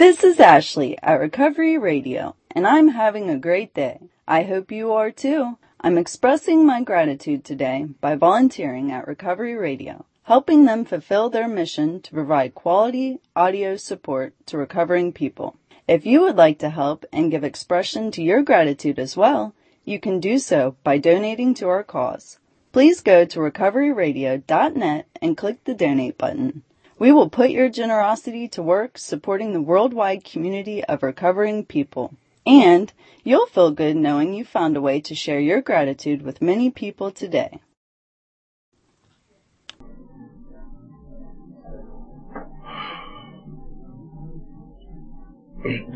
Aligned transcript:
This 0.00 0.24
is 0.24 0.40
Ashley 0.40 0.96
at 1.02 1.20
Recovery 1.20 1.76
Radio, 1.76 2.34
and 2.52 2.66
I'm 2.66 2.88
having 2.88 3.28
a 3.28 3.36
great 3.36 3.74
day. 3.74 4.00
I 4.26 4.44
hope 4.44 4.72
you 4.72 4.92
are 4.92 5.10
too. 5.10 5.58
I'm 5.78 5.98
expressing 5.98 6.64
my 6.64 6.82
gratitude 6.82 7.44
today 7.44 7.86
by 8.00 8.14
volunteering 8.14 8.90
at 8.90 9.06
Recovery 9.06 9.54
Radio, 9.54 10.06
helping 10.22 10.64
them 10.64 10.86
fulfill 10.86 11.28
their 11.28 11.46
mission 11.46 12.00
to 12.00 12.14
provide 12.14 12.54
quality 12.54 13.18
audio 13.36 13.76
support 13.76 14.32
to 14.46 14.56
recovering 14.56 15.12
people. 15.12 15.56
If 15.86 16.06
you 16.06 16.22
would 16.22 16.36
like 16.36 16.58
to 16.60 16.70
help 16.70 17.04
and 17.12 17.30
give 17.30 17.44
expression 17.44 18.10
to 18.12 18.22
your 18.22 18.40
gratitude 18.40 18.98
as 18.98 19.18
well, 19.18 19.54
you 19.84 20.00
can 20.00 20.18
do 20.18 20.38
so 20.38 20.76
by 20.82 20.96
donating 20.96 21.52
to 21.56 21.68
our 21.68 21.84
cause. 21.84 22.38
Please 22.72 23.02
go 23.02 23.26
to 23.26 23.38
recoveryradio.net 23.40 25.06
and 25.20 25.36
click 25.36 25.62
the 25.64 25.74
donate 25.74 26.16
button. 26.16 26.62
We 27.00 27.12
will 27.12 27.30
put 27.30 27.48
your 27.48 27.70
generosity 27.70 28.46
to 28.48 28.62
work 28.62 28.98
supporting 28.98 29.54
the 29.54 29.62
worldwide 29.62 30.22
community 30.22 30.84
of 30.84 31.02
recovering 31.02 31.64
people. 31.64 32.12
And 32.44 32.92
you'll 33.24 33.46
feel 33.46 33.70
good 33.70 33.96
knowing 33.96 34.34
you 34.34 34.44
found 34.44 34.76
a 34.76 34.82
way 34.82 35.00
to 35.00 35.14
share 35.14 35.40
your 35.40 35.62
gratitude 35.62 36.20
with 36.20 36.42
many 36.42 36.68
people 36.68 37.10
today. 37.10 37.58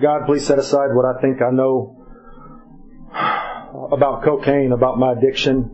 God, 0.01 0.25
please 0.25 0.47
set 0.47 0.59
aside 0.59 0.95
what 0.95 1.05
I 1.05 1.21
think 1.21 1.43
I 1.43 1.51
know 1.51 2.01
about 3.93 4.25
cocaine, 4.25 4.73
about 4.73 4.99
my 4.99 5.13
addiction, 5.13 5.71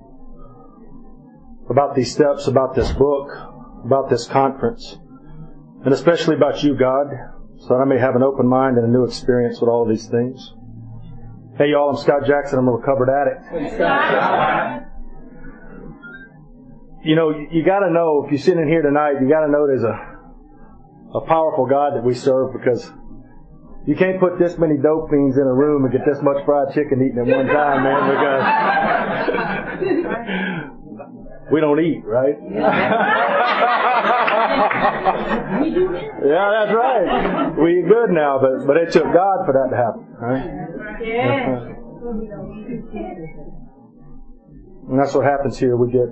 about 1.69 1.95
these 1.95 2.11
steps, 2.11 2.49
about 2.49 2.75
this 2.75 2.91
book, 2.91 3.31
about 3.85 4.11
this 4.11 4.27
conference 4.27 4.99
and 5.85 5.95
especially 5.95 6.37
about 6.37 6.63
you, 6.63 6.75
God, 6.77 7.07
so 7.59 7.69
that 7.69 7.81
I 7.81 7.85
may 7.85 7.99
have 7.99 8.17
an 8.17 8.23
open 8.23 8.47
mind 8.47 8.77
and 8.77 8.87
a 8.87 8.91
new 8.91 9.05
experience 9.05 9.61
with 9.61 9.69
all 9.69 9.87
these 9.87 10.07
things. 10.07 10.53
Hey, 11.57 11.71
y'all, 11.71 11.91
I'm 11.91 11.97
Scott 11.97 12.27
Jackson. 12.27 12.59
I'm 12.59 12.69
a 12.69 12.73
recovered 12.73 13.11
addict. 13.11 13.45
You 17.05 17.17
know, 17.17 17.31
you 17.51 17.65
got 17.65 17.81
to 17.81 17.91
know 17.91 18.25
if 18.25 18.31
you're 18.31 18.41
sitting 18.41 18.61
in 18.63 18.69
here 18.69 18.83
tonight, 18.83 19.21
you 19.21 19.29
got 19.29 19.47
to 19.47 19.51
know 19.51 19.67
there's 19.67 19.85
a 19.85 20.11
a 21.15 21.21
powerful 21.23 21.67
God 21.67 21.97
that 21.97 22.05
we 22.05 22.15
serve 22.15 22.53
because 22.53 22.89
you 23.87 23.97
can't 23.97 24.21
put 24.21 24.39
this 24.39 24.57
many 24.59 24.77
dope 24.77 25.11
fiends 25.11 25.37
in 25.37 25.43
a 25.43 25.53
room 25.53 25.85
and 25.85 25.93
get 25.93 26.03
this 26.07 26.23
much 26.23 26.45
fried 26.45 26.73
chicken 26.73 27.03
eaten 27.03 27.19
at 27.19 27.27
one 27.27 27.47
time, 27.47 27.83
man. 27.83 28.11
Because 29.81 31.51
we 31.53 31.61
don't 31.61 31.81
eat, 31.81 32.05
right? 32.05 32.37
yeah, 36.27 36.51
that's 36.51 36.75
right. 36.75 37.55
We 37.57 37.83
good 37.87 38.11
now, 38.11 38.39
but 38.41 38.67
but 38.67 38.77
it 38.77 38.93
took 38.93 39.05
God 39.05 39.47
for 39.47 39.53
that 39.55 39.71
to 39.71 39.77
happen, 39.77 40.07
right? 40.19 40.45
Yeah. 41.03 41.77
And 44.89 44.99
that's 44.99 45.15
what 45.15 45.25
happens 45.25 45.59
here. 45.59 45.77
We 45.77 45.93
get 45.93 46.09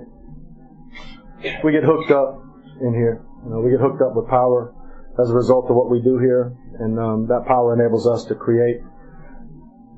we 1.63 1.71
get 1.71 1.83
hooked 1.83 2.11
up 2.11 2.41
in 2.81 2.93
here. 2.93 3.25
You 3.43 3.51
know, 3.51 3.59
we 3.59 3.71
get 3.71 3.79
hooked 3.81 4.01
up 4.01 4.15
with 4.15 4.27
power 4.29 4.73
as 5.21 5.29
a 5.29 5.33
result 5.33 5.69
of 5.69 5.75
what 5.75 5.89
we 5.89 6.01
do 6.01 6.17
here, 6.17 6.55
and 6.79 6.97
um, 6.99 7.27
that 7.27 7.45
power 7.45 7.73
enables 7.73 8.07
us 8.07 8.25
to 8.25 8.35
create 8.35 8.79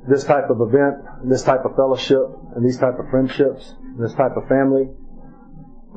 this 0.09 0.23
type 0.23 0.49
of 0.49 0.61
event, 0.61 0.95
this 1.29 1.43
type 1.43 1.63
of 1.63 1.75
fellowship, 1.75 2.25
and 2.55 2.65
these 2.65 2.79
type 2.79 2.97
of 2.97 3.07
friendships, 3.11 3.75
this 3.99 4.13
type 4.13 4.35
of 4.35 4.47
family 4.47 4.89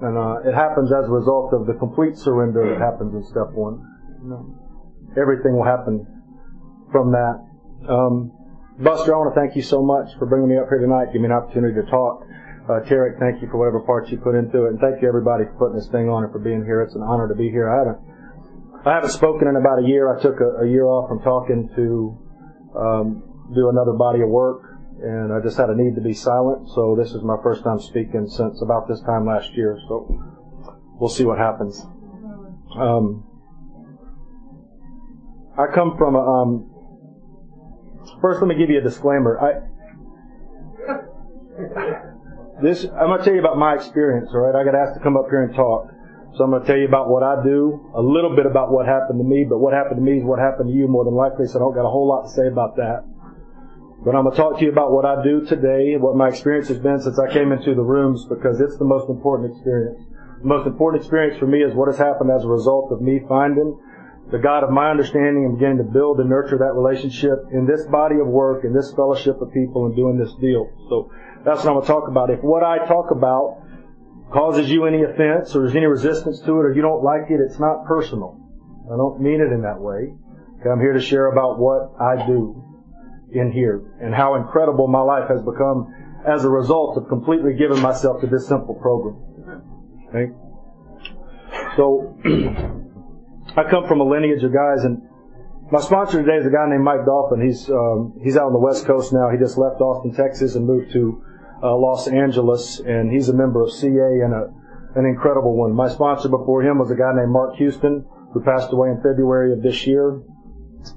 and 0.02 0.18
uh, 0.18 0.48
it 0.48 0.54
happens 0.54 0.90
as 0.90 1.06
a 1.06 1.12
result 1.12 1.54
of 1.54 1.66
the 1.66 1.74
complete 1.74 2.16
surrender 2.18 2.66
that 2.66 2.82
happens 2.82 3.14
in 3.14 3.22
step 3.30 3.54
one. 3.54 3.78
Everything 5.14 5.54
will 5.54 5.64
happen 5.64 6.02
from 6.90 7.12
that. 7.12 7.38
Um, 7.86 8.32
Buster, 8.78 9.14
I 9.14 9.18
want 9.18 9.34
to 9.34 9.38
thank 9.38 9.54
you 9.54 9.62
so 9.62 9.82
much 9.82 10.10
for 10.18 10.26
bringing 10.26 10.50
me 10.50 10.58
up 10.58 10.66
here 10.66 10.82
tonight, 10.82 11.14
giving 11.14 11.22
me 11.22 11.30
an 11.30 11.38
opportunity 11.38 11.78
to 11.78 11.86
talk. 11.86 12.26
Uh, 12.66 12.82
Tarek, 12.82 13.22
thank 13.22 13.38
you 13.38 13.46
for 13.46 13.62
whatever 13.62 13.78
parts 13.86 14.10
you 14.10 14.18
put 14.18 14.34
into 14.34 14.66
it, 14.66 14.74
and 14.74 14.80
thank 14.80 14.98
you 14.98 15.06
everybody 15.06 15.44
for 15.44 15.54
putting 15.68 15.76
this 15.78 15.86
thing 15.94 16.10
on 16.10 16.24
and 16.24 16.32
for 16.32 16.42
being 16.42 16.64
here. 16.64 16.82
It's 16.82 16.96
an 16.96 17.02
honor 17.06 17.28
to 17.28 17.36
be 17.36 17.50
here. 17.50 17.70
I 17.70 17.78
haven't, 17.78 18.00
I 18.82 18.94
haven't 18.98 19.14
spoken 19.14 19.46
in 19.46 19.54
about 19.54 19.84
a 19.84 19.86
year. 19.86 20.10
I 20.10 20.18
took 20.18 20.40
a, 20.40 20.64
a 20.64 20.66
year 20.66 20.86
off 20.90 21.06
from 21.06 21.22
talking 21.22 21.70
to 21.76 22.18
um, 22.74 23.22
do 23.54 23.68
another 23.70 23.92
body 23.92 24.22
of 24.22 24.28
work 24.28 24.73
and 25.04 25.32
I 25.32 25.40
just 25.40 25.58
had 25.58 25.68
a 25.68 25.76
need 25.76 25.94
to 25.96 26.00
be 26.00 26.14
silent. 26.14 26.68
So 26.70 26.96
this 26.98 27.12
is 27.12 27.22
my 27.22 27.36
first 27.42 27.62
time 27.62 27.78
speaking 27.78 28.26
since 28.26 28.62
about 28.62 28.88
this 28.88 29.00
time 29.02 29.26
last 29.26 29.52
year. 29.52 29.78
So 29.86 30.08
we'll 30.98 31.10
see 31.10 31.24
what 31.24 31.38
happens. 31.38 31.84
Um, 32.76 33.24
I 35.58 35.66
come 35.72 35.96
from 35.98 36.16
a. 36.16 36.42
Um, 36.42 36.70
first, 38.20 38.40
let 38.40 38.48
me 38.48 38.56
give 38.56 38.70
you 38.70 38.78
a 38.78 38.82
disclaimer. 38.82 39.38
I 39.38 39.70
this 42.62 42.84
I'm 42.84 43.12
going 43.12 43.18
to 43.18 43.24
tell 43.24 43.34
you 43.34 43.40
about 43.40 43.58
my 43.58 43.74
experience. 43.74 44.30
All 44.32 44.40
right, 44.40 44.54
I 44.58 44.64
got 44.64 44.74
asked 44.74 44.96
to 44.96 45.02
come 45.02 45.16
up 45.16 45.26
here 45.28 45.44
and 45.44 45.54
talk. 45.54 45.90
So 46.36 46.42
I'm 46.42 46.50
going 46.50 46.62
to 46.62 46.66
tell 46.66 46.76
you 46.76 46.88
about 46.88 47.08
what 47.08 47.22
I 47.22 47.44
do, 47.44 47.92
a 47.94 48.02
little 48.02 48.34
bit 48.34 48.44
about 48.44 48.72
what 48.72 48.86
happened 48.86 49.20
to 49.20 49.24
me, 49.24 49.46
but 49.48 49.58
what 49.58 49.72
happened 49.72 49.96
to 49.98 50.02
me 50.02 50.18
is 50.18 50.24
what 50.24 50.40
happened 50.40 50.66
to 50.68 50.74
you 50.74 50.88
more 50.88 51.04
than 51.04 51.14
likely, 51.14 51.46
so 51.46 51.58
I 51.58 51.62
don't 51.62 51.74
got 51.74 51.86
a 51.86 51.90
whole 51.90 52.08
lot 52.08 52.26
to 52.26 52.28
say 52.28 52.48
about 52.48 52.74
that. 52.74 53.06
But 54.04 54.14
I'm 54.14 54.24
going 54.24 54.36
to 54.36 54.42
talk 54.42 54.58
to 54.58 54.64
you 54.64 54.70
about 54.70 54.92
what 54.92 55.06
I 55.06 55.24
do 55.24 55.46
today, 55.46 55.94
and 55.94 56.02
what 56.02 56.14
my 56.14 56.28
experience 56.28 56.68
has 56.68 56.78
been 56.78 57.00
since 57.00 57.18
I 57.18 57.32
came 57.32 57.52
into 57.52 57.74
the 57.74 57.82
rooms, 57.82 58.26
because 58.28 58.60
it's 58.60 58.76
the 58.76 58.84
most 58.84 59.08
important 59.08 59.56
experience. 59.56 59.96
The 60.42 60.46
most 60.46 60.66
important 60.66 61.02
experience 61.02 61.38
for 61.38 61.46
me 61.46 61.64
is 61.64 61.72
what 61.72 61.88
has 61.88 61.96
happened 61.96 62.30
as 62.30 62.44
a 62.44 62.48
result 62.48 62.92
of 62.92 63.00
me 63.00 63.24
finding 63.26 63.80
the 64.30 64.36
God 64.36 64.62
of 64.62 64.68
my 64.68 64.90
understanding 64.90 65.48
and 65.48 65.56
beginning 65.56 65.78
to 65.78 65.88
build 65.88 66.20
and 66.20 66.28
nurture 66.28 66.58
that 66.58 66.76
relationship 66.76 67.48
in 67.50 67.64
this 67.64 67.86
body 67.86 68.20
of 68.20 68.26
work, 68.26 68.64
in 68.64 68.74
this 68.74 68.92
fellowship 68.92 69.40
of 69.40 69.50
people, 69.54 69.86
and 69.86 69.96
doing 69.96 70.18
this 70.18 70.34
deal. 70.36 70.68
So 70.92 71.08
that's 71.40 71.64
what 71.64 71.72
I'm 71.72 71.80
going 71.80 71.86
to 71.88 71.92
talk 71.92 72.08
about. 72.08 72.28
If 72.28 72.40
what 72.44 72.62
I 72.62 72.84
talk 72.84 73.08
about 73.10 73.64
causes 74.32 74.68
you 74.68 74.84
any 74.84 75.00
offense 75.00 75.56
or 75.56 75.64
there's 75.64 75.76
any 75.76 75.86
resistance 75.86 76.40
to 76.40 76.52
it 76.60 76.64
or 76.68 76.74
you 76.74 76.82
don't 76.82 77.02
like 77.02 77.30
it, 77.30 77.40
it's 77.40 77.58
not 77.58 77.86
personal. 77.86 78.36
I 78.84 78.96
don't 79.00 79.20
mean 79.20 79.40
it 79.40 79.48
in 79.48 79.62
that 79.62 79.80
way. 79.80 80.12
I'm 80.64 80.80
here 80.80 80.92
to 80.92 81.00
share 81.00 81.32
about 81.32 81.58
what 81.58 81.92
I 82.00 82.26
do 82.26 82.73
in 83.34 83.52
here 83.52 83.82
and 84.00 84.14
how 84.14 84.34
incredible 84.36 84.88
my 84.88 85.00
life 85.00 85.28
has 85.28 85.42
become 85.42 85.92
as 86.26 86.44
a 86.44 86.48
result 86.48 86.96
of 86.96 87.08
completely 87.08 87.54
giving 87.54 87.80
myself 87.80 88.20
to 88.20 88.26
this 88.26 88.46
simple 88.48 88.74
program. 88.74 89.20
Okay? 90.08 90.32
So, 91.76 92.16
I 93.56 93.68
come 93.70 93.86
from 93.86 94.00
a 94.00 94.04
lineage 94.04 94.42
of 94.42 94.52
guys 94.52 94.84
and 94.84 95.02
my 95.70 95.80
sponsor 95.80 96.22
today 96.22 96.36
is 96.36 96.46
a 96.46 96.50
guy 96.50 96.68
named 96.68 96.84
Mike 96.84 97.04
Dolphin. 97.06 97.44
He's, 97.44 97.68
um, 97.70 98.20
he's 98.22 98.36
out 98.36 98.46
on 98.46 98.52
the 98.52 98.58
West 98.58 98.86
Coast 98.86 99.12
now. 99.12 99.30
He 99.30 99.38
just 99.38 99.58
left 99.58 99.80
Austin, 99.80 100.14
Texas 100.14 100.54
and 100.54 100.66
moved 100.66 100.92
to 100.92 101.24
uh, 101.62 101.76
Los 101.76 102.08
Angeles 102.08 102.80
and 102.80 103.12
he's 103.12 103.28
a 103.28 103.34
member 103.34 103.62
of 103.62 103.72
CA 103.72 103.88
and 103.88 104.34
a, 104.34 104.52
an 104.96 105.06
incredible 105.06 105.56
one. 105.56 105.74
My 105.74 105.88
sponsor 105.88 106.28
before 106.28 106.62
him 106.62 106.78
was 106.78 106.90
a 106.90 106.96
guy 106.96 107.12
named 107.14 107.30
Mark 107.30 107.56
Houston 107.56 108.06
who 108.32 108.42
passed 108.42 108.72
away 108.72 108.90
in 108.90 108.96
February 108.96 109.52
of 109.52 109.62
this 109.62 109.86
year. 109.86 110.20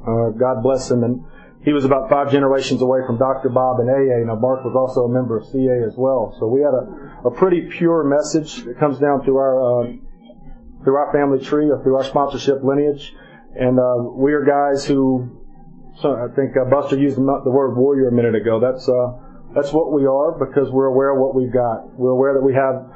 Uh, 0.02 0.30
God 0.38 0.62
bless 0.64 0.90
him. 0.92 1.04
And 1.04 1.24
he 1.68 1.74
was 1.74 1.84
about 1.84 2.10
five 2.10 2.32
generations 2.32 2.82
away 2.82 3.00
from 3.06 3.18
Dr. 3.18 3.50
Bob 3.50 3.82
and 3.82 3.90
AA. 3.90 4.24
Now, 4.24 4.40
Mark 4.40 4.64
was 4.64 4.72
also 4.74 5.04
a 5.04 5.12
member 5.12 5.36
of 5.36 5.46
CA 5.52 5.84
as 5.86 5.98
well. 5.98 6.34
So 6.40 6.48
we 6.48 6.62
had 6.62 6.72
a, 6.72 7.28
a 7.28 7.32
pretty 7.32 7.68
pure 7.68 8.06
message 8.08 8.64
that 8.64 8.80
comes 8.80 9.00
down 9.00 9.26
through 9.26 9.36
our, 9.36 9.84
uh, 9.84 9.92
through 10.86 10.96
our 10.96 11.12
family 11.12 11.44
tree 11.44 11.70
or 11.70 11.84
through 11.84 11.98
our 11.98 12.06
sponsorship 12.06 12.64
lineage. 12.64 13.12
And, 13.60 13.78
uh, 13.78 14.16
we 14.16 14.32
are 14.32 14.48
guys 14.48 14.86
who, 14.86 15.44
so 16.00 16.16
I 16.16 16.34
think 16.40 16.56
uh, 16.56 16.72
Buster 16.72 16.96
used 16.96 17.18
the 17.18 17.52
word 17.52 17.76
warrior 17.76 18.08
a 18.08 18.14
minute 18.14 18.36
ago. 18.36 18.62
That's, 18.62 18.88
uh, 18.88 19.20
that's 19.54 19.74
what 19.74 19.92
we 19.92 20.08
are 20.08 20.40
because 20.40 20.72
we're 20.72 20.88
aware 20.88 21.12
of 21.12 21.20
what 21.20 21.36
we've 21.36 21.52
got. 21.52 22.00
We're 22.00 22.16
aware 22.16 22.34
that 22.34 22.48
we 22.48 22.54
have 22.56 22.88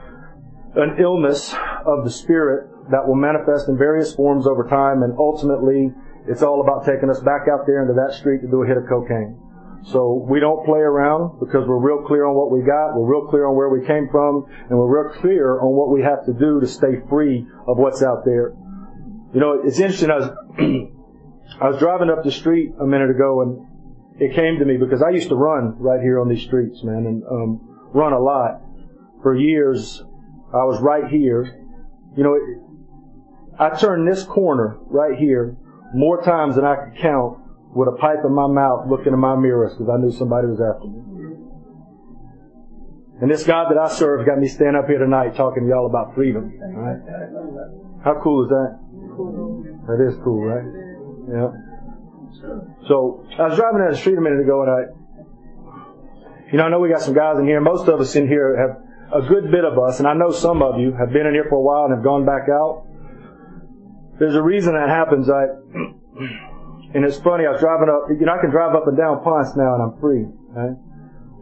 an 0.80 0.96
illness 0.98 1.54
of 1.86 2.06
the 2.06 2.10
spirit 2.10 2.72
that 2.90 3.06
will 3.06 3.20
manifest 3.20 3.68
in 3.68 3.78
various 3.78 4.16
forms 4.16 4.48
over 4.48 4.64
time 4.64 5.04
and 5.04 5.12
ultimately 5.20 5.92
it's 6.28 6.42
all 6.42 6.62
about 6.62 6.86
taking 6.86 7.10
us 7.10 7.20
back 7.22 7.48
out 7.52 7.66
there 7.66 7.82
into 7.82 7.94
that 7.94 8.14
street 8.14 8.42
to 8.42 8.48
do 8.48 8.64
a 8.64 8.68
hit 8.68 8.78
of 8.78 8.84
cocaine. 8.88 9.40
So 9.84 10.14
we 10.30 10.40
don't 10.40 10.64
play 10.64 10.80
around 10.80 11.40
because 11.40 11.68
we're 11.68 11.82
real 11.82 12.06
clear 12.06 12.26
on 12.26 12.36
what 12.36 12.52
we 12.52 12.62
got, 12.62 12.94
we're 12.94 13.10
real 13.10 13.28
clear 13.28 13.48
on 13.48 13.56
where 13.56 13.70
we 13.70 13.86
came 13.86 14.10
from, 14.12 14.46
and 14.70 14.78
we're 14.78 15.10
real 15.10 15.20
clear 15.20 15.60
on 15.60 15.74
what 15.74 15.90
we 15.90 16.04
have 16.04 16.26
to 16.26 16.34
do 16.34 16.62
to 16.62 16.68
stay 16.68 17.02
free 17.10 17.48
of 17.68 17.78
what's 17.78 18.04
out 18.04 18.24
there. 18.24 18.54
You 19.34 19.40
know, 19.40 19.62
it's 19.64 19.80
interesting, 19.80 20.12
I 20.12 20.18
was, 20.18 20.30
I 21.62 21.70
was 21.70 21.80
driving 21.80 22.10
up 22.10 22.24
the 22.24 22.32
street 22.32 22.74
a 22.80 22.86
minute 22.86 23.10
ago 23.10 23.42
and 23.42 24.22
it 24.22 24.36
came 24.36 24.60
to 24.60 24.66
me 24.66 24.78
because 24.78 25.02
I 25.02 25.10
used 25.10 25.30
to 25.30 25.36
run 25.36 25.78
right 25.80 26.00
here 26.00 26.20
on 26.20 26.30
these 26.30 26.44
streets, 26.44 26.84
man, 26.84 27.08
and 27.08 27.24
um, 27.24 27.90
run 27.92 28.14
a 28.14 28.20
lot. 28.20 28.62
For 29.24 29.36
years, 29.36 30.04
I 30.54 30.64
was 30.66 30.80
right 30.80 31.10
here. 31.10 31.66
You 32.16 32.24
know, 32.24 32.38
I 33.58 33.76
turned 33.78 34.08
this 34.08 34.24
corner 34.24 34.78
right 34.86 35.18
here 35.18 35.58
more 35.94 36.22
times 36.22 36.56
than 36.56 36.66
I 36.66 36.76
could 36.76 37.02
count 37.02 37.40
with 37.76 37.88
a 37.88 37.98
pipe 37.98 38.24
in 38.26 38.34
my 38.34 38.48
mouth 38.48 38.88
looking 38.90 39.14
in 39.14 39.20
my 39.20 39.36
mirrors 39.36 39.74
because 39.74 39.90
I 39.90 39.98
knew 39.98 40.12
somebody 40.12 40.48
was 40.48 40.60
after 40.60 40.88
me. 40.88 41.02
And 43.22 43.30
this 43.30 43.44
God 43.44 43.70
that 43.70 43.78
I 43.78 43.88
serve 43.88 44.26
got 44.26 44.40
me 44.40 44.48
stand 44.48 44.76
up 44.76 44.88
here 44.88 44.98
tonight 44.98 45.36
talking 45.36 45.64
to 45.64 45.70
y'all 45.70 45.86
about 45.86 46.16
freedom. 46.16 46.52
Right? 46.60 46.98
How 48.04 48.20
cool 48.22 48.46
is 48.46 48.50
that? 48.50 48.80
That 49.88 50.02
is 50.10 50.18
cool, 50.24 50.42
right? 50.42 50.66
Yeah. 51.30 51.54
So 52.88 53.24
I 53.38 53.48
was 53.48 53.58
driving 53.58 53.80
down 53.80 53.92
the 53.92 53.98
street 53.98 54.18
a 54.18 54.22
minute 54.22 54.42
ago, 54.42 54.64
and 54.64 54.72
I, 54.72 54.80
you 56.52 56.58
know, 56.58 56.66
I 56.66 56.70
know 56.70 56.80
we 56.80 56.90
got 56.90 57.02
some 57.02 57.14
guys 57.14 57.38
in 57.38 57.46
here. 57.46 57.62
Most 57.62 57.88
of 57.88 58.02
us 58.02 58.16
in 58.16 58.28
here 58.28 58.58
have 58.58 59.24
a 59.24 59.28
good 59.28 59.52
bit 59.52 59.66
of 59.66 59.78
us, 59.78 60.00
and 60.00 60.08
I 60.08 60.14
know 60.14 60.32
some 60.32 60.64
of 60.64 60.80
you 60.80 60.94
have 60.98 61.14
been 61.14 61.28
in 61.28 61.34
here 61.34 61.46
for 61.48 61.58
a 61.58 61.62
while 61.62 61.86
and 61.86 61.94
have 61.94 62.04
gone 62.04 62.26
back 62.26 62.50
out. 62.50 62.88
There's 64.18 64.36
a 64.36 64.42
reason 64.42 64.74
that 64.74 64.90
happens. 64.90 65.30
I, 65.30 65.61
and 66.94 67.06
it's 67.06 67.20
funny. 67.20 67.46
I 67.46 67.52
was 67.52 67.62
driving 67.62 67.90
up. 67.90 68.10
You 68.10 68.26
know, 68.26 68.34
I 68.34 68.42
can 68.42 68.50
drive 68.50 68.76
up 68.76 68.88
and 68.88 68.98
down 68.98 69.24
Ponce 69.24 69.56
now, 69.56 69.76
and 69.76 69.84
I'm 69.84 70.00
free. 70.00 70.26
Right? 70.52 70.78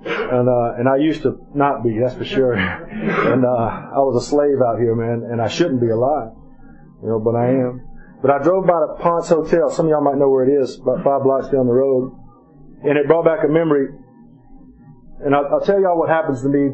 And 0.05 0.47
uh, 0.47 0.79
and 0.79 0.87
I 0.87 0.97
used 0.97 1.23
to 1.23 1.37
not 1.53 1.83
be, 1.83 1.99
that's 1.99 2.15
for 2.15 2.25
sure. 2.25 2.53
and 2.53 3.45
uh, 3.45 3.91
I 3.91 3.99
was 3.99 4.23
a 4.23 4.25
slave 4.25 4.61
out 4.65 4.79
here, 4.79 4.95
man, 4.95 5.29
and 5.29 5.41
I 5.41 5.47
shouldn't 5.47 5.81
be 5.81 5.89
alive, 5.89 6.31
you 7.03 7.09
know, 7.09 7.19
but 7.19 7.35
I 7.35 7.49
am. 7.49 7.85
But 8.21 8.31
I 8.31 8.39
drove 8.43 8.65
by 8.67 8.79
the 8.79 8.95
Ponce 9.01 9.29
Hotel. 9.29 9.69
Some 9.69 9.87
of 9.87 9.89
y'all 9.91 10.03
might 10.03 10.17
know 10.17 10.29
where 10.29 10.47
it 10.47 10.61
is, 10.61 10.79
about 10.79 11.03
five 11.03 11.23
blocks 11.23 11.47
down 11.47 11.67
the 11.67 11.75
road, 11.75 12.15
and 12.83 12.97
it 12.97 13.07
brought 13.07 13.25
back 13.25 13.43
a 13.43 13.47
memory. 13.47 13.87
And 15.19 15.35
I'll, 15.35 15.47
I'll 15.51 15.65
tell 15.65 15.81
y'all 15.81 15.99
what 15.99 16.07
happens 16.07 16.41
to 16.43 16.47
me 16.47 16.69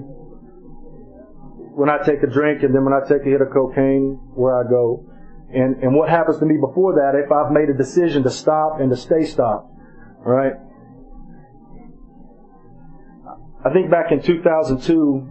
when 1.73 1.89
I 1.89 1.97
take 2.05 2.21
a 2.21 2.27
drink, 2.27 2.61
and 2.61 2.75
then 2.75 2.85
when 2.85 2.93
I 2.93 3.01
take 3.07 3.25
a 3.25 3.29
hit 3.29 3.41
of 3.41 3.49
cocaine, 3.49 4.21
where 4.35 4.53
I 4.53 4.69
go, 4.69 5.09
and 5.55 5.81
and 5.81 5.95
what 5.95 6.09
happens 6.09 6.39
to 6.39 6.45
me 6.45 6.57
before 6.59 6.95
that 6.95 7.15
if 7.15 7.31
I've 7.31 7.51
made 7.51 7.69
a 7.69 7.77
decision 7.77 8.23
to 8.23 8.29
stop 8.29 8.79
and 8.79 8.89
to 8.91 8.97
stay 8.97 9.23
stopped, 9.23 9.71
right? 10.19 10.53
I 13.65 13.73
think 13.73 13.89
back 13.89 14.11
in 14.11 14.21
2002, 14.21 15.27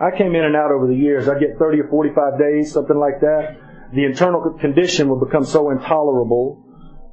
I 0.00 0.16
came 0.16 0.34
in 0.34 0.44
and 0.44 0.56
out 0.56 0.72
over 0.72 0.86
the 0.86 0.96
years. 0.96 1.28
I'd 1.28 1.38
get 1.38 1.58
30 1.58 1.80
or 1.80 1.88
45 1.88 2.38
days, 2.38 2.72
something 2.72 2.96
like 2.96 3.20
that. 3.20 3.58
The 3.92 4.04
internal 4.04 4.56
condition 4.58 5.10
would 5.10 5.20
become 5.20 5.44
so 5.44 5.70
intolerable. 5.70 6.64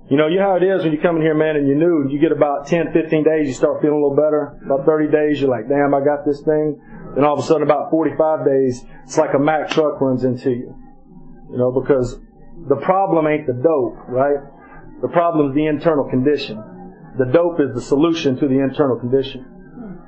You 0.10 0.18
know, 0.18 0.28
you 0.28 0.40
know 0.40 0.50
how 0.50 0.56
it 0.56 0.64
is 0.64 0.84
when 0.84 0.94
you 0.94 1.00
come 1.00 1.18
in 1.18 1.22
here, 1.22 1.36
man, 1.36 1.58
and 1.58 1.68
you're 1.68 1.78
new, 1.78 2.10
you 2.10 2.20
get 2.20 2.32
about 2.32 2.68
10, 2.68 2.94
15 2.94 3.24
days, 3.24 3.48
you 3.48 3.54
start 3.54 3.82
feeling 3.82 4.00
a 4.00 4.02
little 4.02 4.16
better. 4.16 4.58
About 4.66 4.86
30 4.86 5.12
days, 5.12 5.42
you're 5.42 5.52
like, 5.52 5.68
damn, 5.68 5.94
I 5.94 6.00
got 6.00 6.26
this 6.26 6.42
thing. 6.42 6.82
Then 7.14 7.26
all 7.26 7.34
of 7.34 7.44
a 7.44 7.44
sudden, 7.44 7.64
about 7.64 7.92
45 7.92 8.46
days, 8.46 8.86
it's 9.04 9.18
like 9.18 9.34
a 9.36 9.40
Mack 9.40 9.70
truck 9.70 10.00
runs 10.00 10.24
into 10.24 10.52
you. 10.52 10.89
You 11.52 11.58
know, 11.58 11.72
because 11.72 12.20
the 12.68 12.76
problem 12.78 13.28
ain't 13.28 13.48
the 13.48 13.54
dope, 13.54 13.98
right? 14.08 14.40
The 15.02 15.08
problem 15.08 15.50
is 15.50 15.56
the 15.56 15.66
internal 15.66 16.10
condition. 16.10 16.58
The 17.18 17.26
dope 17.26 17.60
is 17.60 17.74
the 17.74 17.82
solution 17.82 18.38
to 18.38 18.48
the 18.48 18.60
internal 18.60 19.00
condition. 19.00 19.46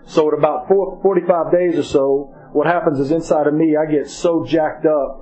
So 0.05 0.27
at 0.27 0.37
about 0.37 0.67
four, 0.67 0.99
45 1.01 1.51
days 1.51 1.77
or 1.77 1.83
so, 1.83 2.33
what 2.53 2.67
happens 2.67 2.99
is 2.99 3.11
inside 3.11 3.47
of 3.47 3.53
me, 3.53 3.75
I 3.77 3.89
get 3.89 4.09
so 4.09 4.45
jacked 4.45 4.85
up 4.85 5.21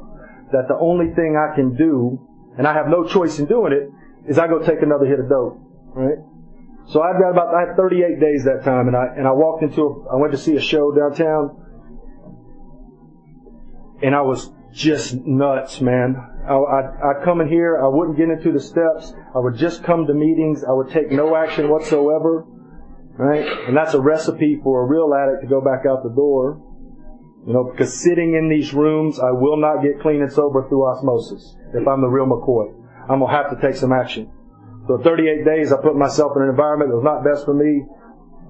that 0.52 0.68
the 0.68 0.78
only 0.80 1.14
thing 1.14 1.38
I 1.38 1.56
can 1.56 1.76
do, 1.76 2.20
and 2.58 2.68
I 2.68 2.74
have 2.74 2.88
no 2.88 3.06
choice 3.06 3.40
in 3.40 3.46
doing 3.46 3.72
it, 3.72 3.90
is 4.30 4.40
I 4.40 4.48
go 4.48 4.60
take 4.60 4.82
another 4.82 5.06
hit 5.06 5.20
of 5.20 5.30
dope. 5.30 5.60
Right? 5.94 6.18
So 6.88 7.02
I've 7.02 7.20
got 7.22 7.32
about, 7.32 7.54
I 7.54 7.68
had 7.68 7.78
38 7.78 8.20
days 8.20 8.46
that 8.46 8.64
time, 8.64 8.88
and 8.88 8.98
I, 8.98 9.06
and 9.16 9.28
I 9.28 9.32
walked 9.32 9.62
into 9.62 9.82
a, 9.82 10.14
I 10.14 10.16
went 10.16 10.32
to 10.34 10.40
see 10.40 10.56
a 10.56 10.62
show 10.62 10.92
downtown, 10.92 11.56
and 14.02 14.16
I 14.16 14.22
was 14.22 14.52
just 14.74 15.16
nuts, 15.16 15.82
man. 15.82 16.16
I, 16.48 16.54
I, 16.54 17.12
I'd 17.12 17.24
come 17.24 17.42
in 17.42 17.48
here, 17.48 17.82
I 17.82 17.88
wouldn't 17.88 18.18
get 18.18 18.30
into 18.30 18.52
the 18.52 18.60
steps, 18.60 19.14
I 19.36 19.40
would 19.40 19.56
just 19.56 19.84
come 19.84 20.08
to 20.08 20.14
meetings, 20.14 20.64
I 20.64 20.72
would 20.72 20.90
take 20.90 21.12
no 21.12 21.36
action 21.36 21.70
whatsoever, 21.70 22.46
right? 23.18 23.46
And 23.68 23.76
that's 23.76 23.94
a 23.94 24.02
recipe 24.02 24.60
for 24.64 24.82
a 24.82 24.86
real 24.86 25.14
addict 25.14 25.42
to 25.44 25.48
go 25.48 25.62
back 25.62 25.86
out 25.86 26.04
the 26.04 26.14
door. 26.14 26.66
You 27.48 27.54
know, 27.54 27.72
because 27.72 27.94
sitting 27.98 28.36
in 28.36 28.50
these 28.50 28.74
rooms, 28.74 29.20
I 29.20 29.32
will 29.32 29.58
not 29.58 29.82
get 29.82 30.02
clean 30.02 30.22
and 30.22 30.32
sober 30.32 30.68
through 30.68 30.86
osmosis. 30.86 31.56
If 31.74 31.88
I'm 31.88 32.02
the 32.02 32.08
real 32.08 32.26
McCoy, 32.26 32.74
I'm 33.10 33.20
gonna 33.20 33.32
have 33.32 33.50
to 33.50 33.62
take 33.62 33.76
some 33.76 33.94
action. 33.94 34.30
So 34.88 34.98
38 34.98 35.46
days, 35.46 35.72
I 35.72 35.82
put 35.82 35.96
myself 35.96 36.34
in 36.36 36.44
an 36.44 36.50
environment 36.50 36.92
that 36.92 36.98
was 36.98 37.06
not 37.06 37.24
best 37.24 37.46
for 37.46 37.54
me. 37.54 37.86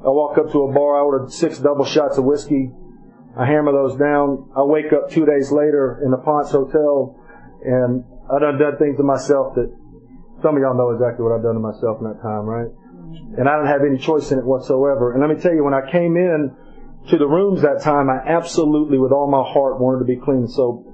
I 0.02 0.10
walk 0.10 0.38
up 0.38 0.52
to 0.52 0.64
a 0.64 0.74
bar, 0.74 0.98
I 0.98 1.02
ordered 1.02 1.32
six 1.32 1.60
double 1.60 1.86
shots 1.86 2.18
of 2.18 2.24
whiskey. 2.24 2.72
I 3.38 3.46
hammer 3.46 3.72
those 3.72 3.98
down. 3.98 4.50
I 4.56 4.64
wake 4.64 4.92
up 4.94 5.10
two 5.10 5.26
days 5.26 5.52
later 5.52 6.02
in 6.04 6.12
the 6.12 6.18
Ponce 6.18 6.52
Hotel, 6.52 7.16
and 7.64 8.04
I 8.30 8.40
done 8.40 8.58
done 8.58 8.78
things 8.78 8.98
to 8.98 9.04
myself 9.04 9.56
that 9.56 9.70
some 10.42 10.56
of 10.56 10.62
y'all 10.62 10.78
know 10.78 10.92
exactly 10.92 11.24
what 11.24 11.36
I've 11.36 11.44
done 11.44 11.56
to 11.56 11.64
myself 11.64 12.00
in 12.02 12.08
that 12.08 12.22
time, 12.22 12.46
right? 12.46 12.72
And 13.38 13.48
I 13.48 13.58
didn't 13.58 13.72
have 13.74 13.82
any 13.86 13.98
choice 13.98 14.32
in 14.32 14.40
it 14.40 14.46
whatsoever. 14.46 15.14
And 15.14 15.22
let 15.22 15.30
me 15.30 15.42
tell 15.42 15.54
you, 15.54 15.64
when 15.64 15.74
I 15.74 15.90
came 15.90 16.16
in 16.16 16.56
to 17.10 17.18
the 17.18 17.28
rooms 17.28 17.62
that 17.62 17.82
time, 17.82 18.10
I 18.10 18.22
absolutely, 18.26 18.98
with 18.98 19.12
all 19.12 19.30
my 19.30 19.44
heart, 19.44 19.80
wanted 19.80 20.00
to 20.00 20.06
be 20.06 20.18
clean 20.18 20.46
and 20.46 20.52
sober. 20.52 20.90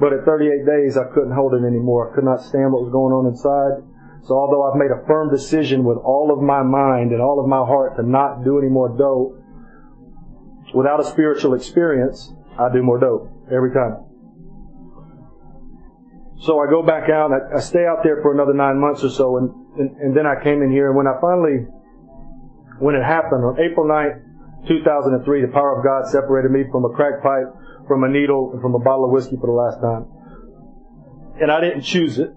But 0.00 0.12
at 0.12 0.24
38 0.24 0.66
days, 0.66 0.96
I 0.96 1.10
couldn't 1.12 1.34
hold 1.34 1.54
it 1.54 1.66
anymore. 1.66 2.10
I 2.10 2.14
could 2.14 2.24
not 2.24 2.42
stand 2.42 2.72
what 2.72 2.86
was 2.86 2.92
going 2.92 3.12
on 3.12 3.26
inside. 3.26 3.82
So 4.26 4.34
although 4.34 4.70
I've 4.70 4.78
made 4.78 4.90
a 4.90 5.06
firm 5.06 5.30
decision 5.30 5.82
with 5.82 5.98
all 5.98 6.30
of 6.30 6.42
my 6.42 6.62
mind 6.62 7.12
and 7.12 7.20
all 7.20 7.40
of 7.40 7.48
my 7.48 7.64
heart 7.64 7.96
to 7.96 8.02
not 8.02 8.44
do 8.44 8.58
any 8.58 8.68
more 8.68 8.94
dope, 8.96 9.37
without 10.74 11.00
a 11.00 11.04
spiritual 11.04 11.54
experience, 11.54 12.32
I 12.58 12.72
do 12.72 12.82
more 12.82 12.98
dope 12.98 13.30
every 13.52 13.72
time. 13.72 14.04
So 16.40 16.60
I 16.60 16.70
go 16.70 16.82
back 16.82 17.10
out, 17.10 17.32
I, 17.32 17.56
I 17.56 17.60
stay 17.60 17.84
out 17.84 18.04
there 18.04 18.22
for 18.22 18.32
another 18.32 18.54
nine 18.54 18.78
months 18.78 19.02
or 19.02 19.10
so, 19.10 19.38
and, 19.38 19.50
and, 19.78 19.96
and 19.98 20.16
then 20.16 20.26
I 20.26 20.42
came 20.42 20.62
in 20.62 20.70
here, 20.70 20.88
and 20.88 20.96
when 20.96 21.06
I 21.06 21.18
finally, 21.20 21.66
when 22.78 22.94
it 22.94 23.02
happened, 23.02 23.44
on 23.44 23.58
April 23.58 23.86
9th, 23.86 24.22
2003, 24.68 25.42
the 25.42 25.48
power 25.48 25.78
of 25.78 25.84
God 25.84 26.10
separated 26.10 26.50
me 26.50 26.64
from 26.70 26.84
a 26.84 26.90
crack 26.90 27.22
pipe, 27.22 27.50
from 27.88 28.04
a 28.04 28.08
needle, 28.08 28.50
and 28.52 28.62
from 28.62 28.74
a 28.74 28.78
bottle 28.78 29.06
of 29.06 29.10
whiskey 29.10 29.36
for 29.40 29.46
the 29.46 29.52
last 29.52 29.80
time. 29.80 30.06
And 31.40 31.50
I 31.50 31.60
didn't 31.60 31.82
choose 31.82 32.18
it. 32.18 32.30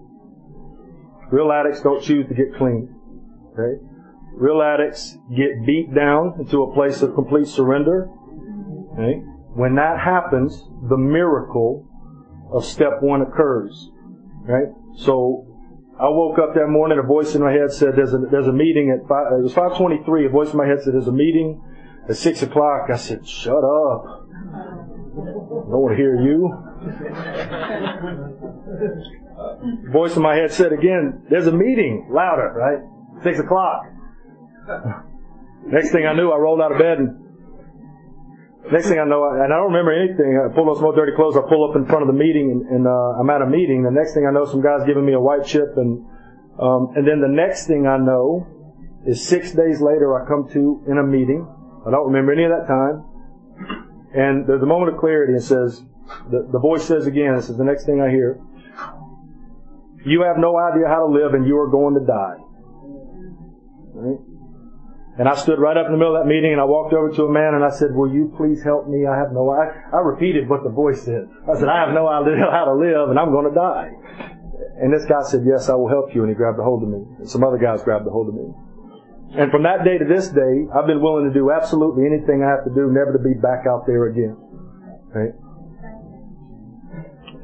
Real 1.30 1.50
addicts 1.52 1.80
don't 1.82 2.02
choose 2.02 2.26
to 2.28 2.34
get 2.34 2.54
clean. 2.56 2.94
Okay? 3.52 3.82
Real 4.34 4.62
addicts 4.62 5.16
get 5.34 5.64
beat 5.64 5.94
down 5.94 6.36
into 6.38 6.62
a 6.62 6.74
place 6.74 7.02
of 7.02 7.14
complete 7.14 7.46
surrender. 7.46 8.08
Okay? 8.92 9.20
When 9.54 9.74
that 9.76 9.98
happens, 9.98 10.64
the 10.88 10.96
miracle 10.96 11.86
of 12.52 12.64
step 12.64 13.00
one 13.00 13.22
occurs. 13.22 13.90
Right? 14.42 14.68
So 14.96 15.46
I 15.98 16.08
woke 16.08 16.38
up 16.38 16.54
that 16.54 16.68
morning, 16.68 16.98
a 16.98 17.06
voice 17.06 17.34
in 17.34 17.42
my 17.42 17.52
head 17.52 17.70
said, 17.70 17.90
there's 17.96 18.14
a, 18.14 18.18
there's 18.30 18.48
a 18.48 18.52
meeting 18.52 18.90
at 18.90 19.06
five, 19.08 19.32
it 19.32 19.42
was 19.42 19.54
523, 19.54 20.26
a 20.26 20.28
voice 20.28 20.50
in 20.50 20.56
my 20.56 20.66
head 20.66 20.82
said, 20.82 20.94
there's 20.94 21.08
a 21.08 21.12
meeting 21.12 21.62
at 22.08 22.16
six 22.16 22.42
o'clock. 22.42 22.88
I 22.92 22.96
said, 22.96 23.26
shut 23.26 23.62
up. 23.62 24.26
I 24.52 25.68
don't 25.70 25.80
want 25.80 25.92
to 25.92 25.96
hear 25.96 26.20
you. 26.20 26.50
voice 29.92 30.16
in 30.16 30.22
my 30.22 30.34
head 30.34 30.52
said 30.52 30.72
again, 30.72 31.22
there's 31.30 31.46
a 31.46 31.52
meeting, 31.52 32.08
louder, 32.10 32.52
right? 32.56 32.78
Six 33.22 33.38
o'clock. 33.38 33.84
Next 35.66 35.92
thing 35.92 36.06
I 36.06 36.14
knew, 36.14 36.30
I 36.30 36.36
rolled 36.38 36.60
out 36.60 36.72
of 36.72 36.78
bed 36.78 36.98
and 36.98 37.21
next 38.70 38.88
thing 38.88 39.00
I 39.00 39.04
know, 39.04 39.26
and 39.26 39.50
I 39.50 39.56
don't 39.56 39.72
remember 39.72 39.90
anything. 39.90 40.38
I 40.38 40.54
pull 40.54 40.66
those 40.66 40.80
more 40.80 40.94
dirty 40.94 41.12
clothes. 41.16 41.36
I 41.36 41.42
pull 41.48 41.68
up 41.68 41.74
in 41.74 41.86
front 41.86 42.02
of 42.02 42.08
the 42.08 42.18
meeting, 42.18 42.50
and, 42.52 42.62
and 42.70 42.86
uh, 42.86 43.18
I'm 43.18 43.28
at 43.30 43.42
a 43.42 43.46
meeting. 43.46 43.82
The 43.82 43.90
next 43.90 44.14
thing 44.14 44.26
I 44.26 44.30
know, 44.30 44.46
some 44.46 44.62
guys 44.62 44.86
giving 44.86 45.04
me 45.04 45.14
a 45.14 45.20
white 45.20 45.44
chip, 45.44 45.74
and 45.76 46.06
um, 46.60 46.92
and 46.94 47.06
then 47.06 47.20
the 47.20 47.32
next 47.32 47.66
thing 47.66 47.86
I 47.86 47.96
know 47.96 48.46
is 49.06 49.26
six 49.26 49.50
days 49.52 49.80
later, 49.80 50.14
I 50.14 50.28
come 50.28 50.48
to 50.52 50.84
in 50.86 50.98
a 50.98 51.02
meeting. 51.02 51.42
I 51.86 51.90
don't 51.90 52.06
remember 52.06 52.32
any 52.32 52.44
of 52.44 52.52
that 52.54 52.68
time, 52.68 53.02
and 54.14 54.46
there's 54.46 54.62
a 54.62 54.66
moment 54.66 54.94
of 54.94 55.00
clarity. 55.00 55.34
It 55.34 55.42
says, 55.42 55.82
the, 56.30 56.46
the 56.52 56.60
voice 56.60 56.84
says 56.84 57.06
again. 57.06 57.34
This 57.34 57.50
is 57.50 57.56
the 57.58 57.64
next 57.64 57.84
thing 57.86 58.00
I 58.00 58.10
hear. 58.10 58.38
You 60.04 60.22
have 60.22 60.38
no 60.38 60.56
idea 60.58 60.86
how 60.86 61.06
to 61.06 61.12
live, 61.12 61.34
and 61.34 61.46
you 61.46 61.58
are 61.58 61.68
going 61.68 61.94
to 61.94 62.04
die. 62.06 62.38
Right? 63.94 64.31
And 65.18 65.28
I 65.28 65.36
stood 65.36 65.60
right 65.60 65.76
up 65.76 65.86
in 65.86 65.92
the 65.92 65.98
middle 65.98 66.16
of 66.16 66.24
that 66.24 66.28
meeting 66.28 66.52
and 66.52 66.60
I 66.60 66.64
walked 66.64 66.94
over 66.94 67.12
to 67.12 67.28
a 67.28 67.32
man 67.32 67.52
and 67.52 67.62
I 67.62 67.68
said, 67.68 67.92
will 67.92 68.08
you 68.08 68.32
please 68.32 68.64
help 68.64 68.88
me? 68.88 69.04
I 69.04 69.12
have 69.12 69.32
no, 69.32 69.50
I, 69.52 69.68
I 69.92 70.00
repeated 70.00 70.48
what 70.48 70.64
the 70.64 70.72
voice 70.72 71.04
said. 71.04 71.28
I 71.44 71.52
said, 71.60 71.68
I 71.68 71.84
have 71.84 71.92
no 71.92 72.08
idea 72.08 72.48
how 72.50 72.64
to 72.64 72.72
live 72.72 73.12
and 73.12 73.20
I'm 73.20 73.30
going 73.30 73.44
to 73.44 73.54
die. 73.54 73.92
And 74.80 74.88
this 74.88 75.04
guy 75.04 75.20
said, 75.28 75.44
yes, 75.44 75.68
I 75.68 75.74
will 75.74 75.88
help 75.88 76.14
you. 76.14 76.22
And 76.24 76.30
he 76.30 76.34
grabbed 76.34 76.58
a 76.58 76.64
hold 76.64 76.82
of 76.82 76.88
me. 76.88 77.04
And 77.20 77.28
some 77.28 77.44
other 77.44 77.58
guys 77.58 77.82
grabbed 77.84 78.06
a 78.06 78.10
hold 78.10 78.28
of 78.28 78.34
me. 78.34 78.48
And 79.36 79.50
from 79.50 79.64
that 79.64 79.84
day 79.84 79.98
to 79.98 80.04
this 80.04 80.28
day, 80.28 80.64
I've 80.72 80.86
been 80.86 81.02
willing 81.02 81.28
to 81.28 81.32
do 81.32 81.52
absolutely 81.52 82.04
anything 82.06 82.44
I 82.44 82.48
have 82.48 82.64
to 82.64 82.72
do, 82.72 82.88
never 82.88 83.12
to 83.12 83.22
be 83.22 83.34
back 83.36 83.68
out 83.68 83.84
there 83.86 84.08
again. 84.08 84.36
Right? 85.12 85.36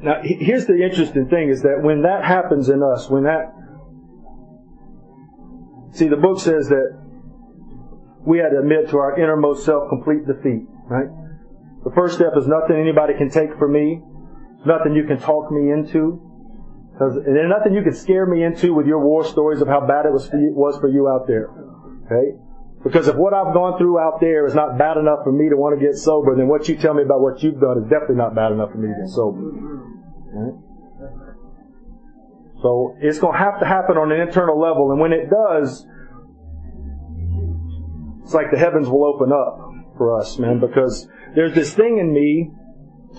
Now, 0.01 0.21
here's 0.23 0.65
the 0.65 0.81
interesting 0.81 1.27
thing 1.29 1.49
is 1.49 1.61
that 1.63 1.81
when 1.81 2.03
that 2.03 2.25
happens 2.25 2.69
in 2.69 2.81
us, 2.81 3.09
when 3.09 3.23
that, 3.23 3.53
see, 5.91 6.07
the 6.07 6.17
book 6.17 6.39
says 6.39 6.69
that 6.69 6.97
we 8.25 8.39
had 8.39 8.49
to 8.49 8.59
admit 8.59 8.89
to 8.89 8.97
our 8.97 9.19
innermost 9.19 9.65
self 9.65 9.89
complete 9.89 10.25
defeat, 10.27 10.67
right? 10.87 11.09
The 11.83 11.91
first 11.91 12.15
step 12.15 12.33
is 12.35 12.47
nothing 12.47 12.75
anybody 12.75 13.13
can 13.17 13.29
take 13.29 13.57
from 13.57 13.73
me, 13.73 14.01
nothing 14.65 14.95
you 14.95 15.05
can 15.05 15.19
talk 15.19 15.51
me 15.51 15.71
into, 15.71 16.19
and 16.99 17.35
there's 17.35 17.49
nothing 17.49 17.73
you 17.73 17.83
can 17.83 17.93
scare 17.93 18.25
me 18.25 18.43
into 18.43 18.73
with 18.73 18.85
your 18.85 18.99
war 18.99 19.23
stories 19.23 19.61
of 19.61 19.67
how 19.67 19.79
bad 19.79 20.05
it 20.05 20.11
was 20.11 20.27
for 20.27 20.37
you, 20.37 20.51
was 20.53 20.77
for 20.79 20.89
you 20.89 21.07
out 21.07 21.27
there. 21.27 21.49
Okay? 22.05 22.35
Because 22.83 23.07
if 23.07 23.15
what 23.15 23.33
I've 23.33 23.53
gone 23.53 23.77
through 23.77 23.99
out 23.99 24.19
there 24.19 24.45
is 24.45 24.55
not 24.55 24.77
bad 24.77 24.97
enough 24.97 25.23
for 25.23 25.31
me 25.31 25.49
to 25.49 25.55
want 25.55 25.79
to 25.79 25.85
get 25.85 25.95
sober, 25.95 26.35
then 26.35 26.47
what 26.47 26.67
you 26.67 26.75
tell 26.75 26.93
me 26.93 27.03
about 27.03 27.21
what 27.21 27.41
you've 27.43 27.59
done 27.59 27.83
is 27.83 27.83
definitely 27.89 28.15
not 28.15 28.35
bad 28.35 28.51
enough 28.51 28.71
for 28.71 28.77
me 28.77 28.87
to 28.87 28.95
get 28.99 29.09
sober. 29.09 29.39
Right? 29.39 30.55
So 32.61 32.95
it's 32.99 33.19
going 33.19 33.33
to 33.33 33.39
have 33.39 33.59
to 33.59 33.65
happen 33.65 33.97
on 33.97 34.11
an 34.11 34.19
internal 34.19 34.59
level, 34.59 34.91
and 34.91 34.99
when 34.99 35.13
it 35.13 35.29
does, 35.29 35.85
it's 38.29 38.35
like 38.35 38.51
the 38.51 38.59
heavens 38.59 38.87
will 38.87 39.05
open 39.05 39.33
up 39.33 39.57
for 39.97 40.13
us, 40.21 40.37
man, 40.37 40.59
because 40.59 41.07
there's 41.33 41.55
this 41.55 41.73
thing 41.73 41.97
in 41.97 42.13
me 42.13 42.51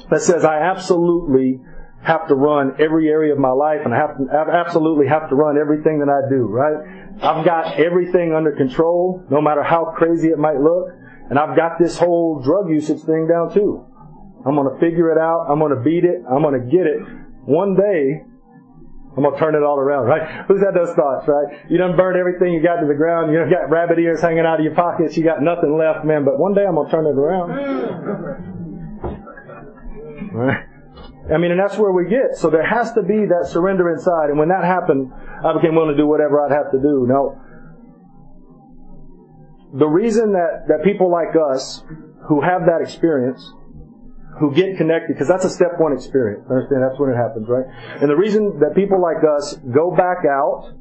that 0.08 0.20
says 0.20 0.44
I 0.44 0.62
absolutely 0.62 1.58
have 2.00 2.28
to 2.28 2.36
run 2.36 2.76
every 2.78 3.08
area 3.08 3.32
of 3.32 3.40
my 3.40 3.50
life 3.50 3.80
and 3.84 3.92
I 3.92 3.96
have 3.96 4.16
to 4.16 4.24
I 4.30 4.60
absolutely 4.64 5.08
have 5.08 5.28
to 5.30 5.34
run 5.34 5.58
everything 5.58 5.98
that 5.98 6.06
I 6.06 6.30
do, 6.30 6.46
right? 6.46 7.18
I've 7.20 7.44
got 7.44 7.80
everything 7.80 8.32
under 8.36 8.52
control, 8.52 9.26
no 9.28 9.40
matter 9.40 9.64
how 9.64 9.92
crazy 9.98 10.28
it 10.28 10.38
might 10.38 10.60
look, 10.60 10.94
and 11.28 11.40
I've 11.40 11.56
got 11.56 11.80
this 11.80 11.98
whole 11.98 12.40
drug 12.40 12.70
usage 12.70 13.02
thing 13.02 13.26
down 13.26 13.52
too. 13.52 13.84
I'm 14.46 14.54
gonna 14.54 14.78
figure 14.78 15.10
it 15.10 15.18
out, 15.18 15.46
I'm 15.50 15.58
gonna 15.58 15.82
beat 15.82 16.04
it, 16.04 16.22
I'm 16.30 16.44
gonna 16.44 16.70
get 16.70 16.86
it. 16.86 17.02
One 17.46 17.74
day, 17.74 18.29
I'm 19.16 19.24
gonna 19.24 19.36
turn 19.38 19.54
it 19.54 19.62
all 19.62 19.78
around, 19.78 20.06
right? 20.06 20.46
Who's 20.46 20.60
had 20.60 20.74
those 20.74 20.94
thoughts, 20.94 21.26
right? 21.26 21.68
You 21.68 21.78
done 21.78 21.96
burned 21.96 22.16
everything 22.16 22.52
you 22.52 22.62
got 22.62 22.80
to 22.80 22.86
the 22.86 22.94
ground, 22.94 23.32
you 23.32 23.38
got 23.50 23.68
rabbit 23.68 23.98
ears 23.98 24.20
hanging 24.20 24.46
out 24.46 24.60
of 24.60 24.64
your 24.64 24.74
pockets, 24.74 25.16
you 25.16 25.24
got 25.24 25.42
nothing 25.42 25.76
left, 25.76 26.04
man, 26.04 26.24
but 26.24 26.38
one 26.38 26.54
day 26.54 26.64
I'm 26.66 26.76
gonna 26.76 26.90
turn 26.90 27.06
it 27.06 27.18
around. 27.18 27.50
Right? 30.32 30.66
I 31.32 31.38
mean, 31.38 31.50
and 31.52 31.60
that's 31.60 31.76
where 31.76 31.92
we 31.92 32.08
get. 32.08 32.36
So 32.36 32.50
there 32.50 32.66
has 32.66 32.92
to 32.94 33.02
be 33.02 33.26
that 33.26 33.48
surrender 33.50 33.90
inside. 33.90 34.30
And 34.30 34.38
when 34.38 34.48
that 34.48 34.64
happened, 34.64 35.12
I 35.44 35.52
became 35.54 35.74
willing 35.74 35.94
to 35.94 35.96
do 35.96 36.06
whatever 36.06 36.44
I'd 36.44 36.52
have 36.52 36.70
to 36.72 36.78
do. 36.78 37.06
Now, 37.08 37.40
the 39.72 39.86
reason 39.86 40.32
that, 40.32 40.66
that 40.68 40.82
people 40.82 41.10
like 41.10 41.36
us 41.36 41.84
who 42.28 42.40
have 42.40 42.62
that 42.66 42.80
experience, 42.82 43.52
who 44.38 44.54
get 44.54 44.76
connected, 44.76 45.14
because 45.14 45.28
that's 45.28 45.44
a 45.44 45.50
step 45.50 45.72
one 45.78 45.92
experience. 45.92 46.46
Understand? 46.48 46.82
That's 46.82 46.98
when 46.98 47.10
it 47.10 47.16
happens, 47.16 47.48
right? 47.48 47.66
And 48.00 48.08
the 48.08 48.16
reason 48.16 48.60
that 48.60 48.74
people 48.74 49.00
like 49.00 49.24
us 49.24 49.56
go 49.74 49.94
back 49.94 50.24
out 50.24 50.72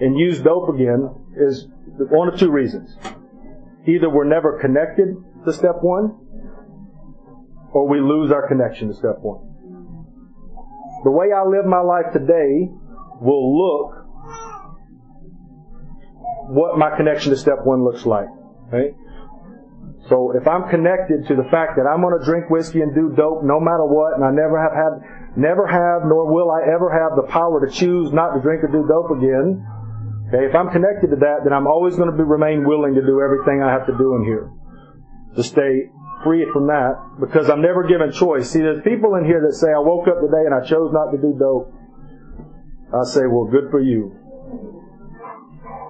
and 0.00 0.18
use 0.18 0.40
dope 0.40 0.68
again 0.68 1.10
is 1.36 1.66
one 2.10 2.28
of 2.28 2.38
two 2.38 2.50
reasons. 2.50 2.96
Either 3.86 4.10
we're 4.10 4.28
never 4.28 4.58
connected 4.60 5.16
to 5.44 5.52
step 5.52 5.76
one, 5.80 6.14
or 7.72 7.88
we 7.88 8.00
lose 8.00 8.30
our 8.30 8.46
connection 8.46 8.88
to 8.88 8.94
step 8.94 9.18
one. 9.20 9.44
The 11.04 11.10
way 11.10 11.32
I 11.32 11.42
live 11.44 11.64
my 11.64 11.80
life 11.80 12.12
today 12.12 12.70
will 13.20 13.56
look 13.56 14.04
what 16.50 16.78
my 16.78 16.96
connection 16.96 17.30
to 17.30 17.36
step 17.36 17.58
one 17.64 17.84
looks 17.84 18.06
like. 18.06 18.28
Right? 18.70 18.94
So 20.08 20.32
if 20.32 20.48
I'm 20.48 20.68
connected 20.72 21.28
to 21.28 21.36
the 21.36 21.44
fact 21.52 21.76
that 21.76 21.84
I'm 21.84 22.00
going 22.00 22.16
to 22.16 22.24
drink 22.24 22.48
whiskey 22.48 22.80
and 22.80 22.94
do 22.94 23.12
dope 23.12 23.44
no 23.44 23.60
matter 23.60 23.84
what, 23.84 24.16
and 24.16 24.24
I 24.24 24.32
never 24.32 24.56
have 24.56 24.72
had, 24.72 24.92
never 25.36 25.68
have, 25.68 26.08
nor 26.08 26.32
will 26.32 26.48
I 26.48 26.64
ever 26.64 26.88
have 26.88 27.12
the 27.16 27.28
power 27.28 27.60
to 27.60 27.68
choose 27.68 28.08
not 28.12 28.32
to 28.32 28.40
drink 28.40 28.64
or 28.64 28.72
do 28.72 28.88
dope 28.88 29.12
again, 29.12 29.60
okay, 30.32 30.48
if 30.48 30.56
I'm 30.56 30.72
connected 30.72 31.12
to 31.12 31.18
that, 31.20 31.44
then 31.44 31.52
I'm 31.52 31.68
always 31.68 31.96
going 31.96 32.08
to 32.08 32.16
be, 32.16 32.24
remain 32.24 32.64
willing 32.64 32.96
to 32.96 33.04
do 33.04 33.20
everything 33.20 33.60
I 33.60 33.68
have 33.68 33.84
to 33.86 33.96
do 33.96 34.16
in 34.16 34.24
here 34.24 34.48
to 35.36 35.42
stay 35.44 35.92
free 36.24 36.48
from 36.52 36.66
that 36.66 36.96
because 37.20 37.50
I'm 37.50 37.60
never 37.60 37.84
given 37.84 38.10
choice. 38.10 38.50
See, 38.50 38.60
there's 38.60 38.82
people 38.82 39.14
in 39.16 39.24
here 39.28 39.44
that 39.44 39.52
say, 39.54 39.68
I 39.68 39.78
woke 39.78 40.08
up 40.08 40.24
today 40.24 40.48
and 40.48 40.56
I 40.56 40.64
chose 40.64 40.88
not 40.88 41.12
to 41.12 41.18
do 41.20 41.36
dope. 41.38 41.68
I 42.96 43.04
say, 43.04 43.28
well, 43.28 43.44
good 43.44 43.70
for 43.70 43.80
you. 43.80 44.16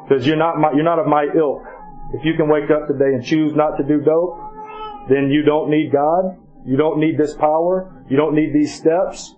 Because 0.09 0.27
you're 0.27 0.37
not 0.37 0.59
my, 0.59 0.73
you're 0.75 0.85
not 0.85 0.99
of 0.99 1.07
my 1.07 1.27
ilk. 1.37 1.63
If 2.15 2.25
you 2.25 2.35
can 2.35 2.49
wake 2.49 2.71
up 2.71 2.89
today 2.89 3.15
and 3.15 3.25
choose 3.25 3.55
not 3.55 3.77
to 3.77 3.85
do 3.85 4.01
dope, 4.01 4.39
then 5.09 5.31
you 5.31 5.43
don't 5.43 5.71
need 5.71 5.93
God. 5.93 6.39
You 6.65 6.77
don't 6.77 7.01
need 7.01 7.19
this 7.19 7.35
power. 7.35 8.05
You 8.09 8.17
don't 8.17 8.35
need 8.35 8.53
these 8.53 8.75
steps. 8.75 9.35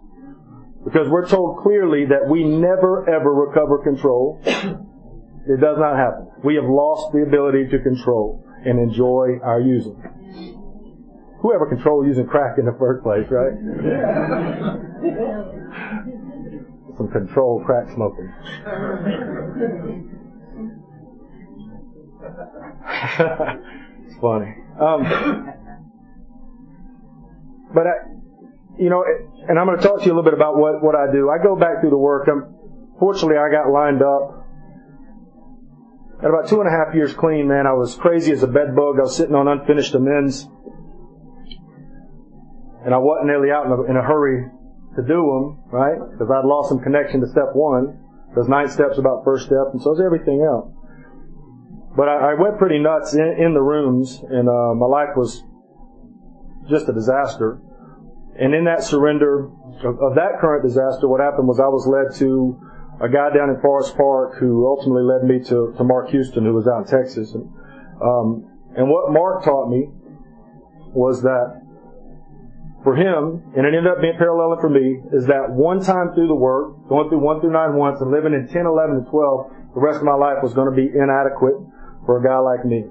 Because 0.84 1.08
we're 1.08 1.28
told 1.28 1.62
clearly 1.62 2.06
that 2.06 2.28
we 2.28 2.44
never 2.44 3.08
ever 3.08 3.32
recover 3.32 3.82
control. 3.82 4.40
It 4.44 5.60
does 5.60 5.78
not 5.78 5.96
happen. 5.96 6.30
We 6.44 6.54
have 6.56 6.64
lost 6.64 7.12
the 7.12 7.22
ability 7.22 7.68
to 7.70 7.78
control 7.80 8.44
and 8.64 8.78
enjoy 8.78 9.38
our 9.42 9.60
using 9.60 10.00
whoever 11.40 11.66
controlled 11.66 12.06
using 12.06 12.26
crack 12.26 12.58
in 12.58 12.66
the 12.66 12.76
first 12.78 13.02
place, 13.02 13.26
right? 13.30 13.52
Some 16.96 17.08
controlled 17.08 17.64
crack 17.64 17.88
smoking. 17.94 18.30
It's 24.06 24.20
funny. 24.20 24.54
Um, 24.80 25.04
but 27.74 27.86
I, 27.86 27.94
you 28.78 28.90
know, 28.90 29.04
and 29.48 29.58
I'm 29.58 29.66
going 29.66 29.78
to 29.78 29.82
talk 29.82 30.00
to 30.00 30.06
you 30.06 30.12
a 30.12 30.14
little 30.14 30.24
bit 30.24 30.34
about 30.34 30.56
what, 30.56 30.82
what 30.82 30.94
I 30.94 31.10
do. 31.12 31.30
I 31.30 31.42
go 31.42 31.56
back 31.56 31.80
through 31.80 31.90
the 31.90 31.98
work. 31.98 32.28
I'm, 32.28 32.54
fortunately, 32.98 33.36
I 33.36 33.50
got 33.50 33.70
lined 33.70 34.02
up. 34.02 34.36
At 36.20 36.28
about 36.28 36.48
two 36.48 36.60
and 36.60 36.68
a 36.68 36.70
half 36.70 36.94
years 36.94 37.14
clean, 37.14 37.48
man, 37.48 37.66
I 37.66 37.72
was 37.72 37.94
crazy 37.94 38.32
as 38.32 38.42
a 38.42 38.46
bed 38.46 38.76
bug. 38.76 38.98
I 38.98 39.02
was 39.02 39.16
sitting 39.16 39.34
on 39.34 39.48
unfinished 39.48 39.94
amends 39.94 40.46
and 42.84 42.94
I 42.94 42.98
wasn't 42.98 43.26
nearly 43.26 43.50
out 43.50 43.66
in 43.66 43.72
a, 43.72 43.82
in 43.84 43.96
a 43.96 44.02
hurry 44.02 44.48
to 44.96 45.02
do 45.02 45.20
them, 45.20 45.62
right? 45.70 46.00
Because 46.12 46.28
I'd 46.32 46.48
lost 46.48 46.70
some 46.70 46.80
connection 46.80 47.20
to 47.20 47.28
step 47.28 47.52
one. 47.52 48.00
Because 48.28 48.48
ninth 48.48 48.72
step's 48.72 48.96
about 48.96 49.24
first 49.24 49.46
step, 49.46 49.74
and 49.74 49.82
so 49.82 49.92
is 49.92 50.00
everything 50.00 50.40
else. 50.40 50.70
But 51.96 52.08
I, 52.08 52.32
I 52.32 52.34
went 52.34 52.58
pretty 52.58 52.78
nuts 52.78 53.14
in, 53.14 53.36
in 53.38 53.54
the 53.54 53.62
rooms, 53.62 54.22
and 54.22 54.48
uh, 54.48 54.74
my 54.74 54.86
life 54.86 55.16
was 55.16 55.42
just 56.68 56.88
a 56.88 56.92
disaster. 56.92 57.60
And 58.38 58.54
in 58.54 58.64
that 58.64 58.84
surrender 58.84 59.50
of, 59.82 59.98
of 59.98 60.14
that 60.14 60.38
current 60.40 60.62
disaster, 60.62 61.08
what 61.08 61.20
happened 61.20 61.48
was 61.48 61.58
I 61.58 61.66
was 61.66 61.86
led 61.86 62.16
to 62.20 62.60
a 63.02 63.08
guy 63.08 63.34
down 63.34 63.50
in 63.50 63.60
Forest 63.60 63.96
Park 63.96 64.38
who 64.38 64.66
ultimately 64.66 65.02
led 65.02 65.24
me 65.24 65.42
to, 65.50 65.74
to 65.76 65.84
Mark 65.84 66.10
Houston, 66.10 66.44
who 66.44 66.54
was 66.54 66.68
out 66.68 66.86
in 66.86 66.86
Texas. 66.86 67.34
And, 67.34 67.50
um, 68.00 68.46
and 68.76 68.88
what 68.88 69.10
Mark 69.10 69.42
taught 69.42 69.68
me 69.68 69.90
was 70.94 71.22
that 71.22 71.60
for 72.84 72.96
him, 72.96 73.42
and 73.56 73.66
it 73.66 73.74
ended 73.74 73.88
up 73.88 74.00
being 74.00 74.16
paralleling 74.16 74.60
for 74.60 74.70
me, 74.70 75.02
is 75.12 75.26
that 75.26 75.50
one 75.50 75.82
time 75.82 76.14
through 76.14 76.28
the 76.28 76.38
work, 76.38 76.88
going 76.88 77.10
through 77.10 77.20
1 77.20 77.40
through 77.40 77.52
9 77.52 77.76
once, 77.76 78.00
and 78.00 78.10
living 78.10 78.32
in 78.32 78.48
10, 78.48 78.64
11, 78.64 79.04
and 79.04 79.06
12, 79.08 79.74
the 79.74 79.80
rest 79.80 79.98
of 79.98 80.04
my 80.04 80.14
life 80.14 80.38
was 80.42 80.54
going 80.54 80.70
to 80.70 80.76
be 80.76 80.88
inadequate 80.88 81.60
for 82.06 82.18
a 82.18 82.22
guy 82.22 82.38
like 82.38 82.64
me. 82.64 82.84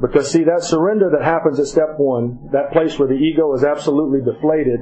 Because 0.00 0.30
see, 0.30 0.44
that 0.44 0.62
surrender 0.62 1.10
that 1.10 1.24
happens 1.24 1.60
at 1.60 1.66
step 1.66 1.98
one, 1.98 2.48
that 2.52 2.72
place 2.72 2.98
where 2.98 3.08
the 3.08 3.20
ego 3.20 3.52
is 3.54 3.64
absolutely 3.64 4.20
deflated, 4.24 4.80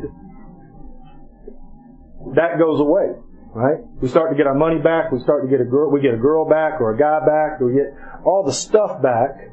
that 2.35 2.59
goes 2.59 2.79
away, 2.79 3.19
right? 3.53 3.79
We 4.01 4.09
start 4.09 4.31
to 4.31 4.37
get 4.37 4.47
our 4.47 4.55
money 4.55 4.79
back, 4.79 5.11
we 5.11 5.19
start 5.19 5.43
to 5.43 5.51
get 5.51 5.61
a 5.61 5.65
girl, 5.65 5.91
we 5.91 6.01
get 6.01 6.15
a 6.15 6.23
girl 6.23 6.49
back 6.49 6.81
or 6.81 6.95
a 6.95 6.99
guy 6.99 7.19
back, 7.27 7.61
we 7.61 7.73
get 7.75 7.95
all 8.25 8.45
the 8.47 8.53
stuff 8.53 9.03
back, 9.03 9.51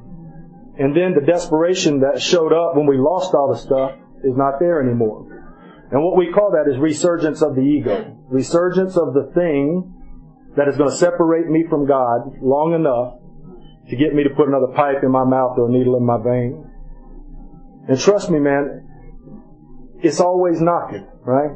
and 0.77 0.95
then 0.95 1.15
the 1.15 1.25
desperation 1.25 2.01
that 2.01 2.21
showed 2.21 2.53
up 2.53 2.75
when 2.75 2.85
we 2.85 2.97
lost 2.97 3.33
all 3.33 3.51
the 3.51 3.59
stuff 3.59 3.91
is 4.23 4.35
not 4.37 4.59
there 4.59 4.81
anymore. 4.83 5.25
And 5.91 6.03
what 6.03 6.17
we 6.17 6.31
call 6.31 6.51
that 6.51 6.69
is 6.69 6.77
resurgence 6.79 7.41
of 7.41 7.55
the 7.55 7.61
ego. 7.61 8.17
Resurgence 8.29 8.97
of 8.97 9.13
the 9.13 9.31
thing 9.33 9.93
that 10.57 10.67
is 10.67 10.77
going 10.77 10.89
to 10.89 10.95
separate 10.95 11.47
me 11.47 11.65
from 11.69 11.87
God 11.87 12.41
long 12.41 12.73
enough 12.73 13.19
to 13.89 13.95
get 13.95 14.13
me 14.13 14.23
to 14.23 14.29
put 14.29 14.47
another 14.47 14.73
pipe 14.75 15.03
in 15.03 15.11
my 15.11 15.23
mouth 15.23 15.57
or 15.57 15.69
a 15.69 15.71
needle 15.71 15.95
in 15.95 16.05
my 16.05 16.17
vein. 16.17 16.71
And 17.87 17.99
trust 17.99 18.29
me, 18.31 18.39
man, 18.39 18.87
it's 20.01 20.19
always 20.19 20.59
knocking, 20.59 21.07
right? 21.21 21.51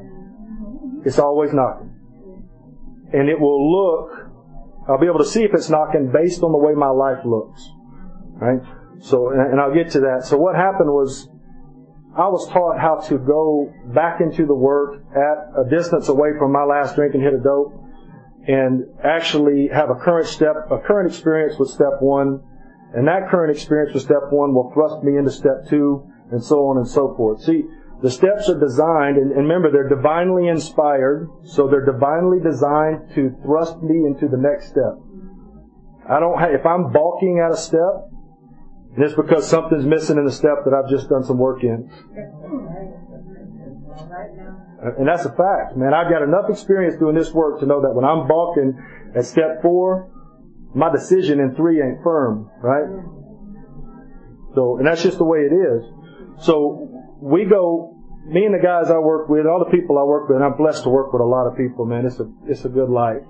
It's 1.06 1.18
always 1.18 1.54
knocking. 1.54 1.96
And 3.14 3.30
it 3.30 3.40
will 3.40 3.72
look, 3.72 4.32
I'll 4.88 5.00
be 5.00 5.08
able 5.08 5.20
to 5.20 5.26
see 5.26 5.44
if 5.44 5.54
it's 5.54 5.70
knocking 5.70 6.12
based 6.12 6.44
on 6.44 6.52
the 6.52 6.58
way 6.58 6.74
my 6.74 6.90
life 6.90 7.26
looks, 7.26 7.68
right? 8.36 8.60
So, 9.02 9.30
and 9.30 9.60
I'll 9.60 9.74
get 9.74 9.92
to 9.92 10.02
that. 10.02 10.26
So 10.26 10.38
what 10.38 10.56
happened 10.56 10.90
was, 10.90 11.30
I 12.18 12.28
was 12.28 12.50
taught 12.50 12.80
how 12.80 12.96
to 13.08 13.18
go 13.18 13.72
back 13.94 14.20
into 14.20 14.46
the 14.46 14.54
work 14.54 15.04
at 15.16 15.66
a 15.66 15.70
distance 15.70 16.10
away 16.10 16.30
from 16.38 16.52
my 16.52 16.64
last 16.64 16.96
drink 16.96 17.14
and 17.14 17.24
hit 17.24 17.34
a 17.34 17.40
dope 17.40 17.79
and 18.50 18.86
actually 19.04 19.70
have 19.72 19.92
a 19.92 19.96
current 19.96 20.26
step, 20.26 20.56
a 20.72 20.80
current 20.80 21.08
experience 21.08 21.60
with 21.60 21.70
step 21.70 22.02
one. 22.02 22.42
And 22.96 23.08
that 23.08 23.30
current 23.30 23.56
experience 23.56 23.94
with 23.94 24.02
step 24.02 24.32
one 24.32 24.56
will 24.56 24.72
thrust 24.74 25.04
me 25.04 25.18
into 25.18 25.30
step 25.30 25.70
two 25.70 26.10
and 26.32 26.44
so 26.44 26.66
on 26.66 26.78
and 26.78 26.88
so 26.88 27.14
forth. 27.16 27.44
See, 27.44 27.62
the 28.02 28.10
steps 28.10 28.50
are 28.50 28.60
designed, 28.60 29.18
and, 29.18 29.32
and 29.32 29.46
remember, 29.46 29.70
they're 29.72 29.90
divinely 29.90 30.48
inspired, 30.48 31.30
so 31.44 31.68
they're 31.68 31.86
divinely 31.86 32.40
designed 32.40 33.14
to 33.14 33.38
thrust 33.44 33.78
me 33.84 34.08
into 34.08 34.28
the 34.28 34.38
next 34.38 34.70
step. 34.70 34.98
I 36.10 36.20
don't 36.20 36.40
have, 36.40 36.52
if 36.52 36.66
I'm 36.66 36.92
balking 36.92 37.44
at 37.46 37.52
a 37.52 37.58
step, 37.58 38.10
and 38.96 39.04
it's 39.04 39.14
because 39.14 39.48
something's 39.48 39.86
missing 39.86 40.18
in 40.18 40.26
the 40.26 40.32
step 40.32 40.66
that 40.66 40.74
I've 40.74 40.90
just 40.90 41.10
done 41.10 41.24
some 41.24 41.38
work 41.38 41.62
in. 41.64 41.92
And 44.98 45.08
that's 45.08 45.26
a 45.26 45.30
fact, 45.30 45.76
man. 45.76 45.94
I've 45.94 46.10
got 46.10 46.22
enough 46.24 46.50
experience 46.50 46.96
doing 46.98 47.16
this 47.16 47.32
work 47.34 47.60
to 47.60 47.66
know 47.66 47.82
that 47.82 47.94
when 47.94 48.06
I'm 48.06 48.28
balking 48.28 48.80
at 49.16 49.26
step 49.26 49.62
four, 49.62 50.10
my 50.74 50.92
decision 50.92 51.40
in 51.40 51.56
three 51.56 51.82
ain't 51.82 52.04
firm, 52.04 52.50
right? 52.62 52.88
So, 54.56 54.78
and 54.78 54.88
that's 54.88 55.04
just 55.04 55.18
the 55.18 55.26
way 55.26 55.40
it 55.40 55.54
is. 55.54 55.84
So, 56.46 56.90
we 57.22 57.46
go, 57.46 57.98
me 58.26 58.46
and 58.46 58.54
the 58.54 58.60
guys 58.60 58.90
I 58.90 58.98
work 58.98 59.28
with, 59.30 59.46
all 59.46 59.60
the 59.60 59.72
people 59.72 59.98
I 59.98 60.04
work 60.04 60.30
with, 60.30 60.38
and 60.38 60.46
I'm 60.46 60.56
blessed 60.56 60.84
to 60.84 60.90
work 60.90 61.12
with 61.12 61.22
a 61.22 61.26
lot 61.26 61.48
of 61.48 61.58
people, 61.58 61.86
man. 61.86 62.06
It's 62.06 62.20
a, 62.20 62.32
it's 62.48 62.66
a 62.66 62.70
good 62.70 62.90
life. 62.90 63.24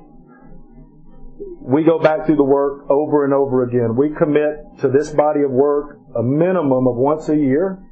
We 1.61 1.83
go 1.83 1.99
back 1.99 2.25
through 2.25 2.37
the 2.37 2.43
work 2.43 2.89
over 2.89 3.25
and 3.25 3.33
over 3.33 3.63
again. 3.63 3.95
We 3.95 4.09
commit 4.15 4.79
to 4.81 4.89
this 4.89 5.11
body 5.11 5.41
of 5.41 5.51
work 5.51 5.99
a 6.15 6.23
minimum 6.23 6.87
of 6.87 6.95
once 6.95 7.29
a 7.29 7.35
year. 7.35 7.83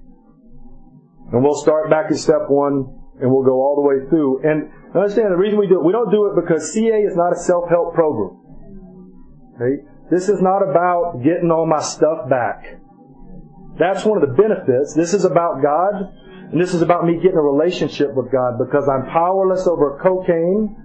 And 1.31 1.43
we'll 1.43 1.59
start 1.59 1.89
back 1.89 2.11
at 2.11 2.17
step 2.17 2.47
one 2.47 2.93
and 3.19 3.31
we'll 3.31 3.43
go 3.43 3.59
all 3.59 3.75
the 3.75 3.81
way 3.81 4.09
through. 4.09 4.41
And 4.43 4.71
understand 4.95 5.31
the 5.31 5.37
reason 5.37 5.59
we 5.59 5.67
do 5.67 5.79
it, 5.79 5.85
we 5.85 5.91
don't 5.91 6.11
do 6.11 6.31
it 6.31 6.39
because 6.39 6.71
CA 6.73 7.01
is 7.01 7.15
not 7.15 7.33
a 7.33 7.39
self-help 7.39 7.93
program. 7.93 8.39
Okay? 9.55 9.83
This 10.09 10.29
is 10.29 10.41
not 10.41 10.63
about 10.63 11.21
getting 11.23 11.51
all 11.51 11.65
my 11.65 11.81
stuff 11.81 12.29
back. 12.29 12.79
That's 13.77 14.05
one 14.05 14.21
of 14.21 14.27
the 14.27 14.33
benefits. 14.33 14.93
This 14.95 15.13
is 15.13 15.25
about 15.25 15.61
God, 15.61 16.13
and 16.51 16.59
this 16.59 16.73
is 16.73 16.81
about 16.81 17.05
me 17.05 17.15
getting 17.15 17.37
a 17.37 17.41
relationship 17.41 18.13
with 18.15 18.31
God 18.31 18.57
because 18.57 18.87
I'm 18.89 19.05
powerless 19.11 19.67
over 19.67 19.99
cocaine, 20.01 20.75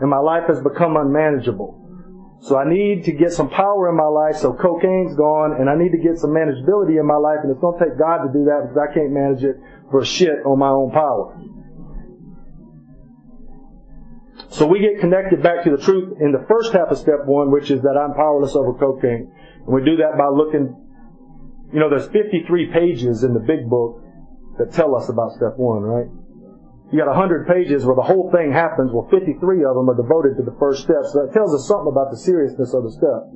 and 0.00 0.10
my 0.10 0.18
life 0.18 0.44
has 0.48 0.60
become 0.60 0.96
unmanageable. 0.96 1.79
So 2.40 2.56
I 2.56 2.68
need 2.68 3.04
to 3.04 3.12
get 3.12 3.32
some 3.32 3.50
power 3.50 3.90
in 3.90 3.96
my 3.96 4.08
life 4.08 4.36
so 4.36 4.54
cocaine's 4.54 5.14
gone, 5.14 5.60
and 5.60 5.68
I 5.68 5.76
need 5.76 5.92
to 5.92 5.98
get 5.98 6.16
some 6.16 6.30
manageability 6.30 6.98
in 6.98 7.06
my 7.06 7.16
life, 7.16 7.40
and 7.42 7.52
it's 7.52 7.60
to 7.60 7.72
take 7.78 7.98
God 7.98 8.24
to 8.24 8.32
do 8.32 8.44
that 8.48 8.64
because 8.64 8.80
I 8.80 8.92
can't 8.92 9.12
manage 9.12 9.44
it 9.44 9.56
for 9.90 10.04
shit 10.04 10.40
on 10.46 10.58
my 10.58 10.70
own 10.70 10.90
power. 10.90 11.36
So 14.48 14.66
we 14.66 14.80
get 14.80 15.00
connected 15.00 15.42
back 15.42 15.64
to 15.64 15.70
the 15.70 15.82
truth 15.82 16.16
in 16.20 16.32
the 16.32 16.44
first 16.48 16.72
half 16.72 16.88
of 16.88 16.98
step 16.98 17.26
one, 17.26 17.50
which 17.50 17.70
is 17.70 17.82
that 17.82 17.96
I'm 17.96 18.14
powerless 18.14 18.56
over 18.56 18.72
cocaine. 18.72 19.30
And 19.66 19.68
we 19.68 19.84
do 19.84 19.96
that 19.96 20.16
by 20.16 20.28
looking, 20.28 20.74
you 21.72 21.78
know, 21.78 21.90
there's 21.90 22.08
53 22.08 22.72
pages 22.72 23.22
in 23.22 23.34
the 23.34 23.40
big 23.40 23.68
book 23.68 24.02
that 24.58 24.72
tell 24.72 24.96
us 24.96 25.08
about 25.08 25.32
step 25.32 25.56
one, 25.56 25.82
right? 25.82 26.08
You 26.92 26.98
got 26.98 27.06
100 27.06 27.46
pages 27.46 27.86
where 27.86 27.94
the 27.94 28.02
whole 28.02 28.30
thing 28.34 28.50
happens. 28.50 28.90
Well, 28.92 29.06
53 29.10 29.38
of 29.62 29.74
them 29.78 29.88
are 29.88 29.94
devoted 29.94 30.36
to 30.38 30.42
the 30.42 30.56
first 30.58 30.82
step. 30.82 31.06
So 31.06 31.22
that 31.22 31.32
tells 31.32 31.54
us 31.54 31.68
something 31.68 31.86
about 31.86 32.10
the 32.10 32.18
seriousness 32.18 32.74
of 32.74 32.82
the 32.82 32.90
step. 32.90 33.30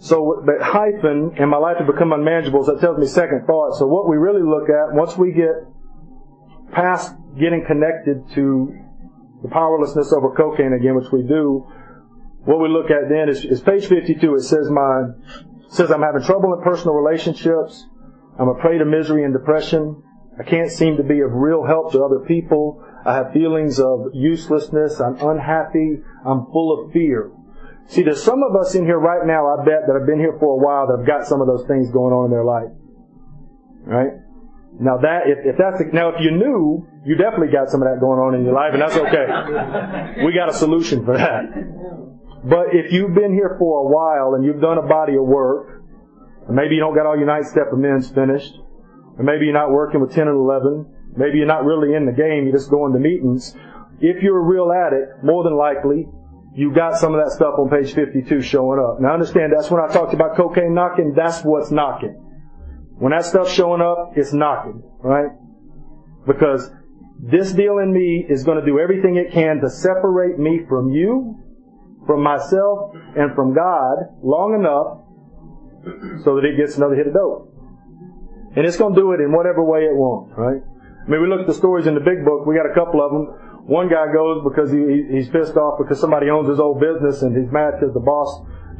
So 0.00 0.44
that 0.46 0.60
hyphen 0.62 1.34
and 1.38 1.50
my 1.50 1.56
life 1.56 1.78
has 1.78 1.86
become 1.86 2.12
unmanageable, 2.12 2.62
so 2.64 2.74
that 2.74 2.80
tells 2.80 2.98
me 2.98 3.06
second 3.06 3.46
thought. 3.46 3.78
So 3.78 3.86
what 3.86 4.08
we 4.08 4.16
really 4.16 4.44
look 4.44 4.68
at, 4.68 4.94
once 4.94 5.16
we 5.16 5.32
get 5.32 5.64
past 6.72 7.14
getting 7.40 7.64
connected 7.66 8.28
to 8.34 8.76
the 9.42 9.48
powerlessness 9.48 10.12
over 10.12 10.34
cocaine 10.36 10.72
again, 10.72 10.94
which 10.94 11.10
we 11.10 11.22
do, 11.22 11.66
what 12.44 12.60
we 12.60 12.68
look 12.68 12.90
at 12.90 13.08
then 13.08 13.28
is, 13.28 13.44
is 13.44 13.60
page 13.60 13.86
52. 13.86 14.34
It 14.34 14.42
says 14.42 14.70
my, 14.70 15.08
says 15.68 15.90
I'm 15.90 16.02
having 16.02 16.22
trouble 16.22 16.54
in 16.54 16.62
personal 16.62 16.94
relationships. 16.94 17.86
I'm 18.38 18.48
a 18.48 18.54
prey 18.54 18.78
to 18.78 18.84
misery 18.84 19.24
and 19.24 19.32
depression. 19.32 20.02
I 20.38 20.44
can't 20.44 20.70
seem 20.70 20.96
to 20.96 21.02
be 21.02 21.20
of 21.20 21.32
real 21.32 21.66
help 21.66 21.92
to 21.92 22.04
other 22.04 22.20
people. 22.20 22.84
I 23.04 23.14
have 23.14 23.32
feelings 23.32 23.80
of 23.80 24.10
uselessness. 24.14 25.00
I'm 25.00 25.16
unhappy. 25.20 25.98
I'm 26.24 26.46
full 26.52 26.84
of 26.84 26.92
fear. 26.92 27.32
See, 27.88 28.02
there's 28.02 28.22
some 28.22 28.42
of 28.42 28.54
us 28.54 28.74
in 28.74 28.84
here 28.84 28.98
right 28.98 29.26
now, 29.26 29.48
I 29.48 29.64
bet, 29.64 29.86
that 29.86 29.96
have 29.98 30.06
been 30.06 30.20
here 30.20 30.36
for 30.38 30.54
a 30.54 30.62
while 30.62 30.86
that 30.86 30.98
have 30.98 31.06
got 31.06 31.26
some 31.26 31.40
of 31.40 31.46
those 31.46 31.66
things 31.66 31.90
going 31.90 32.12
on 32.12 32.26
in 32.26 32.30
their 32.30 32.44
life. 32.44 32.70
Right? 33.84 34.12
Now 34.78 34.98
that, 34.98 35.26
if, 35.26 35.38
if 35.42 35.56
that's, 35.56 35.82
now 35.92 36.10
if 36.10 36.20
you 36.20 36.30
knew, 36.30 36.86
you 37.04 37.16
definitely 37.16 37.48
got 37.48 37.70
some 37.70 37.82
of 37.82 37.88
that 37.88 37.98
going 37.98 38.20
on 38.20 38.34
in 38.36 38.44
your 38.44 38.54
life, 38.54 38.76
and 38.76 38.82
that's 38.82 38.94
okay. 38.94 40.22
We 40.24 40.34
got 40.34 40.50
a 40.50 40.52
solution 40.52 41.04
for 41.04 41.16
that. 41.16 41.48
But 42.44 42.76
if 42.76 42.92
you've 42.92 43.14
been 43.14 43.32
here 43.32 43.56
for 43.58 43.82
a 43.82 43.88
while 43.88 44.34
and 44.36 44.44
you've 44.44 44.60
done 44.60 44.78
a 44.78 44.86
body 44.86 45.16
of 45.16 45.24
work, 45.24 45.82
maybe 46.48 46.76
you 46.76 46.80
don't 46.80 46.94
got 46.94 47.06
all 47.06 47.16
your 47.16 47.26
night 47.26 47.46
step 47.46 47.72
amends 47.72 48.10
finished, 48.10 48.54
or 49.18 49.24
maybe 49.24 49.46
you're 49.46 49.54
not 49.54 49.70
working 49.70 50.00
with 50.00 50.14
10 50.14 50.28
and 50.28 50.36
11, 50.36 50.86
maybe 51.16 51.38
you're 51.38 51.46
not 51.46 51.64
really 51.64 51.94
in 51.94 52.06
the 52.06 52.12
game, 52.12 52.44
you're 52.44 52.56
just 52.56 52.70
going 52.70 52.92
to 52.92 52.98
meetings. 52.98 53.54
If 54.00 54.22
you're 54.22 54.38
a 54.38 54.42
real 54.42 54.70
addict, 54.70 55.24
more 55.24 55.42
than 55.42 55.56
likely, 55.56 56.06
you 56.54 56.72
got 56.72 56.96
some 56.98 57.14
of 57.14 57.24
that 57.24 57.32
stuff 57.32 57.54
on 57.58 57.68
page 57.68 57.94
52 57.94 58.40
showing 58.42 58.78
up. 58.78 59.00
Now 59.00 59.12
understand, 59.12 59.52
that's 59.56 59.70
when 59.70 59.80
I 59.80 59.92
talked 59.92 60.14
about 60.14 60.36
cocaine 60.36 60.72
knocking, 60.72 61.14
that's 61.14 61.42
what's 61.42 61.70
knocking. 61.70 62.14
When 62.98 63.12
that 63.12 63.24
stuff's 63.24 63.52
showing 63.52 63.80
up, 63.80 64.12
it's 64.16 64.32
knocking, 64.32 64.82
right? 65.00 65.30
Because 66.26 66.70
this 67.20 67.52
deal 67.52 67.78
in 67.78 67.92
me 67.92 68.24
is 68.28 68.44
going 68.44 68.58
to 68.58 68.66
do 68.66 68.78
everything 68.78 69.16
it 69.16 69.32
can 69.32 69.60
to 69.60 69.70
separate 69.70 70.38
me 70.38 70.60
from 70.68 70.90
you, 70.90 71.36
from 72.06 72.22
myself, 72.22 72.94
and 73.16 73.34
from 73.34 73.54
God 73.54 73.96
long 74.22 74.54
enough 74.54 75.04
so 76.24 76.36
that 76.36 76.44
it 76.44 76.56
gets 76.56 76.76
another 76.76 76.94
hit 76.94 77.06
of 77.06 77.14
dope. 77.14 77.47
And 78.56 78.66
it's 78.66 78.76
going 78.76 78.94
to 78.94 79.00
do 79.00 79.12
it 79.12 79.20
in 79.20 79.32
whatever 79.32 79.62
way 79.62 79.84
it 79.84 79.94
wants, 79.94 80.32
right? 80.36 80.62
I 80.62 81.06
mean, 81.08 81.22
we 81.22 81.28
look 81.28 81.40
at 81.40 81.46
the 81.46 81.56
stories 81.56 81.86
in 81.86 81.94
the 81.94 82.04
big 82.04 82.24
book. 82.24 82.44
We 82.44 82.56
got 82.56 82.68
a 82.68 82.74
couple 82.74 83.00
of 83.00 83.12
them. 83.12 83.24
One 83.68 83.88
guy 83.88 84.08
goes 84.12 84.44
because 84.44 84.72
he, 84.72 84.80
he's 85.12 85.28
pissed 85.28 85.56
off 85.56 85.76
because 85.76 86.00
somebody 86.00 86.28
owns 86.28 86.48
his 86.48 86.60
old 86.60 86.80
business 86.80 87.20
and 87.22 87.36
he's 87.36 87.52
mad 87.52 87.76
because 87.76 87.92
the 87.92 88.04
boss 88.04 88.28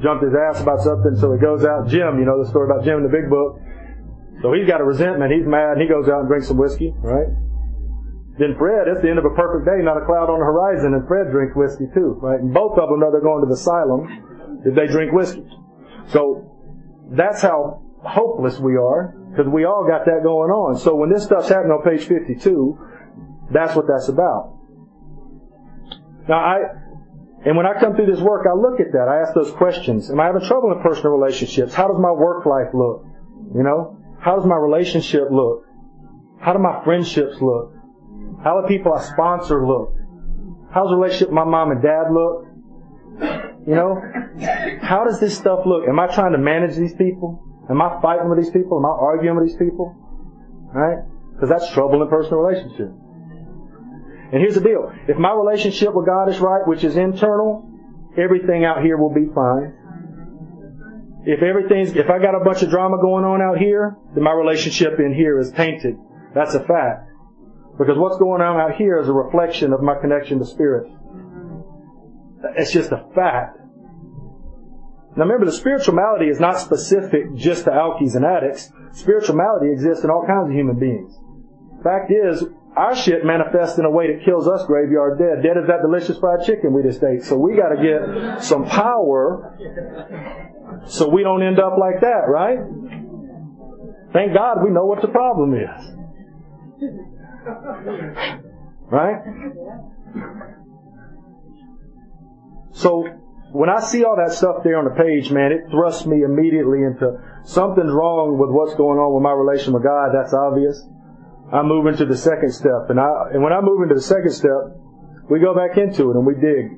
jumped 0.00 0.24
his 0.24 0.32
ass 0.32 0.60
about 0.60 0.80
something. 0.80 1.16
So 1.16 1.32
he 1.32 1.40
goes 1.40 1.64
out. 1.64 1.88
Jim, 1.88 2.16
you 2.20 2.24
know 2.24 2.40
the 2.40 2.48
story 2.48 2.68
about 2.68 2.84
Jim 2.84 3.00
in 3.00 3.04
the 3.04 3.12
big 3.12 3.28
book. 3.28 3.60
So 4.40 4.52
he's 4.52 4.68
got 4.68 4.80
a 4.80 4.84
resentment. 4.84 5.32
He's 5.32 5.44
mad. 5.44 5.76
And 5.76 5.82
he 5.82 5.88
goes 5.88 6.08
out 6.08 6.24
and 6.24 6.28
drinks 6.28 6.48
some 6.48 6.56
whiskey, 6.56 6.94
right? 7.04 7.28
Then 8.38 8.54
Fred, 8.56 8.86
it's 8.86 9.02
the 9.02 9.10
end 9.10 9.18
of 9.18 9.26
a 9.26 9.34
perfect 9.34 9.66
day, 9.66 9.82
not 9.82 9.98
a 9.98 10.06
cloud 10.06 10.30
on 10.30 10.38
the 10.38 10.46
horizon, 10.46 10.94
and 10.94 11.02
Fred 11.10 11.34
drinks 11.34 11.56
whiskey 11.56 11.90
too, 11.92 12.16
right? 12.22 12.38
And 12.38 12.54
both 12.54 12.78
of 12.78 12.88
them 12.88 13.00
know 13.00 13.10
they're 13.10 13.20
going 13.20 13.42
to 13.42 13.50
the 13.50 13.58
asylum 13.58 14.62
if 14.64 14.78
they 14.78 14.86
drink 14.86 15.12
whiskey. 15.12 15.42
So 16.06 16.46
that's 17.10 17.42
how 17.42 17.82
hopeless 17.98 18.60
we 18.60 18.76
are, 18.76 19.17
because 19.30 19.46
we 19.46 19.64
all 19.64 19.86
got 19.86 20.04
that 20.06 20.22
going 20.22 20.50
on. 20.50 20.78
So 20.78 20.94
when 20.94 21.10
this 21.10 21.24
stuff's 21.24 21.48
happening 21.48 21.72
on 21.72 21.82
page 21.82 22.06
52, 22.06 22.78
that's 23.50 23.74
what 23.74 23.86
that's 23.86 24.08
about. 24.08 24.56
Now 26.28 26.38
I, 26.38 26.58
and 27.44 27.56
when 27.56 27.66
I 27.66 27.78
come 27.78 27.94
through 27.94 28.06
this 28.06 28.20
work, 28.20 28.46
I 28.46 28.54
look 28.54 28.80
at 28.80 28.92
that. 28.92 29.08
I 29.08 29.20
ask 29.20 29.34
those 29.34 29.52
questions. 29.52 30.10
Am 30.10 30.20
I 30.20 30.26
having 30.26 30.42
trouble 30.42 30.72
in 30.72 30.82
personal 30.82 31.12
relationships? 31.12 31.72
How 31.72 31.88
does 31.88 31.98
my 31.98 32.12
work 32.12 32.44
life 32.46 32.74
look? 32.74 33.04
You 33.54 33.62
know? 33.62 33.96
How 34.20 34.36
does 34.36 34.44
my 34.44 34.56
relationship 34.56 35.30
look? 35.30 35.64
How 36.40 36.52
do 36.52 36.58
my 36.58 36.82
friendships 36.84 37.40
look? 37.40 37.72
How 38.42 38.60
do 38.60 38.68
people 38.68 38.92
I 38.92 39.02
sponsor 39.02 39.66
look? 39.66 39.94
How's 40.72 40.90
the 40.90 40.96
relationship 40.96 41.28
with 41.28 41.36
my 41.36 41.44
mom 41.44 41.70
and 41.70 41.82
dad 41.82 42.12
look? 42.12 42.46
You 43.66 43.74
know? 43.74 44.02
How 44.82 45.04
does 45.04 45.20
this 45.20 45.36
stuff 45.36 45.60
look? 45.64 45.88
Am 45.88 45.98
I 45.98 46.06
trying 46.08 46.32
to 46.32 46.38
manage 46.38 46.76
these 46.76 46.94
people? 46.94 47.47
Am 47.70 47.80
I 47.82 48.00
fighting 48.00 48.28
with 48.28 48.38
these 48.38 48.50
people? 48.50 48.78
Am 48.78 48.86
I 48.86 48.90
arguing 48.90 49.36
with 49.36 49.46
these 49.48 49.56
people? 49.56 49.94
Right? 50.72 51.04
Because 51.34 51.48
that's 51.48 51.70
trouble 51.72 52.02
in 52.02 52.08
personal 52.08 52.40
relationship. 52.40 52.88
And 54.30 54.40
here's 54.42 54.54
the 54.54 54.60
deal. 54.60 54.92
If 55.06 55.16
my 55.16 55.32
relationship 55.32 55.94
with 55.94 56.06
God 56.06 56.28
is 56.28 56.38
right, 56.38 56.66
which 56.66 56.84
is 56.84 56.96
internal, 56.96 57.68
everything 58.16 58.64
out 58.64 58.82
here 58.82 58.96
will 58.96 59.12
be 59.12 59.26
fine. 59.34 59.74
If 61.24 61.42
everything's, 61.42 61.94
if 61.94 62.08
I 62.08 62.18
got 62.18 62.34
a 62.34 62.44
bunch 62.44 62.62
of 62.62 62.70
drama 62.70 62.98
going 63.00 63.24
on 63.24 63.42
out 63.42 63.58
here, 63.58 63.96
then 64.14 64.24
my 64.24 64.32
relationship 64.32 64.98
in 64.98 65.14
here 65.14 65.38
is 65.38 65.50
tainted. 65.52 65.96
That's 66.34 66.54
a 66.54 66.60
fact. 66.60 67.10
Because 67.78 67.96
what's 67.96 68.18
going 68.18 68.42
on 68.42 68.58
out 68.58 68.76
here 68.76 68.98
is 68.98 69.08
a 69.08 69.12
reflection 69.12 69.72
of 69.72 69.82
my 69.82 69.94
connection 70.00 70.38
to 70.38 70.44
spirit. 70.44 70.90
It's 72.56 72.72
just 72.72 72.92
a 72.92 73.04
fact. 73.14 73.57
Now 75.16 75.24
remember, 75.24 75.46
the 75.46 75.52
spiritual 75.52 75.94
malady 75.94 76.26
is 76.26 76.38
not 76.38 76.60
specific 76.60 77.34
just 77.34 77.64
to 77.64 77.70
alkies 77.70 78.14
and 78.14 78.24
addicts. 78.24 78.70
Spiritual 78.92 79.36
malady 79.36 79.72
exists 79.72 80.04
in 80.04 80.10
all 80.10 80.24
kinds 80.26 80.50
of 80.50 80.54
human 80.54 80.78
beings. 80.78 81.18
Fact 81.82 82.10
is, 82.10 82.44
our 82.76 82.94
shit 82.94 83.24
manifests 83.24 83.78
in 83.78 83.84
a 83.84 83.90
way 83.90 84.12
that 84.12 84.24
kills 84.24 84.46
us 84.46 84.64
graveyard 84.66 85.18
dead. 85.18 85.42
Dead 85.42 85.58
as 85.58 85.66
that 85.66 85.82
delicious 85.82 86.18
fried 86.18 86.46
chicken 86.46 86.72
we 86.72 86.82
just 86.82 87.02
ate. 87.02 87.22
So 87.24 87.36
we 87.36 87.56
gotta 87.56 87.76
get 87.76 88.44
some 88.44 88.64
power 88.64 89.56
so 90.86 91.08
we 91.08 91.22
don't 91.22 91.42
end 91.42 91.58
up 91.58 91.78
like 91.78 92.00
that, 92.02 92.28
right? 92.28 92.58
Thank 94.12 94.34
God 94.34 94.62
we 94.62 94.70
know 94.70 94.86
what 94.86 95.02
the 95.02 95.08
problem 95.08 95.54
is. 95.54 95.94
Right? 98.90 99.22
So 102.72 103.04
when 103.52 103.70
I 103.70 103.80
see 103.80 104.04
all 104.04 104.16
that 104.16 104.32
stuff 104.36 104.62
there 104.62 104.76
on 104.76 104.84
the 104.84 104.96
page, 104.96 105.30
man, 105.32 105.52
it 105.52 105.70
thrusts 105.70 106.04
me 106.04 106.22
immediately 106.22 106.84
into 106.84 107.16
something's 107.44 107.92
wrong 107.92 108.36
with 108.36 108.50
what's 108.50 108.74
going 108.74 109.00
on 109.00 109.14
with 109.16 109.24
my 109.24 109.32
relation 109.32 109.72
with 109.72 109.82
God. 109.82 110.12
That's 110.12 110.34
obvious. 110.34 110.84
I 111.48 111.62
move 111.62 111.86
into 111.86 112.04
the 112.04 112.16
second 112.16 112.52
step, 112.52 112.92
and 112.92 113.00
I 113.00 113.32
and 113.32 113.42
when 113.42 113.52
I 113.56 113.60
move 113.64 113.80
into 113.82 113.94
the 113.96 114.04
second 114.04 114.32
step, 114.36 114.76
we 115.30 115.40
go 115.40 115.56
back 115.56 115.78
into 115.80 116.12
it 116.12 116.16
and 116.16 116.26
we 116.28 116.36
dig. 116.36 116.76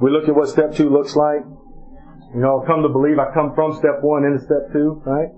We 0.00 0.10
look 0.10 0.28
at 0.28 0.36
what 0.36 0.48
step 0.48 0.76
two 0.76 0.90
looks 0.90 1.16
like. 1.16 1.48
You 2.34 2.40
know, 2.40 2.60
I've 2.60 2.66
come 2.66 2.82
to 2.82 2.92
believe 2.92 3.16
I 3.16 3.32
come 3.32 3.54
from 3.54 3.72
step 3.76 4.04
one 4.04 4.24
into 4.24 4.44
step 4.44 4.68
two, 4.72 5.00
right? 5.04 5.32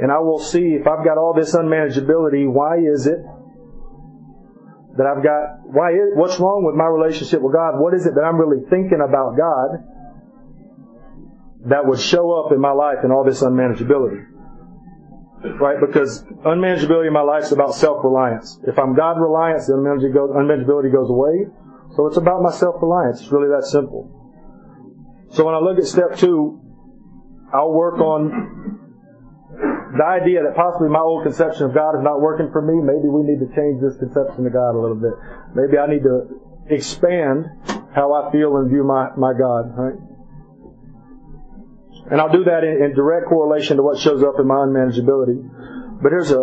And 0.00 0.08
I 0.10 0.20
will 0.20 0.40
see 0.40 0.72
if 0.72 0.86
I've 0.86 1.04
got 1.04 1.18
all 1.18 1.34
this 1.36 1.54
unmanageability, 1.54 2.48
why 2.48 2.80
is 2.80 3.06
it 3.06 3.20
that 4.96 5.06
I've 5.06 5.22
got, 5.22 5.64
why 5.64 5.92
is, 5.92 6.12
what's 6.14 6.38
wrong 6.38 6.64
with 6.64 6.74
my 6.74 6.86
relationship 6.86 7.40
with 7.40 7.54
God? 7.54 7.80
What 7.80 7.94
is 7.94 8.06
it 8.06 8.14
that 8.14 8.22
I'm 8.22 8.36
really 8.36 8.62
thinking 8.68 9.00
about 9.00 9.36
God 9.36 9.82
that 11.70 11.86
would 11.86 12.00
show 12.00 12.32
up 12.32 12.52
in 12.52 12.60
my 12.60 12.72
life 12.72 12.98
in 13.04 13.10
all 13.10 13.24
this 13.24 13.42
unmanageability? 13.42 14.32
right? 15.42 15.78
Because 15.80 16.22
unmanageability 16.44 17.08
in 17.08 17.12
my 17.12 17.22
life 17.22 17.44
is 17.44 17.52
about 17.52 17.74
self-reliance. 17.74 18.60
If 18.66 18.78
I'm 18.78 18.94
God-reliant, 18.94 19.66
the 19.66 19.72
unmanageability 19.74 20.92
goes 20.92 21.10
away. 21.10 21.46
So 21.96 22.06
it's 22.06 22.16
about 22.16 22.42
my 22.42 22.52
self-reliance. 22.52 23.20
It's 23.22 23.32
really 23.32 23.48
that 23.48 23.66
simple. 23.66 24.18
So 25.30 25.44
when 25.44 25.54
I 25.54 25.58
look 25.58 25.78
at 25.78 25.84
step 25.84 26.16
two, 26.16 26.60
I'll 27.52 27.72
work 27.72 27.98
on 27.98 28.81
the 29.92 30.04
idea 30.04 30.40
that 30.42 30.56
possibly 30.56 30.88
my 30.88 31.04
old 31.04 31.24
conception 31.24 31.68
of 31.68 31.74
God 31.74 32.00
is 32.00 32.02
not 32.02 32.20
working 32.20 32.48
for 32.48 32.64
me. 32.64 32.80
Maybe 32.80 33.12
we 33.12 33.28
need 33.28 33.44
to 33.44 33.50
change 33.52 33.84
this 33.84 34.00
conception 34.00 34.46
of 34.46 34.52
God 34.52 34.72
a 34.72 34.80
little 34.80 34.96
bit. 34.96 35.12
Maybe 35.52 35.76
I 35.76 35.84
need 35.84 36.02
to 36.08 36.32
expand 36.72 37.44
how 37.92 38.16
I 38.16 38.32
feel 38.32 38.56
and 38.56 38.72
view 38.72 38.84
my, 38.84 39.12
my 39.20 39.36
God, 39.36 39.76
right? 39.76 40.00
And 42.10 42.20
I'll 42.20 42.32
do 42.32 42.44
that 42.44 42.64
in, 42.64 42.82
in 42.82 42.96
direct 42.96 43.28
correlation 43.28 43.76
to 43.76 43.82
what 43.82 43.98
shows 44.00 44.24
up 44.24 44.40
in 44.40 44.46
my 44.48 44.64
unmanageability. 44.64 46.00
But 46.00 46.10
here's 46.10 46.32
a, 46.32 46.40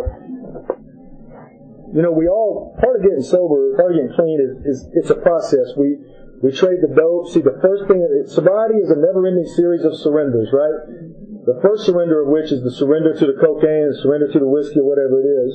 you 1.93 2.01
know, 2.05 2.13
we 2.13 2.29
all, 2.29 2.77
part 2.77 2.97
of 2.97 3.01
getting 3.01 3.25
sober, 3.25 3.73
part 3.75 3.91
of 3.91 3.97
getting 3.97 4.13
clean 4.13 4.37
is, 4.39 4.53
is 4.65 4.77
it's 4.93 5.09
a 5.09 5.17
process. 5.17 5.73
We, 5.75 5.97
we 6.41 6.53
trade 6.53 6.85
the 6.85 6.93
dope. 6.93 7.33
See, 7.33 7.41
the 7.41 7.57
first 7.65 7.89
thing, 7.89 8.05
sobriety 8.29 8.77
is 8.77 8.93
a 8.93 8.99
never-ending 9.01 9.49
series 9.57 9.83
of 9.83 9.97
surrenders, 9.97 10.53
right? 10.53 11.08
The 11.49 11.57
first 11.65 11.89
surrender 11.89 12.21
of 12.21 12.29
which 12.29 12.53
is 12.53 12.61
the 12.61 12.69
surrender 12.69 13.17
to 13.17 13.25
the 13.25 13.33
cocaine, 13.41 13.89
the 13.89 13.97
surrender 14.05 14.29
to 14.29 14.37
the 14.37 14.45
whiskey, 14.45 14.85
whatever 14.85 15.17
it 15.17 15.25
is. 15.49 15.51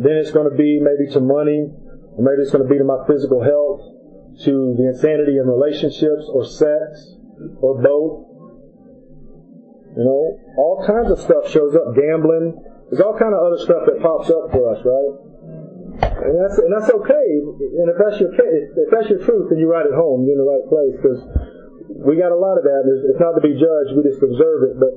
Then 0.00 0.16
it's 0.16 0.32
going 0.32 0.48
to 0.48 0.56
be 0.56 0.80
maybe 0.80 1.12
to 1.12 1.20
money, 1.20 1.68
or 2.16 2.24
maybe 2.24 2.40
it's 2.40 2.48
going 2.48 2.64
to 2.64 2.72
be 2.72 2.80
to 2.80 2.88
my 2.88 3.04
physical 3.04 3.44
health, 3.44 3.84
to 4.48 4.72
the 4.80 4.88
insanity 4.88 5.36
in 5.36 5.44
relationships, 5.44 6.32
or 6.32 6.48
sex, 6.48 7.20
or 7.60 7.76
both. 7.76 8.24
You 10.00 10.04
know, 10.08 10.22
all 10.56 10.80
kinds 10.80 11.12
of 11.12 11.20
stuff 11.20 11.52
shows 11.52 11.76
up. 11.76 11.92
Gambling. 11.92 12.56
There's 12.88 13.04
all 13.04 13.12
kind 13.12 13.36
of 13.36 13.44
other 13.44 13.60
stuff 13.60 13.84
that 13.84 14.00
pops 14.00 14.32
up 14.32 14.48
for 14.48 14.72
us, 14.72 14.80
right? 14.80 15.12
And 16.24 16.40
that's 16.40 16.56
and 16.56 16.72
that's 16.72 16.88
okay. 16.88 17.26
And 17.84 17.86
if 17.92 18.00
that's 18.00 18.16
your 18.16 18.32
if 18.32 18.88
that's 18.88 19.12
your 19.12 19.20
truth, 19.28 19.52
then 19.52 19.60
you're 19.60 19.68
right 19.68 19.84
at 19.84 19.92
home. 19.92 20.24
You're 20.24 20.40
in 20.40 20.42
the 20.42 20.48
right 20.48 20.66
place 20.72 20.94
because 20.96 21.20
we 22.00 22.16
got 22.16 22.32
a 22.32 22.40
lot 22.40 22.56
of 22.56 22.64
that. 22.64 22.88
It's 23.12 23.20
not 23.20 23.36
to 23.36 23.44
be 23.44 23.54
judged. 23.54 23.92
We 23.92 24.08
just 24.08 24.24
observe 24.24 24.72
it. 24.72 24.80
But 24.80 24.92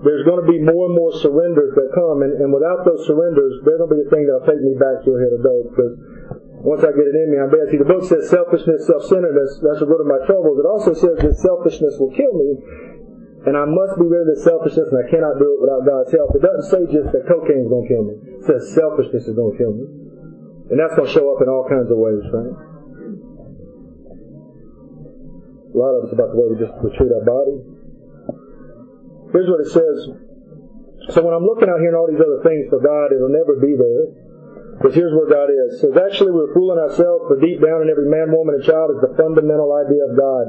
there's 0.00 0.24
going 0.24 0.40
to 0.40 0.48
be 0.48 0.56
more 0.64 0.88
and 0.88 0.96
more 0.96 1.12
surrenders 1.20 1.76
that 1.76 1.92
come, 1.92 2.24
and, 2.24 2.32
and 2.40 2.48
without 2.48 2.88
those 2.88 3.04
surrenders, 3.04 3.60
they're 3.68 3.76
going 3.76 3.92
to 3.92 3.96
be 4.00 4.02
the 4.08 4.12
thing 4.12 4.24
that'll 4.24 4.48
take 4.48 4.60
me 4.64 4.72
back 4.80 5.04
to 5.04 5.12
a 5.12 5.18
head 5.20 5.32
of 5.36 5.44
dope. 5.44 5.68
Because 5.76 5.92
once 6.64 6.80
I 6.80 6.92
get 6.96 7.04
it 7.04 7.16
in 7.20 7.28
me, 7.28 7.36
I'm 7.36 7.52
bad. 7.52 7.68
See, 7.68 7.76
the 7.76 7.88
book 7.88 8.08
says 8.08 8.32
selfishness, 8.32 8.88
self-centeredness. 8.88 9.60
That's 9.60 9.84
a 9.84 9.88
root 9.88 10.00
of 10.00 10.08
my 10.08 10.24
troubles. 10.24 10.56
It 10.56 10.64
also 10.64 10.96
says 10.96 11.20
that 11.20 11.36
selfishness 11.36 12.00
will 12.00 12.16
kill 12.16 12.32
me, 12.32 12.50
and 13.44 13.60
I 13.60 13.68
must 13.68 14.00
be 14.00 14.08
rid 14.08 14.24
of 14.24 14.36
this 14.36 14.44
selfishness, 14.44 14.88
and 14.88 15.04
I 15.04 15.06
cannot 15.08 15.36
do 15.36 15.48
it 15.56 15.60
without 15.68 15.84
God's 15.84 16.12
help. 16.16 16.32
It 16.32 16.44
doesn't 16.44 16.68
say 16.72 16.80
just 16.88 17.12
that 17.12 17.28
cocaine 17.28 17.64
is 17.64 17.68
going 17.68 17.84
to 17.84 17.90
kill 17.92 18.04
me. 18.08 18.16
It 18.40 18.44
says 18.48 18.72
selfishness 18.72 19.28
is 19.28 19.36
going 19.36 19.52
to 19.52 19.58
kill 19.60 19.72
me, 19.76 19.84
and 20.72 20.80
that's 20.80 20.96
going 20.96 21.08
to 21.08 21.12
show 21.12 21.28
up 21.32 21.44
in 21.44 21.48
all 21.52 21.68
kinds 21.68 21.92
of 21.92 22.00
ways, 22.00 22.24
right? 22.32 22.56
A 25.70 25.76
lot 25.76 25.92
of 25.92 26.08
it's 26.08 26.16
about 26.16 26.32
the 26.32 26.40
way 26.40 26.48
we 26.50 26.56
just 26.56 26.72
treat 26.96 27.12
our 27.12 27.24
body. 27.24 27.69
Here's 29.32 29.48
what 29.48 29.62
it 29.62 29.70
says. 29.70 29.98
So 31.14 31.22
when 31.22 31.34
I'm 31.34 31.46
looking 31.46 31.70
out 31.70 31.80
here 31.80 31.90
and 31.90 31.98
all 31.98 32.10
these 32.10 32.20
other 32.20 32.42
things 32.44 32.68
for 32.68 32.78
God, 32.78 33.14
it'll 33.14 33.32
never 33.32 33.56
be 33.58 33.74
there. 33.74 34.30
Because 34.80 34.96
here's 34.96 35.12
where 35.12 35.28
God 35.28 35.52
is. 35.52 35.76
It 35.76 35.80
says, 35.84 35.94
actually 36.00 36.32
we're 36.32 36.56
fooling 36.56 36.80
ourselves, 36.80 37.28
for 37.28 37.36
deep 37.36 37.60
down 37.60 37.84
in 37.84 37.92
every 37.92 38.08
man, 38.08 38.32
woman, 38.32 38.56
and 38.56 38.64
child 38.64 38.96
is 38.96 39.04
the 39.04 39.12
fundamental 39.12 39.68
idea 39.76 40.00
of 40.08 40.16
God. 40.16 40.44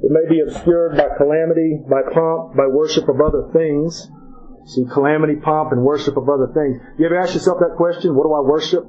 It 0.00 0.08
may 0.08 0.24
be 0.24 0.40
obscured 0.40 0.96
by 0.96 1.12
calamity, 1.20 1.84
by 1.84 2.00
pomp, 2.08 2.56
by 2.56 2.64
worship 2.64 3.12
of 3.12 3.20
other 3.20 3.52
things. 3.52 4.08
See, 4.72 4.88
calamity, 4.88 5.36
pomp, 5.36 5.72
and 5.76 5.84
worship 5.84 6.16
of 6.16 6.24
other 6.32 6.48
things. 6.56 6.80
You 6.96 7.04
ever 7.12 7.20
ask 7.20 7.34
yourself 7.36 7.60
that 7.60 7.76
question? 7.76 8.16
What 8.16 8.24
do 8.24 8.32
I 8.32 8.40
worship? 8.40 8.88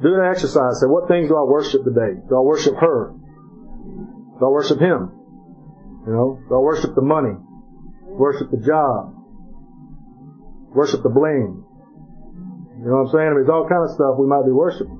Do 0.00 0.08
an 0.08 0.24
exercise. 0.24 0.80
Say, 0.80 0.88
what 0.88 1.08
things 1.08 1.28
do 1.28 1.36
I 1.36 1.44
worship 1.44 1.84
today? 1.84 2.16
Do 2.28 2.32
I 2.32 2.40
worship 2.40 2.80
her? 2.80 3.12
Do 4.40 4.46
I 4.46 4.48
worship 4.48 4.80
him? 4.80 5.12
You 6.08 6.12
know, 6.16 6.40
do 6.48 6.54
I 6.54 6.60
worship 6.64 6.94
the 6.94 7.04
money? 7.04 7.36
Worship 8.18 8.50
the 8.50 8.58
job. 8.58 9.14
Worship 10.74 11.02
the 11.06 11.08
bling. 11.08 11.62
You 12.82 12.84
know 12.90 13.06
what 13.06 13.08
I'm 13.08 13.14
saying? 13.14 13.30
I 13.30 13.34
mean, 13.38 13.46
all 13.46 13.70
kind 13.70 13.86
of 13.86 13.94
stuff 13.94 14.18
we 14.18 14.26
might 14.26 14.42
be 14.42 14.50
worshiping. 14.50 14.98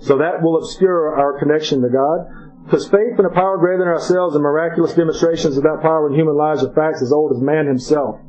So 0.00 0.16
that 0.24 0.40
will 0.40 0.56
obscure 0.56 1.20
our 1.20 1.38
connection 1.38 1.82
to 1.82 1.90
God. 1.92 2.64
Because 2.64 2.88
faith 2.88 3.18
in 3.18 3.24
a 3.24 3.34
power 3.36 3.58
greater 3.58 3.84
than 3.84 3.88
ourselves 3.88 4.34
and 4.34 4.42
miraculous 4.42 4.94
demonstrations 4.94 5.56
of 5.56 5.64
that 5.64 5.80
power 5.82 6.08
in 6.08 6.16
human 6.16 6.36
lives 6.36 6.64
are 6.64 6.72
facts 6.72 7.02
as 7.02 7.12
old 7.12 7.32
as 7.36 7.42
man 7.42 7.66
himself. 7.66 8.20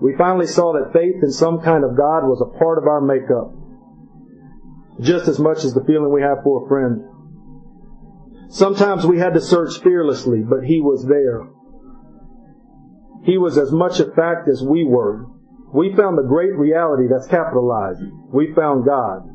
We 0.00 0.14
finally 0.16 0.46
saw 0.46 0.74
that 0.74 0.92
faith 0.92 1.22
in 1.22 1.32
some 1.32 1.60
kind 1.60 1.82
of 1.82 1.96
God 1.96 2.30
was 2.30 2.40
a 2.40 2.58
part 2.58 2.78
of 2.78 2.86
our 2.86 3.00
makeup. 3.00 3.54
Just 5.00 5.26
as 5.26 5.40
much 5.40 5.64
as 5.64 5.74
the 5.74 5.82
feeling 5.84 6.12
we 6.12 6.22
have 6.22 6.44
for 6.44 6.64
a 6.64 6.68
friend. 6.68 7.02
Sometimes 8.50 9.04
we 9.04 9.18
had 9.18 9.34
to 9.34 9.40
search 9.40 9.82
fearlessly, 9.82 10.42
but 10.42 10.62
He 10.62 10.80
was 10.80 11.04
there. 11.06 11.57
He 13.24 13.38
was 13.38 13.58
as 13.58 13.72
much 13.72 14.00
a 14.00 14.10
fact 14.12 14.48
as 14.48 14.62
we 14.62 14.84
were. 14.84 15.26
We 15.72 15.94
found 15.94 16.16
the 16.16 16.28
great 16.28 16.54
reality 16.54 17.08
that's 17.10 17.26
capitalized. 17.26 18.00
We 18.32 18.54
found 18.54 18.86
God. 18.86 19.28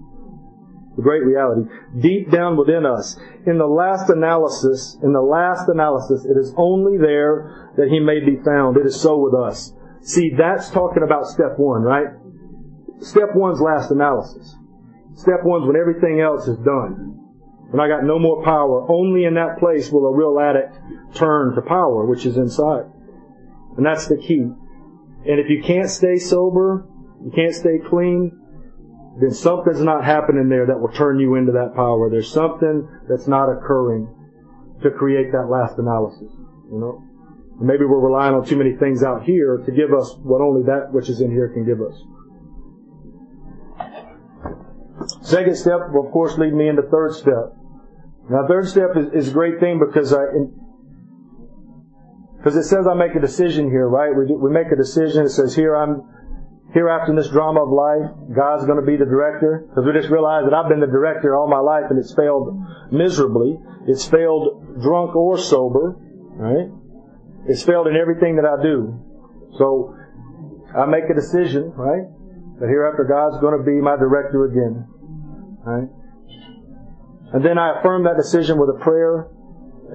The 0.95 1.01
great 1.01 1.23
reality. 1.23 1.69
Deep 1.99 2.31
down 2.31 2.57
within 2.57 2.85
us. 2.85 3.17
In 3.45 3.57
the 3.57 3.67
last 3.67 4.09
analysis, 4.09 4.97
in 5.03 5.13
the 5.13 5.21
last 5.21 5.67
analysis, 5.69 6.25
it 6.25 6.37
is 6.37 6.53
only 6.57 6.97
there 6.97 7.71
that 7.77 7.89
He 7.89 7.99
may 7.99 8.19
be 8.19 8.37
found. 8.43 8.77
It 8.77 8.85
is 8.85 8.99
so 8.99 9.19
with 9.19 9.33
us. 9.33 9.73
See, 10.01 10.31
that's 10.37 10.69
talking 10.69 11.03
about 11.03 11.27
step 11.27 11.57
one, 11.57 11.81
right? 11.81 12.07
Step 12.99 13.35
one's 13.35 13.61
last 13.61 13.91
analysis. 13.91 14.55
Step 15.15 15.43
one's 15.43 15.67
when 15.67 15.75
everything 15.75 16.19
else 16.19 16.47
is 16.47 16.57
done. 16.59 17.19
When 17.69 17.79
I 17.79 17.87
got 17.87 18.03
no 18.03 18.19
more 18.19 18.43
power, 18.43 18.85
only 18.89 19.25
in 19.25 19.33
that 19.33 19.57
place 19.57 19.91
will 19.91 20.05
a 20.05 20.15
real 20.15 20.39
addict 20.39 20.77
turn 21.15 21.55
to 21.55 21.61
power, 21.61 22.05
which 22.05 22.25
is 22.25 22.37
inside. 22.37 22.85
And 23.77 23.85
that's 23.85 24.07
the 24.07 24.17
key. 24.17 24.41
And 24.41 25.39
if 25.39 25.49
you 25.49 25.63
can't 25.63 25.89
stay 25.89 26.17
sober, 26.17 26.87
you 27.23 27.31
can't 27.31 27.53
stay 27.53 27.79
clean, 27.89 28.39
then 29.19 29.31
something's 29.31 29.81
not 29.81 30.03
happening 30.03 30.49
there 30.49 30.65
that 30.67 30.79
will 30.79 30.91
turn 30.91 31.19
you 31.19 31.35
into 31.35 31.51
that 31.53 31.73
power. 31.75 32.09
There's 32.09 32.31
something 32.31 32.87
that's 33.07 33.27
not 33.27 33.49
occurring 33.49 34.07
to 34.81 34.91
create 34.91 35.31
that 35.31 35.47
last 35.49 35.77
analysis. 35.77 36.31
You 36.71 36.79
know? 36.79 37.03
Maybe 37.59 37.85
we're 37.85 37.99
relying 37.99 38.33
on 38.33 38.45
too 38.45 38.57
many 38.57 38.75
things 38.75 39.03
out 39.03 39.23
here 39.23 39.57
to 39.65 39.71
give 39.71 39.93
us 39.93 40.15
what 40.23 40.41
only 40.41 40.63
that 40.63 40.91
which 40.91 41.09
is 41.09 41.21
in 41.21 41.31
here 41.31 41.49
can 41.49 41.65
give 41.65 41.81
us. 41.81 41.93
Second 45.21 45.55
step 45.55 45.91
will 45.91 46.05
of 46.05 46.11
course 46.11 46.37
lead 46.37 46.53
me 46.53 46.67
into 46.67 46.81
third 46.83 47.13
step. 47.13 47.55
Now 48.29 48.47
third 48.47 48.67
step 48.67 48.95
is, 48.95 49.07
is 49.13 49.27
a 49.29 49.31
great 49.31 49.59
thing 49.59 49.79
because 49.79 50.13
I, 50.13 50.23
in, 50.35 50.62
because 52.43 52.57
it 52.57 52.67
says 52.67 52.85
I 52.91 52.93
make 52.93 53.15
a 53.15 53.21
decision 53.21 53.71
here, 53.71 53.87
right? 53.87 54.11
We, 54.11 54.35
we 54.35 54.51
make 54.51 54.67
a 54.67 54.75
decision. 54.75 55.23
It 55.23 55.29
says 55.29 55.55
here 55.55 55.77
I'm, 55.77 56.03
here 56.73 56.89
after 56.89 57.15
this 57.15 57.29
drama 57.29 57.63
of 57.63 57.71
life, 57.71 58.35
God's 58.35 58.65
going 58.65 58.83
to 58.83 58.85
be 58.85 58.97
the 58.97 59.07
director. 59.07 59.63
Because 59.69 59.85
we 59.87 59.93
just 59.93 60.11
realize 60.11 60.43
that 60.43 60.53
I've 60.53 60.67
been 60.67 60.81
the 60.81 60.91
director 60.91 61.37
all 61.37 61.47
my 61.47 61.63
life 61.63 61.85
and 61.89 61.97
it's 61.97 62.13
failed 62.13 62.51
miserably. 62.91 63.55
It's 63.87 64.05
failed 64.05 64.75
drunk 64.83 65.15
or 65.15 65.37
sober, 65.37 65.95
right? 66.35 66.67
It's 67.47 67.63
failed 67.63 67.87
in 67.87 67.95
everything 67.95 68.35
that 68.35 68.45
I 68.45 68.61
do. 68.61 68.99
So, 69.57 69.95
I 70.75 70.85
make 70.85 71.07
a 71.09 71.13
decision, 71.13 71.71
right? 71.77 72.11
That 72.59 72.67
hereafter 72.67 73.05
God's 73.05 73.39
going 73.39 73.55
to 73.57 73.63
be 73.63 73.79
my 73.79 73.95
director 73.95 74.51
again, 74.51 74.83
right? 75.63 75.87
And 77.31 77.45
then 77.45 77.57
I 77.57 77.79
affirm 77.79 78.03
that 78.03 78.17
decision 78.17 78.59
with 78.59 78.69
a 78.69 78.83
prayer, 78.83 79.31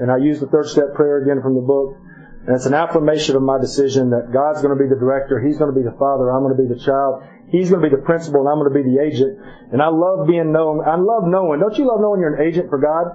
and 0.00 0.11
I 0.11 0.16
use 0.16 0.40
the 0.40 0.46
third 0.46 0.68
step 0.68 0.94
prayer 0.94 1.20
again 1.20 1.42
from 1.42 1.54
the 1.54 1.61
book. 1.61 2.08
And 2.48 2.56
it's 2.56 2.64
an 2.64 2.72
affirmation 2.72 3.37
of 3.37 3.42
my 3.42 3.61
decision 3.61 4.08
that 4.16 4.32
God's 4.32 4.64
going 4.64 4.72
to 4.72 4.82
be 4.82 4.88
the 4.88 4.96
director, 4.96 5.37
He's 5.37 5.58
going 5.58 5.68
to 5.68 5.76
be 5.76 5.84
the 5.84 5.92
father, 6.00 6.32
I'm 6.32 6.40
going 6.40 6.56
to 6.56 6.62
be 6.62 6.64
the 6.64 6.80
child, 6.80 7.20
He's 7.52 7.68
going 7.68 7.82
to 7.82 7.90
be 7.90 7.94
the 7.94 8.00
principal, 8.00 8.40
and 8.40 8.48
I'm 8.48 8.56
going 8.56 8.72
to 8.72 8.78
be 8.80 8.88
the 8.88 9.04
agent. 9.04 9.37
And 9.70 9.82
I 9.82 9.88
love 9.92 10.26
being 10.26 10.50
known. 10.50 10.80
I 10.80 10.96
love 10.96 11.28
knowing. 11.28 11.61
Don't 11.61 11.76
you 11.76 11.84
love 11.84 12.00
knowing 12.00 12.20
you're 12.24 12.40
an 12.40 12.48
agent 12.48 12.70
for 12.70 12.80
God? 12.80 13.12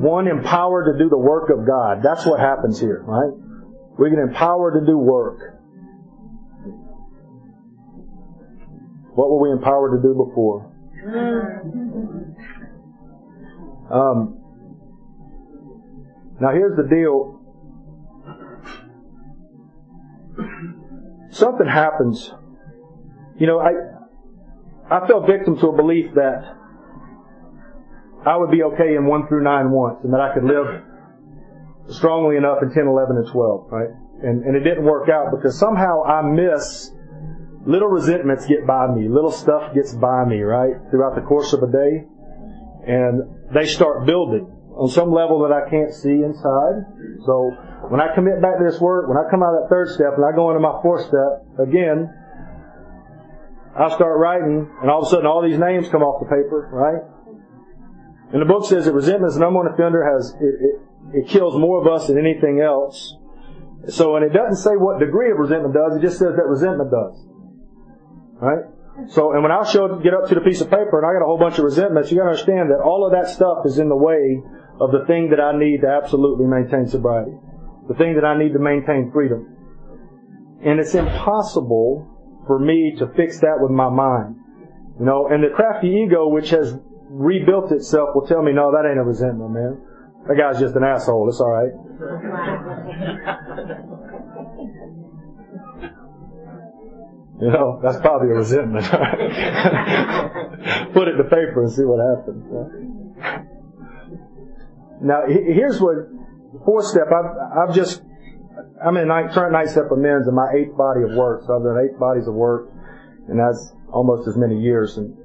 One 0.00 0.28
empowered 0.28 0.96
to 0.96 0.98
do 0.98 1.10
the 1.10 1.18
work 1.18 1.50
of 1.50 1.66
God. 1.66 2.00
That's 2.02 2.24
what 2.24 2.40
happens 2.40 2.80
here, 2.80 3.04
right? 3.04 3.36
We 3.98 4.08
get 4.08 4.18
empowered 4.18 4.80
to 4.80 4.86
do 4.86 4.96
work. 4.96 5.60
What 9.12 9.28
were 9.28 9.44
we 9.44 9.52
empowered 9.52 10.00
to 10.00 10.08
do 10.08 10.14
before? 10.16 10.72
Um, 13.92 14.40
now 16.40 16.52
here's 16.52 16.78
the 16.78 16.88
deal. 16.88 17.39
Something 21.30 21.66
happens. 21.66 22.32
You 23.38 23.46
know, 23.46 23.60
I 23.60 23.72
I 24.90 25.06
fell 25.06 25.24
victim 25.26 25.58
to 25.58 25.68
a 25.68 25.76
belief 25.76 26.14
that 26.14 26.56
I 28.26 28.36
would 28.36 28.50
be 28.50 28.62
okay 28.62 28.96
in 28.96 29.06
1 29.06 29.28
through 29.28 29.44
9 29.44 29.70
once 29.70 30.00
and 30.04 30.12
that 30.12 30.20
I 30.20 30.34
could 30.34 30.44
live 30.44 30.82
strongly 31.88 32.36
enough 32.36 32.58
in 32.62 32.70
10, 32.70 32.86
11, 32.86 33.16
and 33.16 33.26
12, 33.32 33.66
right? 33.70 33.88
And, 34.22 34.44
and 34.44 34.56
it 34.56 34.60
didn't 34.60 34.84
work 34.84 35.08
out 35.08 35.30
because 35.30 35.58
somehow 35.58 36.04
I 36.04 36.22
miss 36.22 36.92
little 37.64 37.88
resentments 37.88 38.46
get 38.46 38.66
by 38.66 38.92
me, 38.92 39.08
little 39.08 39.32
stuff 39.32 39.74
gets 39.74 39.94
by 39.94 40.24
me, 40.24 40.40
right, 40.42 40.74
throughout 40.90 41.14
the 41.14 41.22
course 41.22 41.52
of 41.52 41.62
a 41.62 41.70
day, 41.70 42.04
and 42.86 43.22
they 43.54 43.66
start 43.66 44.06
building 44.06 44.50
on 44.80 44.88
some 44.88 45.12
level 45.12 45.44
that 45.44 45.52
I 45.52 45.68
can't 45.68 45.92
see 45.92 46.24
inside. 46.24 46.88
So 47.28 47.52
when 47.92 48.00
I 48.00 48.16
commit 48.16 48.40
back 48.40 48.56
to 48.56 48.64
this 48.64 48.80
work, 48.80 49.12
when 49.12 49.20
I 49.20 49.28
come 49.28 49.44
out 49.44 49.52
of 49.52 49.60
that 49.60 49.68
third 49.68 49.92
step 49.92 50.16
and 50.16 50.24
I 50.24 50.32
go 50.32 50.48
into 50.48 50.64
my 50.64 50.80
fourth 50.80 51.04
step, 51.04 51.44
again, 51.60 52.08
I 53.76 53.92
start 53.92 54.16
writing, 54.16 54.72
and 54.80 54.90
all 54.90 55.04
of 55.04 55.06
a 55.06 55.10
sudden 55.10 55.28
all 55.28 55.44
these 55.44 55.60
names 55.60 55.92
come 55.92 56.00
off 56.00 56.24
the 56.24 56.32
paper, 56.32 56.72
right? 56.72 57.04
And 58.32 58.40
the 58.40 58.48
book 58.48 58.64
says 58.64 58.88
that 58.88 58.96
resentment 58.96 59.30
is 59.30 59.34
the 59.36 59.44
number 59.44 59.60
one 59.60 59.68
offender 59.68 60.00
has, 60.00 60.32
it, 60.40 60.54
it, 60.64 60.74
it 61.12 61.28
kills 61.28 61.60
more 61.60 61.76
of 61.76 61.86
us 61.86 62.08
than 62.08 62.16
anything 62.16 62.64
else. 62.64 63.14
So, 63.88 64.16
and 64.16 64.24
it 64.24 64.32
doesn't 64.32 64.64
say 64.64 64.80
what 64.80 64.98
degree 64.98 65.30
of 65.30 65.36
resentment 65.36 65.74
does, 65.74 65.96
it 65.96 66.00
just 66.00 66.16
says 66.18 66.40
that 66.40 66.48
resentment 66.48 66.90
does. 66.90 67.20
Right? 68.40 68.64
So, 69.08 69.32
and 69.32 69.42
when 69.42 69.52
I 69.52 69.64
show, 69.64 70.00
get 70.00 70.14
up 70.14 70.28
to 70.28 70.34
the 70.34 70.40
piece 70.40 70.60
of 70.60 70.68
paper 70.68 70.96
and 71.00 71.06
I 71.06 71.12
got 71.12 71.22
a 71.22 71.28
whole 71.28 71.38
bunch 71.38 71.58
of 71.58 71.64
resentments, 71.64 72.10
you 72.10 72.18
gotta 72.18 72.30
understand 72.30 72.70
that 72.70 72.80
all 72.80 73.04
of 73.04 73.12
that 73.12 73.28
stuff 73.32 73.64
is 73.64 73.78
in 73.78 73.88
the 73.88 73.96
way 73.96 74.42
of 74.80 74.92
the 74.92 75.04
thing 75.06 75.30
that 75.30 75.40
I 75.40 75.56
need 75.56 75.82
to 75.82 75.88
absolutely 75.88 76.46
maintain 76.46 76.88
sobriety. 76.88 77.32
The 77.88 77.94
thing 77.94 78.14
that 78.14 78.24
I 78.24 78.38
need 78.38 78.54
to 78.54 78.58
maintain 78.58 79.10
freedom. 79.12 79.46
And 80.64 80.80
it's 80.80 80.94
impossible 80.94 82.08
for 82.46 82.58
me 82.58 82.96
to 82.98 83.06
fix 83.14 83.40
that 83.40 83.58
with 83.60 83.70
my 83.70 83.90
mind. 83.90 84.36
You 84.98 85.06
know, 85.06 85.28
and 85.28 85.44
the 85.44 85.48
crafty 85.54 85.88
ego, 85.88 86.28
which 86.28 86.50
has 86.50 86.78
rebuilt 87.08 87.72
itself, 87.72 88.10
will 88.14 88.26
tell 88.26 88.42
me, 88.42 88.52
no, 88.52 88.72
that 88.72 88.88
ain't 88.88 88.98
a 88.98 89.02
resentment, 89.02 89.50
man. 89.50 89.80
That 90.28 90.36
guy's 90.36 90.60
just 90.60 90.76
an 90.76 90.84
asshole. 90.84 91.28
It's 91.28 91.40
alright. 91.40 91.72
You 97.40 97.48
know, 97.48 97.80
that's 97.82 97.98
probably 98.00 98.28
a 98.28 98.34
resentment. 98.34 98.84
Put 100.92 101.08
it 101.08 101.16
to 101.16 101.24
paper 101.24 101.62
and 101.62 101.72
see 101.72 101.84
what 101.84 101.98
happens. 102.04 102.44
Now, 105.02 105.22
here's 105.26 105.80
what, 105.80 105.96
fourth 106.64 106.86
step, 106.86 107.06
I've, 107.08 107.68
I've 107.68 107.74
just, 107.74 108.02
I'm 108.84 108.96
in 108.96 109.08
ninth, 109.08 109.32
current 109.32 109.52
ninth 109.52 109.70
step 109.70 109.90
of 109.90 109.98
men's 109.98 110.28
in 110.28 110.34
my 110.34 110.52
eighth 110.54 110.76
body 110.76 111.02
of 111.02 111.12
work. 111.16 111.44
So 111.46 111.56
I've 111.56 111.62
done 111.62 111.78
eight 111.82 111.98
bodies 111.98 112.26
of 112.26 112.34
work, 112.34 112.70
and 113.28 113.38
that's 113.38 113.72
almost 113.92 114.28
as 114.28 114.36
many 114.36 114.60
years. 114.60 114.98
And 114.98 115.16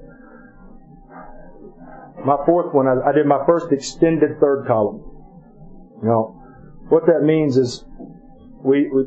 my 2.25 2.37
fourth 2.45 2.73
one, 2.73 2.87
I, 2.87 3.09
I 3.09 3.11
did 3.11 3.25
my 3.25 3.45
first 3.45 3.71
extended 3.71 4.39
third 4.39 4.65
column. 4.65 5.03
You 6.01 6.07
know, 6.07 6.41
what 6.89 7.05
that 7.07 7.23
means 7.23 7.57
is 7.57 7.83
we, 8.63 8.89
we 8.89 9.05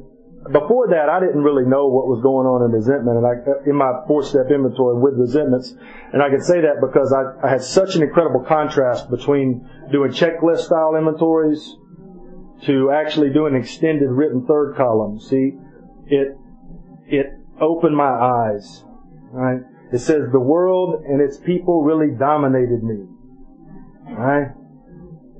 before 0.52 0.88
that, 0.88 1.08
I 1.08 1.20
didn't 1.20 1.42
really 1.42 1.64
know 1.64 1.88
what 1.88 2.06
was 2.06 2.22
going 2.22 2.46
on 2.46 2.64
in 2.64 2.72
resentment, 2.72 3.18
and 3.18 3.26
I, 3.26 3.68
in 3.68 3.76
my 3.76 4.04
four-step 4.06 4.50
inventory 4.50 5.00
with 5.00 5.14
resentments, 5.14 5.74
and 6.12 6.22
I 6.22 6.28
can 6.30 6.40
say 6.40 6.60
that 6.62 6.80
because 6.80 7.12
I, 7.12 7.46
I 7.46 7.50
had 7.50 7.62
such 7.62 7.96
an 7.96 8.02
incredible 8.02 8.44
contrast 8.46 9.10
between 9.10 9.68
doing 9.90 10.12
checklist 10.12 10.64
style 10.68 10.96
inventories 10.96 11.76
to 12.64 12.90
actually 12.90 13.30
doing 13.30 13.54
extended 13.54 14.10
written 14.10 14.46
third 14.46 14.74
column. 14.76 15.20
See, 15.20 15.52
it 16.06 16.36
it 17.06 17.26
opened 17.60 17.96
my 17.96 18.10
eyes. 18.10 18.84
Right? 19.30 19.60
It 19.92 19.98
says 19.98 20.30
the 20.32 20.40
world 20.40 21.04
and 21.04 21.20
its 21.20 21.38
people 21.38 21.82
really 21.82 22.14
dominated 22.18 22.82
me. 22.82 23.06
Right? 24.10 24.48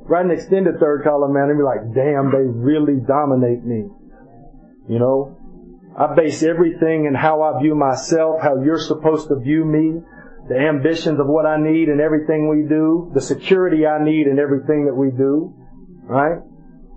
Write 0.09 0.25
an 0.25 0.31
extended 0.31 0.79
third 0.81 1.05
column, 1.05 1.35
man, 1.35 1.51
and 1.51 1.59
be 1.59 1.65
like, 1.65 1.93
damn, 1.95 2.31
they 2.31 2.47
really 2.47 2.97
dominate 3.07 3.65
me. 3.65 3.89
You 4.89 4.99
know, 4.99 5.37
I 5.99 6.15
base 6.15 6.43
everything 6.43 7.07
in 7.07 7.15
how 7.15 7.43
I 7.43 7.61
view 7.61 7.75
myself, 7.75 8.41
how 8.41 8.63
you're 8.63 8.79
supposed 8.79 9.29
to 9.29 9.37
view 9.37 9.65
me, 9.65 10.01
the 10.49 10.57
ambitions 10.57 11.21
of 11.21 11.27
what 11.27 11.45
I 11.45 11.61
need 11.61 11.89
in 11.89 12.01
everything 12.01 12.49
we 12.49 12.67
do, 12.69 13.11
the 13.15 13.21
security 13.21 13.87
I 13.87 14.03
need 14.03 14.27
in 14.27 14.39
everything 14.39 14.87
that 14.87 14.95
we 14.95 15.11
do, 15.11 15.53
right? 16.05 16.41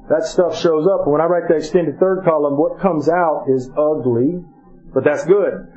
That 0.10 0.24
stuff 0.24 0.58
shows 0.60 0.88
up. 0.88 1.08
When 1.08 1.20
I 1.20 1.26
write 1.26 1.48
the 1.48 1.56
extended 1.56 2.00
third 2.00 2.24
column, 2.24 2.58
what 2.58 2.80
comes 2.80 3.10
out 3.10 3.46
is 3.50 3.70
ugly, 3.78 4.40
but 4.94 5.04
that's 5.04 5.26
good. 5.26 5.68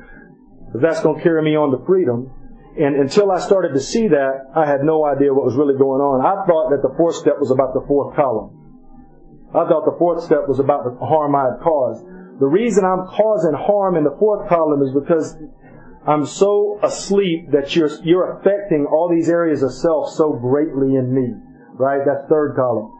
But 0.71 0.81
that's 0.81 1.01
going 1.01 1.17
to 1.17 1.23
carry 1.23 1.43
me 1.43 1.55
on 1.55 1.71
to 1.71 1.85
freedom. 1.85 2.31
And 2.77 2.95
until 2.95 3.31
I 3.31 3.39
started 3.39 3.73
to 3.73 3.79
see 3.79 4.09
that, 4.09 4.51
I 4.55 4.65
had 4.65 4.83
no 4.83 5.05
idea 5.05 5.33
what 5.33 5.45
was 5.45 5.55
really 5.55 5.77
going 5.77 6.01
on. 6.01 6.19
I 6.19 6.45
thought 6.45 6.71
that 6.71 6.81
the 6.81 6.93
fourth 6.97 7.15
step 7.15 7.39
was 7.39 7.51
about 7.51 7.73
the 7.73 7.83
fourth 7.87 8.15
column. 8.15 8.64
I 9.55 9.67
thought 9.67 9.85
the 9.85 9.95
fourth 9.97 10.23
step 10.23 10.47
was 10.47 10.59
about 10.59 10.83
the 10.83 11.05
harm 11.05 11.35
I 11.35 11.55
had 11.55 11.63
caused. 11.63 12.05
The 12.39 12.45
reason 12.45 12.83
I'm 12.83 13.07
causing 13.07 13.53
harm 13.53 13.95
in 13.95 14.03
the 14.03 14.15
fourth 14.19 14.49
column 14.49 14.81
is 14.83 14.91
because 14.93 15.37
I'm 16.05 16.25
so 16.25 16.79
asleep 16.83 17.51
that 17.51 17.75
you're, 17.75 17.89
you're 18.03 18.37
affecting 18.37 18.85
all 18.85 19.09
these 19.09 19.29
areas 19.29 19.63
of 19.63 19.73
self 19.73 20.11
so 20.11 20.33
greatly 20.33 20.95
in 20.95 21.13
me. 21.13 21.33
Right? 21.73 22.01
That's 22.05 22.27
third 22.29 22.55
column. 22.55 22.91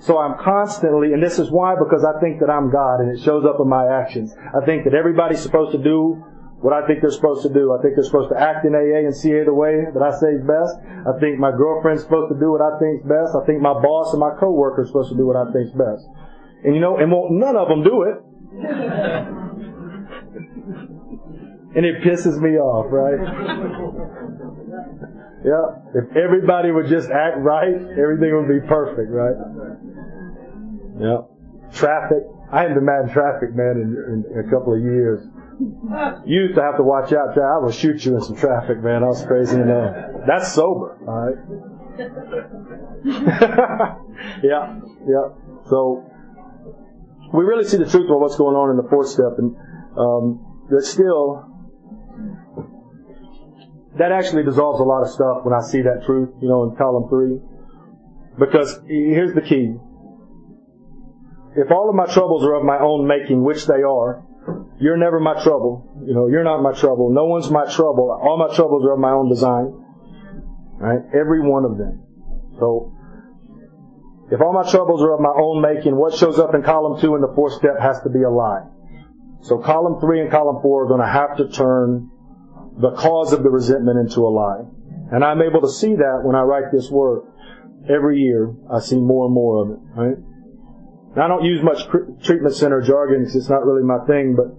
So 0.00 0.18
I'm 0.18 0.38
constantly, 0.38 1.12
and 1.12 1.22
this 1.22 1.38
is 1.38 1.50
why, 1.50 1.74
because 1.74 2.04
I 2.04 2.20
think 2.20 2.38
that 2.40 2.48
I'm 2.48 2.70
God 2.70 3.00
and 3.00 3.10
it 3.10 3.22
shows 3.22 3.44
up 3.44 3.56
in 3.58 3.68
my 3.68 3.88
actions. 3.88 4.32
I 4.54 4.64
think 4.64 4.84
that 4.84 4.94
everybody's 4.94 5.40
supposed 5.40 5.72
to 5.72 5.82
do 5.82 6.22
what 6.60 6.74
I 6.74 6.84
think 6.86 7.00
they're 7.00 7.14
supposed 7.14 7.42
to 7.46 7.52
do. 7.52 7.72
I 7.72 7.80
think 7.80 7.94
they're 7.94 8.04
supposed 8.04 8.30
to 8.30 8.38
act 8.38 8.66
in 8.66 8.74
AA 8.74 9.06
and 9.06 9.14
CA 9.14 9.44
the 9.44 9.54
way 9.54 9.86
that 9.94 10.02
I 10.02 10.10
say 10.18 10.34
is 10.34 10.42
best. 10.42 10.74
I 11.06 11.14
think 11.22 11.38
my 11.38 11.52
girlfriend's 11.54 12.02
supposed 12.02 12.34
to 12.34 12.38
do 12.38 12.50
what 12.50 12.60
I 12.60 12.74
think 12.82 12.98
is 12.98 13.06
best. 13.06 13.38
I 13.38 13.46
think 13.46 13.62
my 13.62 13.78
boss 13.78 14.10
and 14.10 14.18
my 14.18 14.34
coworker 14.34 14.82
are 14.82 14.86
supposed 14.86 15.10
to 15.14 15.16
do 15.16 15.24
what 15.26 15.36
I 15.38 15.46
think 15.54 15.70
is 15.70 15.76
best. 15.78 16.02
And 16.66 16.74
you 16.74 16.82
know, 16.82 16.98
and 16.98 17.12
won't 17.12 17.38
none 17.38 17.54
of 17.54 17.68
them 17.70 17.86
do 17.86 18.02
it. 18.02 18.18
and 21.78 21.86
it 21.86 22.02
pisses 22.02 22.42
me 22.42 22.58
off, 22.58 22.90
right? 22.90 23.22
yeah. 25.46 25.78
If 25.94 26.10
everybody 26.16 26.72
would 26.72 26.88
just 26.90 27.08
act 27.08 27.38
right, 27.38 27.78
everything 27.94 28.34
would 28.34 28.50
be 28.50 28.58
perfect, 28.66 29.14
right? 29.14 29.38
Yeah. 30.98 31.22
Traffic. 31.70 32.26
I 32.50 32.62
haven't 32.62 32.78
been 32.82 32.86
mad 32.86 33.04
in 33.06 33.10
traffic, 33.14 33.54
man, 33.54 33.78
in, 33.78 33.94
in 34.34 34.40
a 34.42 34.50
couple 34.50 34.74
of 34.74 34.82
years. 34.82 35.22
You 35.60 36.22
used 36.26 36.54
to 36.54 36.62
have 36.62 36.76
to 36.76 36.84
watch 36.84 37.12
out. 37.12 37.36
I 37.36 37.58
will 37.58 37.72
shoot 37.72 38.04
you 38.04 38.14
in 38.16 38.22
some 38.22 38.36
traffic, 38.36 38.80
man. 38.82 39.02
I 39.02 39.08
was 39.08 39.24
crazy 39.26 39.56
enough. 39.56 40.22
That's 40.26 40.52
sober, 40.52 40.96
alright? 41.02 41.36
yeah, 44.44 44.78
yeah. 45.06 45.28
So, 45.68 46.04
we 47.32 47.44
really 47.44 47.64
see 47.64 47.76
the 47.76 47.90
truth 47.90 48.08
of 48.08 48.20
what's 48.20 48.36
going 48.36 48.54
on 48.54 48.70
in 48.70 48.76
the 48.76 48.88
fourth 48.88 49.08
step, 49.08 49.34
and 49.38 49.56
um, 49.98 50.38
that 50.70 50.84
still, 50.84 51.44
that 53.98 54.12
actually 54.12 54.44
dissolves 54.44 54.78
a 54.80 54.84
lot 54.84 55.02
of 55.02 55.10
stuff 55.10 55.38
when 55.42 55.54
I 55.54 55.60
see 55.60 55.82
that 55.82 56.04
truth, 56.06 56.36
you 56.40 56.48
know, 56.48 56.70
in 56.70 56.76
column 56.76 57.08
three. 57.08 57.40
Because 58.38 58.80
here's 58.86 59.34
the 59.34 59.42
key. 59.42 59.74
If 61.56 61.72
all 61.72 61.88
of 61.90 61.96
my 61.96 62.06
troubles 62.06 62.44
are 62.44 62.54
of 62.54 62.64
my 62.64 62.78
own 62.78 63.08
making, 63.08 63.42
which 63.42 63.66
they 63.66 63.82
are, 63.82 64.22
you're 64.80 64.96
never 64.96 65.20
my 65.20 65.34
trouble. 65.42 65.88
You 66.06 66.14
know, 66.14 66.28
you're 66.28 66.44
not 66.44 66.62
my 66.62 66.72
trouble. 66.72 67.10
No 67.10 67.24
one's 67.24 67.50
my 67.50 67.64
trouble. 67.64 68.10
All 68.10 68.38
my 68.38 68.54
troubles 68.54 68.84
are 68.84 68.94
of 68.94 69.00
my 69.00 69.10
own 69.10 69.28
design. 69.28 69.74
Right? 70.78 71.00
Every 71.14 71.40
one 71.40 71.64
of 71.64 71.76
them. 71.78 72.02
So, 72.58 72.94
if 74.30 74.40
all 74.40 74.52
my 74.52 74.68
troubles 74.70 75.02
are 75.02 75.14
of 75.14 75.20
my 75.20 75.34
own 75.34 75.62
making, 75.62 75.96
what 75.96 76.14
shows 76.14 76.38
up 76.38 76.54
in 76.54 76.62
column 76.62 77.00
two 77.00 77.14
in 77.14 77.22
the 77.22 77.32
fourth 77.34 77.54
step 77.54 77.80
has 77.80 78.00
to 78.02 78.10
be 78.10 78.22
a 78.22 78.30
lie. 78.30 78.62
So 79.40 79.58
column 79.58 80.00
three 80.00 80.20
and 80.20 80.30
column 80.30 80.60
four 80.62 80.84
are 80.84 80.88
going 80.88 81.00
to 81.00 81.06
have 81.06 81.36
to 81.38 81.48
turn 81.48 82.10
the 82.78 82.92
cause 82.92 83.32
of 83.32 83.42
the 83.42 83.50
resentment 83.50 83.98
into 83.98 84.20
a 84.20 84.30
lie. 84.30 84.62
And 85.10 85.24
I'm 85.24 85.40
able 85.40 85.62
to 85.62 85.70
see 85.70 85.94
that 85.94 86.20
when 86.22 86.36
I 86.36 86.42
write 86.42 86.70
this 86.72 86.90
work. 86.90 87.24
Every 87.88 88.18
year, 88.20 88.52
I 88.70 88.80
see 88.80 88.98
more 88.98 89.24
and 89.24 89.34
more 89.34 89.62
of 89.62 89.70
it, 89.70 89.78
right? 89.96 90.16
Now, 91.18 91.24
I 91.24 91.28
don't 91.34 91.44
use 91.44 91.60
much 91.64 91.82
treatment 92.22 92.54
center 92.54 92.80
jargon 92.80 93.22
because 93.22 93.34
it's 93.34 93.48
not 93.48 93.66
really 93.66 93.82
my 93.82 93.98
thing, 94.06 94.36
but 94.38 94.54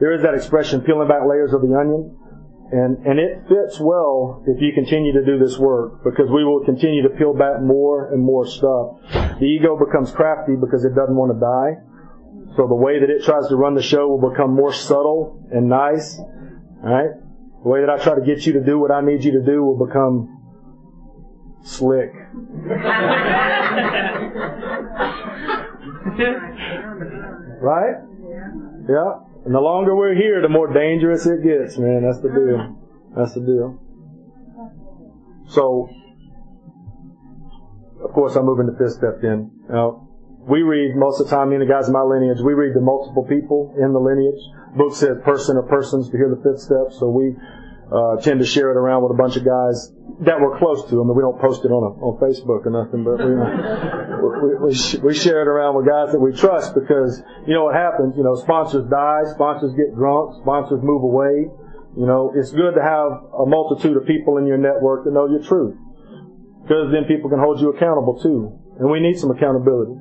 there 0.00 0.14
is 0.14 0.22
that 0.22 0.32
expression, 0.32 0.80
peeling 0.80 1.06
back 1.06 1.28
layers 1.28 1.52
of 1.52 1.60
the 1.60 1.76
onion. 1.76 2.16
And, 2.72 3.04
and 3.04 3.18
it 3.18 3.44
fits 3.44 3.78
well 3.78 4.42
if 4.46 4.58
you 4.58 4.72
continue 4.72 5.12
to 5.12 5.22
do 5.22 5.38
this 5.38 5.58
work 5.58 6.02
because 6.04 6.30
we 6.32 6.44
will 6.44 6.64
continue 6.64 7.02
to 7.02 7.10
peel 7.10 7.34
back 7.34 7.60
more 7.60 8.10
and 8.10 8.24
more 8.24 8.46
stuff. 8.46 8.96
The 9.38 9.44
ego 9.44 9.76
becomes 9.76 10.10
crafty 10.10 10.56
because 10.56 10.86
it 10.86 10.94
doesn't 10.94 11.14
want 11.14 11.36
to 11.36 11.40
die. 11.44 11.76
So 12.56 12.66
the 12.66 12.74
way 12.74 13.00
that 13.00 13.10
it 13.10 13.24
tries 13.24 13.46
to 13.48 13.56
run 13.56 13.74
the 13.74 13.82
show 13.82 14.08
will 14.08 14.30
become 14.30 14.54
more 14.54 14.72
subtle 14.72 15.46
and 15.52 15.68
nice. 15.68 16.18
Alright? 16.82 17.20
The 17.62 17.68
way 17.68 17.80
that 17.84 17.90
I 17.90 17.98
try 18.02 18.14
to 18.14 18.24
get 18.24 18.46
you 18.46 18.54
to 18.54 18.64
do 18.64 18.78
what 18.78 18.90
I 18.90 19.02
need 19.02 19.24
you 19.24 19.32
to 19.32 19.42
do 19.44 19.62
will 19.62 19.86
become 19.86 20.40
slick. 21.64 22.14
right? 27.60 27.96
Yeah. 28.88 29.28
And 29.44 29.54
the 29.54 29.60
longer 29.60 29.94
we're 29.94 30.14
here, 30.14 30.42
the 30.42 30.48
more 30.48 30.72
dangerous 30.72 31.26
it 31.26 31.42
gets, 31.42 31.78
man. 31.78 32.02
That's 32.04 32.20
the 32.20 32.28
deal. 32.28 32.76
That's 33.16 33.34
the 33.34 33.40
deal. 33.40 33.80
So, 35.48 35.88
of 38.04 38.12
course, 38.12 38.36
I'm 38.36 38.44
moving 38.44 38.66
to 38.66 38.76
fifth 38.76 38.98
step 38.98 39.20
then. 39.22 39.50
Now, 39.68 40.08
we 40.48 40.62
read 40.62 40.96
most 40.96 41.20
of 41.20 41.28
the 41.28 41.36
time, 41.36 41.50
me 41.50 41.56
and 41.56 41.62
the 41.62 41.72
guys 41.72 41.88
in 41.88 41.92
my 41.92 42.02
lineage, 42.02 42.40
we 42.40 42.54
read 42.54 42.74
the 42.74 42.80
multiple 42.80 43.24
people 43.24 43.74
in 43.76 43.92
the 43.92 44.00
lineage. 44.00 44.40
Book 44.76 44.94
says 44.94 45.16
person 45.24 45.56
or 45.56 45.64
persons 45.64 46.10
to 46.10 46.16
hear 46.16 46.28
the 46.28 46.40
fifth 46.40 46.60
step, 46.60 46.92
so 46.92 47.08
we 47.08 47.36
uh, 47.88 48.20
tend 48.20 48.40
to 48.40 48.46
share 48.46 48.70
it 48.70 48.76
around 48.76 49.02
with 49.02 49.12
a 49.12 49.18
bunch 49.18 49.36
of 49.36 49.44
guys 49.44 49.92
that 50.20 50.40
we're 50.40 50.58
close 50.58 50.84
to. 50.90 51.00
I 51.00 51.04
mean, 51.06 51.16
we 51.16 51.22
don't 51.22 51.40
post 51.40 51.64
it 51.64 51.72
on 51.72 51.82
a, 51.86 51.90
on 52.04 52.20
Facebook 52.20 52.66
or 52.66 52.72
nothing, 52.74 53.00
but 53.06 53.16
we, 53.24 53.32
we, 53.32 54.50
we, 54.60 54.72
we 55.08 55.12
share 55.14 55.40
it 55.40 55.48
around 55.48 55.78
with 55.78 55.86
guys 55.88 56.12
that 56.12 56.20
we 56.20 56.36
trust 56.36 56.74
because, 56.74 57.22
you 57.46 57.54
know, 57.54 57.70
what 57.70 57.74
happens, 57.74 58.12
you 58.16 58.24
know, 58.24 58.36
sponsors 58.36 58.84
die, 58.90 59.24
sponsors 59.32 59.72
get 59.72 59.94
drunk, 59.94 60.36
sponsors 60.42 60.82
move 60.82 61.02
away. 61.02 61.48
You 61.96 62.06
know, 62.06 62.32
it's 62.36 62.52
good 62.52 62.76
to 62.76 62.82
have 62.82 63.24
a 63.32 63.46
multitude 63.48 63.96
of 63.96 64.04
people 64.04 64.36
in 64.36 64.46
your 64.46 64.58
network 64.58 65.04
that 65.08 65.12
know 65.16 65.26
your 65.26 65.42
truth. 65.42 65.74
Because 66.62 66.92
then 66.92 67.08
people 67.08 67.30
can 67.30 67.40
hold 67.40 67.60
you 67.64 67.72
accountable 67.72 68.20
too. 68.20 68.52
And 68.78 68.90
we 68.90 69.00
need 69.00 69.16
some 69.16 69.30
accountability. 69.30 69.96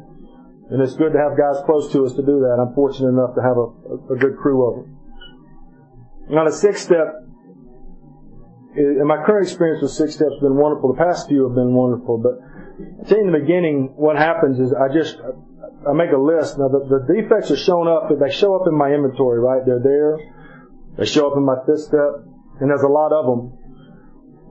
And 0.70 0.84
it's 0.84 1.00
good 1.00 1.16
to 1.16 1.20
have 1.20 1.40
guys 1.40 1.64
close 1.64 1.88
to 1.96 2.04
us 2.04 2.12
to 2.20 2.24
do 2.26 2.44
that. 2.44 2.60
I'm 2.60 2.76
fortunate 2.76 3.16
enough 3.16 3.34
to 3.40 3.42
have 3.42 3.56
a, 3.56 3.68
a, 3.72 3.96
a 4.14 4.18
good 4.20 4.36
crew 4.36 4.68
of 4.68 4.74
them. 4.84 4.98
Now 6.30 6.44
the 6.44 6.52
sixth 6.52 6.84
step 6.84 7.27
and 8.78 9.08
my 9.08 9.24
current 9.26 9.48
experience 9.48 9.82
with 9.82 9.92
Six 9.92 10.14
Steps 10.14 10.34
has 10.34 10.42
been 10.42 10.56
wonderful. 10.56 10.94
The 10.94 11.00
past 11.04 11.28
few 11.28 11.44
have 11.48 11.56
been 11.56 11.74
wonderful, 11.74 12.18
but 12.18 12.38
in 13.10 13.32
the 13.32 13.40
beginning, 13.40 13.94
what 13.96 14.18
happens 14.18 14.60
is 14.60 14.74
I 14.74 14.94
just 14.94 15.18
I 15.18 15.94
make 15.94 16.12
a 16.12 16.18
list. 16.18 16.60
Now 16.60 16.68
the, 16.68 16.86
the 16.86 17.14
defects 17.14 17.50
are 17.50 17.58
shown 17.58 17.88
up, 17.88 18.10
they 18.10 18.32
show 18.32 18.56
up 18.56 18.68
in 18.68 18.78
my 18.78 18.92
inventory, 18.94 19.40
right? 19.40 19.66
They're 19.66 19.82
there. 19.82 20.20
They 20.98 21.06
show 21.06 21.30
up 21.32 21.38
in 21.38 21.46
my 21.46 21.58
fifth 21.66 21.82
step, 21.82 22.26
and 22.60 22.70
there's 22.70 22.82
a 22.82 22.88
lot 22.88 23.14
of 23.14 23.26
them. 23.26 23.58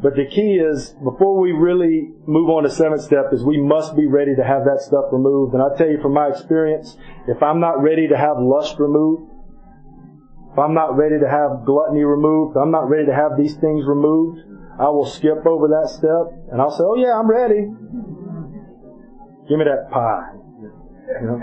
But 0.03 0.15
the 0.15 0.27
key 0.27 0.61
is, 0.61 0.95
before 1.03 1.41
we 1.41 1.53
really 1.53 2.13
move 2.27 2.51
on 2.51 2.65
to 2.65 2.71
seventh 2.71 3.03
step, 3.03 3.33
is 3.33 3.43
we 3.43 3.61
must 3.61 3.97
be 3.97 4.07
ready 4.07 4.37
to 4.37 4.45
have 4.45 4.65
that 4.65 4.81
stuff 4.81 5.07
removed. 5.11 5.55
And 5.55 5.63
I 5.63 5.75
tell 5.77 5.89
you 5.89 6.01
from 6.03 6.13
my 6.13 6.29
experience, 6.29 6.97
if 7.27 7.43
I'm 7.43 7.61
not 7.61 7.83
ready 7.83 8.07
to 8.09 8.17
have 8.17 8.37
lust 8.39 8.79
removed, 8.79 9.33
if 10.57 10.61
I'm 10.61 10.73
not 10.73 10.97
ready 10.97 11.21
to 11.21 11.29
have 11.29 11.67
gluttony 11.67 12.03
removed, 12.03 12.57
I'm 12.57 12.71
not 12.71 12.89
ready 12.89 13.05
to 13.05 13.15
have 13.15 13.37
these 13.37 13.57
things 13.57 13.85
removed, 13.85 14.41
I 14.81 14.89
will 14.89 15.05
skip 15.05 15.45
over 15.45 15.69
that 15.69 15.91
step 15.91 16.33
and 16.51 16.63
I'll 16.63 16.71
say, 16.71 16.83
oh 16.83 16.97
yeah, 16.97 17.13
I'm 17.13 17.29
ready. 17.29 17.69
Give 19.49 19.59
me 19.59 19.67
that 19.69 19.91
pie. 19.93 20.33
You 21.21 21.27
know? 21.27 21.43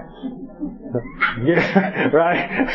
Yeah, 1.45 2.07
right? 2.13 2.65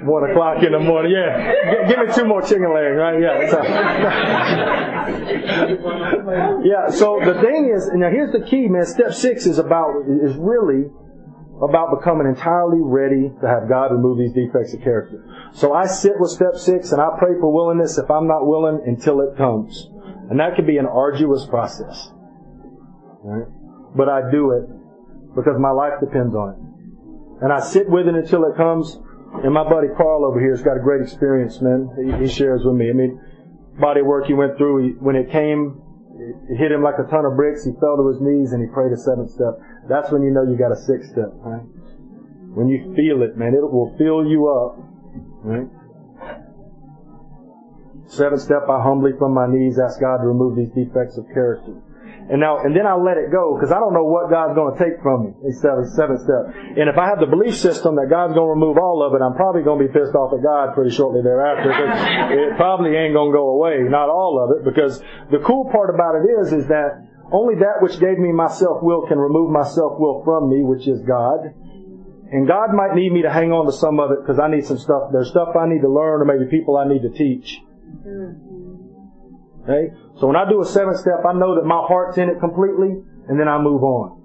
One 0.04 0.30
o'clock 0.30 0.62
in 0.62 0.72
the 0.72 0.78
morning. 0.78 1.12
Yeah. 1.12 1.84
Give 1.86 1.98
me 1.98 2.06
two 2.14 2.24
more 2.24 2.40
chicken 2.40 2.72
legs, 2.72 2.96
right? 2.96 3.20
Yeah. 3.20 3.42
yeah. 6.64 6.88
So 6.90 7.20
the 7.22 7.34
thing 7.42 7.68
is, 7.76 7.90
now 7.92 8.08
here's 8.08 8.32
the 8.32 8.40
key, 8.40 8.68
man. 8.68 8.86
Step 8.86 9.12
six 9.12 9.44
is 9.44 9.58
about, 9.58 10.00
is 10.08 10.34
really 10.36 10.88
about 11.62 11.98
becoming 11.98 12.26
entirely 12.26 12.80
ready 12.80 13.30
to 13.40 13.46
have 13.46 13.68
God 13.68 13.92
remove 13.92 14.18
these 14.18 14.32
defects 14.32 14.72
of 14.72 14.82
character. 14.82 15.22
So 15.52 15.74
I 15.74 15.86
sit 15.86 16.12
with 16.18 16.30
step 16.30 16.56
six 16.56 16.92
and 16.92 17.00
I 17.00 17.10
pray 17.18 17.38
for 17.38 17.52
willingness 17.52 17.98
if 17.98 18.10
I'm 18.10 18.26
not 18.26 18.46
willing 18.46 18.80
until 18.86 19.20
it 19.20 19.36
comes. 19.36 19.88
And 20.30 20.40
that 20.40 20.56
can 20.56 20.66
be 20.66 20.78
an 20.78 20.86
arduous 20.86 21.44
process. 21.46 22.12
Right? 23.22 23.46
But 23.94 24.08
I 24.08 24.30
do 24.30 24.52
it 24.52 25.34
because 25.34 25.58
my 25.58 25.70
life 25.70 26.00
depends 26.00 26.34
on 26.34 26.54
it. 26.54 27.44
And 27.44 27.52
I 27.52 27.60
sit 27.60 27.88
with 27.88 28.06
it 28.06 28.14
until 28.14 28.44
it 28.44 28.56
comes. 28.56 28.98
And 29.44 29.52
my 29.52 29.64
buddy 29.64 29.88
Carl 29.96 30.24
over 30.24 30.40
here 30.40 30.50
has 30.50 30.62
got 30.62 30.76
a 30.76 30.80
great 30.80 31.02
experience, 31.02 31.60
man. 31.60 32.18
He, 32.20 32.28
shares 32.28 32.62
with 32.64 32.74
me. 32.74 32.90
I 32.90 32.92
mean, 32.92 33.20
body 33.78 34.02
work 34.02 34.26
he 34.26 34.34
went 34.34 34.56
through, 34.56 34.84
he, 34.84 34.90
when 34.98 35.16
it 35.16 35.30
came, 35.30 35.82
it 36.20 36.56
hit 36.56 36.70
him 36.70 36.82
like 36.82 37.00
a 37.00 37.08
ton 37.08 37.24
of 37.24 37.36
bricks. 37.36 37.64
He 37.64 37.72
fell 37.80 37.96
to 37.96 38.06
his 38.12 38.20
knees 38.20 38.52
and 38.52 38.60
he 38.60 38.68
prayed 38.68 38.92
a 38.92 39.00
seventh 39.00 39.30
step. 39.30 39.56
That's 39.88 40.12
when 40.12 40.22
you 40.22 40.30
know 40.30 40.44
you 40.44 40.56
got 40.56 40.72
a 40.72 40.76
sixth 40.76 41.12
step, 41.12 41.32
right? 41.40 41.64
When 42.52 42.68
you 42.68 42.92
feel 42.94 43.22
it, 43.22 43.36
man, 43.36 43.54
it 43.54 43.62
will 43.62 43.96
fill 43.96 44.26
you 44.26 44.48
up, 44.48 44.76
right? 45.44 45.68
Seventh 48.06 48.42
step, 48.42 48.68
I 48.68 48.82
humbly 48.82 49.12
from 49.18 49.32
my 49.32 49.46
knees 49.46 49.78
ask 49.78 50.00
God 50.00 50.18
to 50.18 50.26
remove 50.26 50.56
these 50.56 50.70
defects 50.70 51.16
of 51.16 51.26
character. 51.32 51.80
And 52.30 52.38
now, 52.38 52.62
and 52.62 52.70
then 52.70 52.86
I 52.86 52.94
let 52.94 53.18
it 53.18 53.34
go 53.34 53.58
because 53.58 53.74
I 53.74 53.82
don't 53.82 53.90
know 53.90 54.06
what 54.06 54.30
God's 54.30 54.54
going 54.54 54.70
to 54.70 54.78
take 54.78 55.02
from 55.02 55.26
me. 55.26 55.30
It's 55.50 55.58
seventh, 55.58 55.90
seventh 55.98 56.22
step. 56.22 56.54
And 56.78 56.86
if 56.86 56.94
I 56.94 57.10
have 57.10 57.18
the 57.18 57.26
belief 57.26 57.58
system 57.58 57.98
that 57.98 58.06
God's 58.06 58.38
going 58.38 58.46
to 58.46 58.54
remove 58.54 58.78
all 58.78 59.02
of 59.02 59.18
it, 59.18 59.20
I'm 59.20 59.34
probably 59.34 59.66
going 59.66 59.82
to 59.82 59.90
be 59.90 59.90
pissed 59.90 60.14
off 60.14 60.30
at 60.30 60.38
God 60.38 60.70
pretty 60.70 60.94
shortly 60.94 61.26
thereafter. 61.26 61.74
it 61.74 62.54
probably 62.54 62.94
ain't 62.94 63.18
going 63.18 63.34
to 63.34 63.36
go 63.36 63.58
away. 63.58 63.82
Not 63.82 64.06
all 64.06 64.38
of 64.38 64.54
it 64.54 64.62
because 64.62 65.02
the 65.34 65.42
cool 65.42 65.66
part 65.74 65.90
about 65.90 66.22
it 66.22 66.24
is, 66.38 66.54
is 66.54 66.70
that 66.70 67.02
only 67.34 67.58
that 67.66 67.82
which 67.82 67.98
gave 67.98 68.22
me 68.22 68.30
my 68.30 68.46
self-will 68.46 69.10
can 69.10 69.18
remove 69.18 69.50
my 69.50 69.66
self-will 69.66 70.22
from 70.22 70.54
me, 70.54 70.62
which 70.62 70.86
is 70.86 71.02
God. 71.02 71.50
And 72.30 72.46
God 72.46 72.70
might 72.70 72.94
need 72.94 73.10
me 73.10 73.22
to 73.26 73.30
hang 73.30 73.50
on 73.50 73.66
to 73.66 73.74
some 73.74 73.98
of 73.98 74.14
it 74.14 74.22
because 74.22 74.38
I 74.38 74.46
need 74.46 74.66
some 74.70 74.78
stuff. 74.78 75.10
There's 75.10 75.34
stuff 75.34 75.58
I 75.58 75.66
need 75.66 75.82
to 75.82 75.90
learn 75.90 76.22
or 76.22 76.26
maybe 76.30 76.46
people 76.46 76.78
I 76.78 76.86
need 76.86 77.02
to 77.02 77.10
teach. 77.10 77.58
Mm-hmm. 78.06 78.49
Okay? 79.62 79.92
So 80.18 80.26
when 80.26 80.36
I 80.36 80.48
do 80.48 80.60
a 80.60 80.66
seven 80.66 80.96
step, 80.96 81.24
I 81.28 81.32
know 81.32 81.54
that 81.56 81.64
my 81.64 81.82
heart's 81.86 82.18
in 82.18 82.28
it 82.28 82.40
completely, 82.40 82.96
and 83.28 83.38
then 83.38 83.48
I 83.48 83.60
move 83.60 83.82
on. 83.82 84.20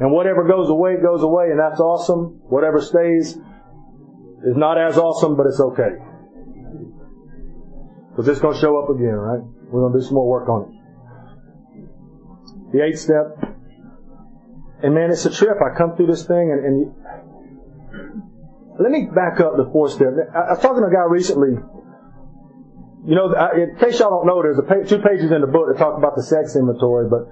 And 0.00 0.10
whatever 0.10 0.44
goes 0.44 0.68
away, 0.68 0.96
goes 1.02 1.22
away, 1.22 1.50
and 1.50 1.60
that's 1.60 1.80
awesome. 1.80 2.40
Whatever 2.48 2.80
stays 2.80 3.38
is 4.44 4.56
not 4.56 4.78
as 4.78 4.98
awesome, 4.98 5.36
but 5.36 5.46
it's 5.46 5.60
okay. 5.60 5.94
Because 8.10 8.28
it's 8.28 8.40
going 8.40 8.54
to 8.54 8.60
show 8.60 8.76
up 8.82 8.90
again, 8.90 9.14
right? 9.14 9.40
We're 9.70 9.80
going 9.80 9.92
to 9.92 9.98
do 10.00 10.04
some 10.04 10.14
more 10.14 10.28
work 10.28 10.48
on 10.48 10.68
it. 10.68 10.74
The 12.72 12.84
eighth 12.84 12.98
step. 12.98 13.38
And 14.82 14.94
man, 14.94 15.10
it's 15.10 15.24
a 15.24 15.32
trip. 15.32 15.56
I 15.62 15.76
come 15.76 15.94
through 15.96 16.08
this 16.08 16.26
thing 16.26 16.50
and, 16.50 16.64
and 16.64 16.80
you, 16.80 16.94
let 18.80 18.90
me 18.90 19.06
back 19.06 19.40
up 19.40 19.56
the 19.56 19.68
fourth 19.70 19.92
step. 19.92 20.08
I 20.34 20.52
was 20.52 20.60
talking 20.60 20.82
to 20.82 20.88
a 20.88 20.92
guy 20.92 21.04
recently 21.08 21.56
you 23.04 23.14
know, 23.14 23.34
in 23.54 23.76
case 23.78 23.98
y'all 23.98 24.10
don't 24.10 24.26
know, 24.26 24.42
there's 24.42 24.60
page, 24.68 24.88
two 24.88 25.02
pages 25.02 25.30
in 25.32 25.40
the 25.40 25.50
book 25.50 25.66
that 25.66 25.78
talk 25.78 25.98
about 25.98 26.14
the 26.14 26.22
sex 26.22 26.54
inventory, 26.54 27.10
but 27.10 27.26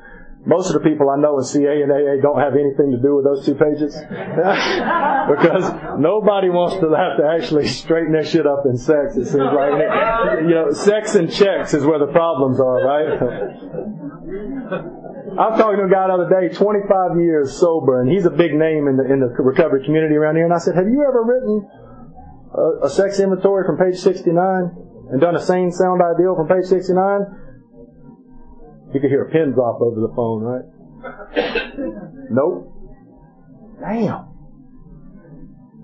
most 0.46 0.72
of 0.72 0.82
the 0.82 0.88
people 0.88 1.10
I 1.10 1.20
know 1.20 1.38
in 1.38 1.44
CA 1.44 1.82
and 1.82 1.92
AA 1.92 2.16
don't 2.22 2.40
have 2.40 2.56
anything 2.56 2.90
to 2.90 2.98
do 2.98 3.16
with 3.20 3.24
those 3.28 3.44
two 3.44 3.54
pages. 3.54 3.92
because 5.30 5.68
nobody 6.00 6.48
wants 6.48 6.80
to 6.80 6.88
have 6.96 7.20
to 7.20 7.28
actually 7.28 7.68
straighten 7.68 8.12
their 8.12 8.24
shit 8.24 8.46
up 8.46 8.64
in 8.64 8.76
sex, 8.76 9.16
it 9.16 9.26
seems 9.26 9.52
like. 9.52 9.78
You 10.40 10.54
know, 10.54 10.72
sex 10.72 11.14
and 11.14 11.30
checks 11.30 11.74
is 11.74 11.84
where 11.84 11.98
the 11.98 12.10
problems 12.10 12.58
are, 12.58 12.80
right? 12.82 13.08
I 15.30 15.50
was 15.50 15.60
talking 15.60 15.78
to 15.78 15.84
a 15.84 15.90
guy 15.90 16.08
the 16.08 16.14
other 16.14 16.30
day, 16.30 16.48
25 16.54 17.20
years 17.20 17.58
sober, 17.58 18.00
and 18.00 18.10
he's 18.10 18.24
a 18.24 18.30
big 18.30 18.54
name 18.54 18.88
in 18.88 18.96
the, 18.96 19.04
in 19.04 19.20
the 19.20 19.28
recovery 19.38 19.84
community 19.84 20.16
around 20.16 20.36
here, 20.36 20.44
and 20.44 20.54
I 20.54 20.58
said, 20.58 20.74
have 20.74 20.88
you 20.88 21.04
ever 21.06 21.22
written 21.22 21.68
a, 22.56 22.86
a 22.86 22.90
sex 22.90 23.20
inventory 23.20 23.64
from 23.66 23.76
page 23.76 24.00
69? 24.00 24.89
And 25.10 25.20
done 25.20 25.36
a 25.36 25.42
sane 25.42 25.72
sound 25.72 26.00
ideal 26.02 26.36
from 26.36 26.48
page 26.48 26.66
69, 26.66 27.20
you 28.94 29.00
could 29.00 29.10
hear 29.10 29.24
a 29.24 29.30
pin 29.30 29.52
drop 29.52 29.80
over 29.80 30.00
the 30.00 30.12
phone, 30.14 30.42
right? 30.42 30.64
nope. 32.30 32.72
Damn. 33.80 34.28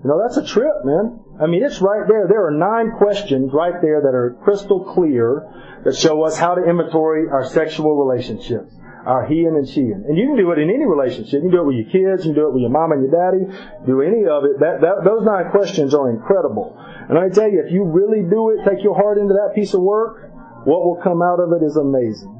You 0.03 0.09
know, 0.09 0.21
that's 0.21 0.37
a 0.37 0.45
trip, 0.45 0.85
man. 0.85 1.19
I 1.41 1.47
mean, 1.47 1.63
it's 1.63 1.81
right 1.81 2.07
there. 2.07 2.27
There 2.29 2.45
are 2.47 2.51
nine 2.51 2.97
questions 2.97 3.51
right 3.53 3.81
there 3.81 4.01
that 4.01 4.13
are 4.13 4.37
crystal 4.43 4.85
clear 4.93 5.51
that 5.83 5.95
show 5.95 6.23
us 6.23 6.37
how 6.37 6.55
to 6.55 6.63
inventory 6.63 7.27
our 7.29 7.45
sexual 7.45 7.95
relationships 7.97 8.76
our 9.07 9.25
he 9.25 9.47
and 9.47 9.63
she. 9.63 9.87
And 9.87 10.19
you 10.19 10.27
can 10.27 10.35
do 10.35 10.51
it 10.51 10.59
in 10.59 10.67
any 10.67 10.83
relationship. 10.83 11.39
You 11.39 11.47
can 11.47 11.55
do 11.55 11.63
it 11.63 11.67
with 11.71 11.79
your 11.79 11.87
kids. 11.87 12.27
You 12.27 12.35
can 12.35 12.43
do 12.43 12.47
it 12.51 12.53
with 12.53 12.61
your 12.61 12.75
mom 12.75 12.91
and 12.91 13.07
your 13.07 13.15
daddy. 13.15 13.47
Do 13.87 14.03
any 14.03 14.27
of 14.27 14.43
it. 14.43 14.59
That, 14.59 14.83
that, 14.83 15.07
those 15.07 15.23
nine 15.23 15.47
questions 15.55 15.95
are 15.95 16.11
incredible. 16.11 16.75
And 16.75 17.15
I 17.15 17.31
tell 17.31 17.47
you, 17.47 17.63
if 17.63 17.71
you 17.71 17.87
really 17.87 18.27
do 18.27 18.51
it, 18.51 18.67
take 18.67 18.83
your 18.83 18.99
heart 18.99 19.17
into 19.17 19.31
that 19.39 19.55
piece 19.55 19.73
of 19.73 19.79
work, 19.79 20.27
what 20.67 20.83
will 20.83 20.99
come 20.99 21.23
out 21.23 21.39
of 21.39 21.55
it 21.55 21.63
is 21.63 21.79
amazing. 21.79 22.35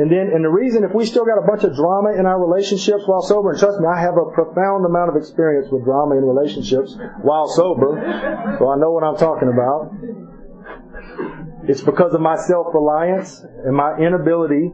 And 0.00 0.08
then, 0.08 0.32
and 0.32 0.44
the 0.44 0.48
reason, 0.48 0.84
if 0.84 0.94
we 0.94 1.04
still 1.04 1.26
got 1.26 1.36
a 1.36 1.44
bunch 1.44 1.64
of 1.64 1.74
drama 1.74 2.16
in 2.16 2.24
our 2.24 2.40
relationships 2.40 3.02
while 3.04 3.20
sober, 3.20 3.50
and 3.50 3.58
trust 3.58 3.80
me, 3.80 3.86
I 3.86 4.00
have 4.00 4.16
a 4.16 4.30
profound 4.32 4.86
amount 4.86 5.10
of 5.10 5.16
experience 5.16 5.68
with 5.70 5.84
drama 5.84 6.16
in 6.16 6.24
relationships 6.24 6.96
while 7.20 7.48
sober, 7.48 7.98
so 8.58 8.70
I 8.70 8.76
know 8.78 8.92
what 8.92 9.02
I'm 9.02 9.16
talking 9.16 9.52
about. 9.52 9.92
It's 11.68 11.82
because 11.82 12.14
of 12.14 12.20
my 12.20 12.36
self-reliance 12.36 13.44
and 13.66 13.76
my 13.76 13.98
inability 13.98 14.72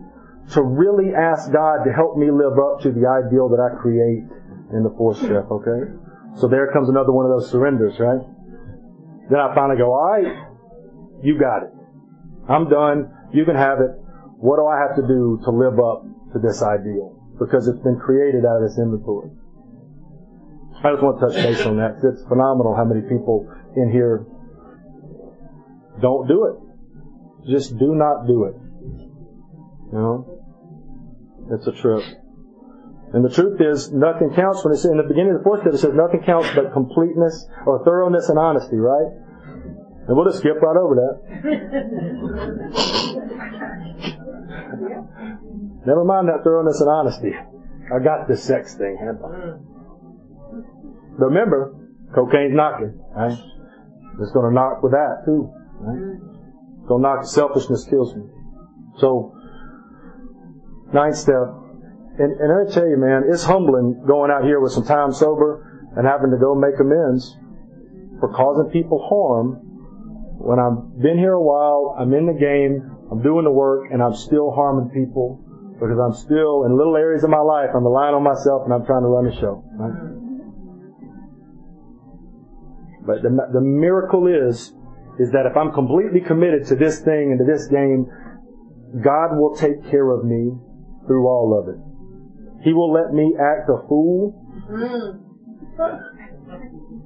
to 0.53 0.63
really 0.63 1.15
ask 1.15 1.51
God 1.51 1.85
to 1.85 1.93
help 1.93 2.17
me 2.17 2.31
live 2.31 2.59
up 2.59 2.81
to 2.83 2.93
the 2.93 3.09
ideal 3.09 3.49
that 3.49 3.61
I 3.61 3.81
create 3.81 4.25
in 4.73 4.83
the 4.83 4.93
fourth 4.97 5.19
step, 5.19 5.51
okay? 5.51 5.93
So 6.37 6.49
there 6.49 6.71
comes 6.73 6.89
another 6.89 7.13
one 7.13 7.25
of 7.25 7.33
those 7.33 7.51
surrenders, 7.51 7.99
right? 7.99 8.21
Then 9.31 9.41
I 9.41 9.55
finally 9.55 9.79
go, 9.79 9.93
alright, 9.93 10.29
you 11.23 11.39
got 11.39 11.65
it. 11.65 11.73
I'm 12.49 12.69
done. 12.69 13.11
You 13.33 13.45
can 13.45 13.57
have 13.57 13.81
it. 13.81 13.91
What 14.37 14.57
do 14.57 14.67
I 14.67 14.77
have 14.85 14.97
to 14.97 15.03
do 15.03 15.41
to 15.45 15.51
live 15.51 15.81
up 15.81 16.05
to 16.35 16.39
this 16.39 16.63
ideal? 16.63 17.17
Because 17.39 17.67
it's 17.67 17.81
been 17.81 17.99
created 17.99 18.45
out 18.45 18.61
of 18.61 18.69
this 18.69 18.79
inventory. 18.79 19.31
I 20.85 20.93
just 20.93 21.03
want 21.03 21.19
to 21.19 21.27
touch 21.27 21.35
base 21.35 21.65
on 21.65 21.79
that. 21.79 21.97
It's 22.05 22.23
phenomenal 22.29 22.77
how 22.77 22.85
many 22.85 23.01
people 23.09 23.49
in 23.75 23.91
here 23.91 24.27
don't 26.03 26.29
do 26.29 26.45
it. 26.53 26.57
Just 27.49 27.79
do 27.79 27.95
not 27.95 28.27
do 28.27 28.45
it. 28.45 28.55
You 29.93 29.99
know? 29.99 30.41
It's 31.51 31.67
a 31.67 31.73
trip. 31.73 32.03
And 33.13 33.25
the 33.25 33.31
truth 33.31 33.61
is, 33.61 33.93
nothing 33.93 34.31
counts 34.35 34.65
when 34.65 34.73
it's 34.75 34.85
in 34.85 34.97
the 34.97 35.03
beginning 35.05 35.35
of 35.35 35.39
the 35.39 35.45
fourth 35.45 35.61
step, 35.61 35.75
it 35.75 35.79
says 35.79 35.95
nothing 35.95 36.23
counts 36.27 36.49
but 36.55 36.73
completeness 36.73 37.47
or 37.65 37.85
thoroughness 37.85 38.29
and 38.29 38.39
honesty, 38.39 38.77
right? 38.77 39.07
And 40.09 40.17
we'll 40.17 40.27
just 40.27 40.39
skip 40.39 40.61
right 40.61 40.77
over 40.77 40.97
that. 40.99 41.21
Never 45.87 46.05
mind 46.05 46.29
that 46.29 46.43
thoroughness 46.43 46.81
and 46.81 46.91
honesty. 46.91 47.33
I 47.95 47.99
got 48.03 48.27
this 48.27 48.43
sex 48.43 48.75
thing 48.75 48.97
handled. 48.99 49.61
Remember, 51.19 51.75
cocaine's 52.15 52.55
knocking, 52.55 52.99
right? 53.15 53.39
It's 54.21 54.33
gonna 54.33 54.51
knock 54.51 54.83
with 54.83 54.93
that 54.93 55.23
too, 55.25 55.53
right? 55.81 56.19
It's 56.81 56.89
gonna 56.89 57.03
knock, 57.03 57.25
selfishness 57.27 57.87
kills 57.89 58.15
me. 58.17 58.23
So, 58.99 59.34
ninth 60.95 61.17
step, 61.17 61.51
and, 62.19 62.33
and 62.41 62.51
I 62.55 62.73
tell 62.73 62.87
you 62.87 62.97
man, 62.97 63.25
it's 63.29 63.45
humbling 63.45 64.05
going 64.07 64.31
out 64.31 64.45
here 64.45 64.61
with 64.61 64.73
some 64.73 64.87
time 64.87 65.13
sober 65.13 65.91
and 65.97 66.07
having 66.07 66.31
to 66.31 66.39
go 66.39 66.55
make 66.55 66.79
amends 66.81 67.37
for 68.21 68.33
causing 68.33 68.71
people 68.71 69.03
harm 69.03 69.65
when 70.45 70.59
I've 70.59 71.01
been 71.01 71.17
here 71.17 71.33
a 71.33 71.43
while, 71.43 71.97
I'm 71.99 72.13
in 72.13 72.27
the 72.27 72.37
game, 72.37 72.85
I'm 73.11 73.23
doing 73.23 73.45
the 73.45 73.51
work, 73.51 73.89
and 73.91 74.03
I'm 74.03 74.15
still 74.15 74.51
harming 74.51 74.91
people 74.91 75.41
because 75.81 75.99
I'm 75.99 76.13
still 76.13 76.65
in 76.65 76.77
little 76.77 76.97
areas 76.97 77.25
of 77.25 77.31
my 77.31 77.41
life, 77.41 77.71
I'm 77.75 77.85
relying 77.85 78.15
on 78.15 78.23
myself 78.23 78.63
and 78.65 78.73
I'm 78.73 78.85
trying 78.85 79.03
to 79.03 79.09
run 79.09 79.25
the 79.25 79.35
show. 79.41 79.65
Right? 79.75 80.15
But 83.07 83.23
the, 83.23 83.31
the 83.53 83.61
miracle 83.61 84.27
is, 84.29 84.73
is 85.19 85.31
that 85.33 85.47
if 85.47 85.57
I'm 85.57 85.73
completely 85.73 86.21
committed 86.21 86.67
to 86.69 86.77
this 86.77 87.01
thing 87.01 87.33
and 87.33 87.39
to 87.39 87.45
this 87.45 87.67
game, 87.69 88.07
God 89.03 89.37
will 89.37 89.55
take 89.55 89.91
care 89.91 90.11
of 90.11 90.25
me 90.25 90.53
through 91.07 91.27
all 91.27 91.59
of 91.59 91.69
it. 91.69 91.81
He 92.65 92.73
will 92.73 92.93
let 92.93 93.13
me 93.13 93.35
act 93.39 93.69
a 93.69 93.87
fool. 93.89 94.41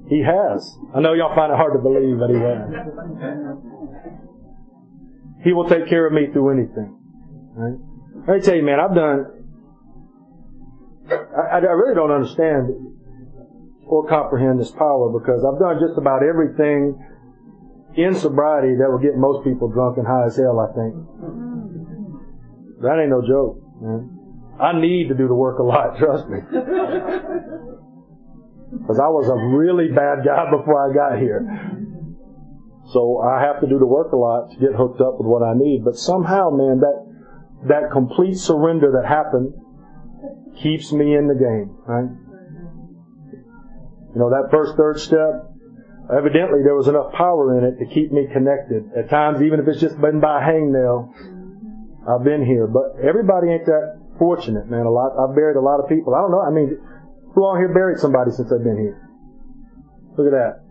He 0.07 0.23
has. 0.23 0.77
I 0.95 1.01
know 1.01 1.13
y'all 1.13 1.35
find 1.35 1.51
it 1.51 1.57
hard 1.57 1.73
to 1.73 1.79
believe, 1.79 2.17
but 2.17 2.29
he 2.29 2.39
has. 2.39 2.69
He 5.43 5.53
will 5.53 5.67
take 5.67 5.87
care 5.87 6.07
of 6.07 6.13
me 6.13 6.27
through 6.31 6.51
anything. 6.51 6.97
Right? 7.55 7.77
Let 8.27 8.37
me 8.37 8.41
tell 8.41 8.55
you, 8.55 8.63
man, 8.63 8.79
I've 8.79 8.95
done. 8.95 9.25
I, 11.09 11.57
I 11.57 11.73
really 11.73 11.95
don't 11.95 12.11
understand 12.11 12.69
or 13.85 14.07
comprehend 14.07 14.59
this 14.59 14.71
power 14.71 15.09
because 15.09 15.43
I've 15.43 15.59
done 15.59 15.79
just 15.79 15.97
about 15.97 16.21
everything 16.23 17.03
in 17.95 18.13
sobriety 18.13 18.75
that 18.77 18.89
will 18.89 18.99
get 18.99 19.17
most 19.17 19.43
people 19.43 19.67
drunk 19.67 19.97
and 19.97 20.05
high 20.05 20.25
as 20.25 20.37
hell. 20.37 20.59
I 20.59 20.67
think 20.73 20.93
that 22.81 22.99
ain't 23.01 23.09
no 23.09 23.25
joke. 23.25 23.68
I 24.59 24.79
need 24.79 25.07
to 25.09 25.15
do 25.15 25.27
the 25.27 25.35
work 25.35 25.59
a 25.59 25.63
lot. 25.63 25.97
Trust 25.99 26.27
me. 26.27 26.39
Because 28.71 28.99
I 28.99 29.07
was 29.07 29.29
a 29.29 29.35
really 29.35 29.87
bad 29.87 30.25
guy 30.25 30.51
before 30.51 30.77
I 30.89 30.93
got 30.93 31.17
here. 31.19 31.41
So 32.91 33.21
I 33.21 33.41
have 33.41 33.61
to 33.61 33.67
do 33.67 33.79
the 33.79 33.85
work 33.85 34.11
a 34.13 34.17
lot 34.17 34.51
to 34.51 34.57
get 34.57 34.73
hooked 34.75 34.99
up 35.01 35.17
with 35.17 35.27
what 35.27 35.43
I 35.43 35.53
need. 35.53 35.83
But 35.85 35.95
somehow, 35.95 36.49
man, 36.49 36.81
that, 36.81 37.05
that 37.67 37.91
complete 37.91 38.37
surrender 38.37 38.91
that 38.99 39.07
happened 39.07 39.53
keeps 40.61 40.91
me 40.91 41.15
in 41.15 41.27
the 41.27 41.35
game, 41.35 41.77
right? 41.85 42.09
You 44.13 44.19
know, 44.19 44.29
that 44.31 44.49
first 44.51 44.75
third 44.75 44.99
step, 44.99 45.53
evidently 46.09 46.63
there 46.63 46.75
was 46.75 46.87
enough 46.87 47.13
power 47.13 47.57
in 47.57 47.63
it 47.63 47.77
to 47.77 47.85
keep 47.93 48.11
me 48.11 48.27
connected. 48.33 48.89
At 48.97 49.09
times, 49.09 49.41
even 49.41 49.59
if 49.59 49.67
it's 49.67 49.79
just 49.79 50.01
been 50.01 50.19
by 50.19 50.41
a 50.41 50.45
hangnail, 50.45 51.13
I've 52.07 52.23
been 52.23 52.45
here. 52.45 52.67
But 52.67 52.99
everybody 53.03 53.51
ain't 53.51 53.65
that 53.65 53.99
fortunate, 54.17 54.69
man. 54.69 54.85
A 54.85 54.91
lot, 54.91 55.15
I've 55.17 55.35
buried 55.35 55.55
a 55.55 55.61
lot 55.61 55.79
of 55.79 55.89
people. 55.89 56.15
I 56.15 56.21
don't 56.21 56.31
know. 56.31 56.41
I 56.41 56.51
mean, 56.51 56.77
who 57.33 57.43
all 57.43 57.55
here 57.55 57.73
buried 57.73 57.99
somebody 57.99 58.31
since 58.31 58.49
they've 58.49 58.63
been 58.63 58.77
here? 58.77 59.09
Look 60.17 60.27
at 60.27 60.35
that. 60.35 60.63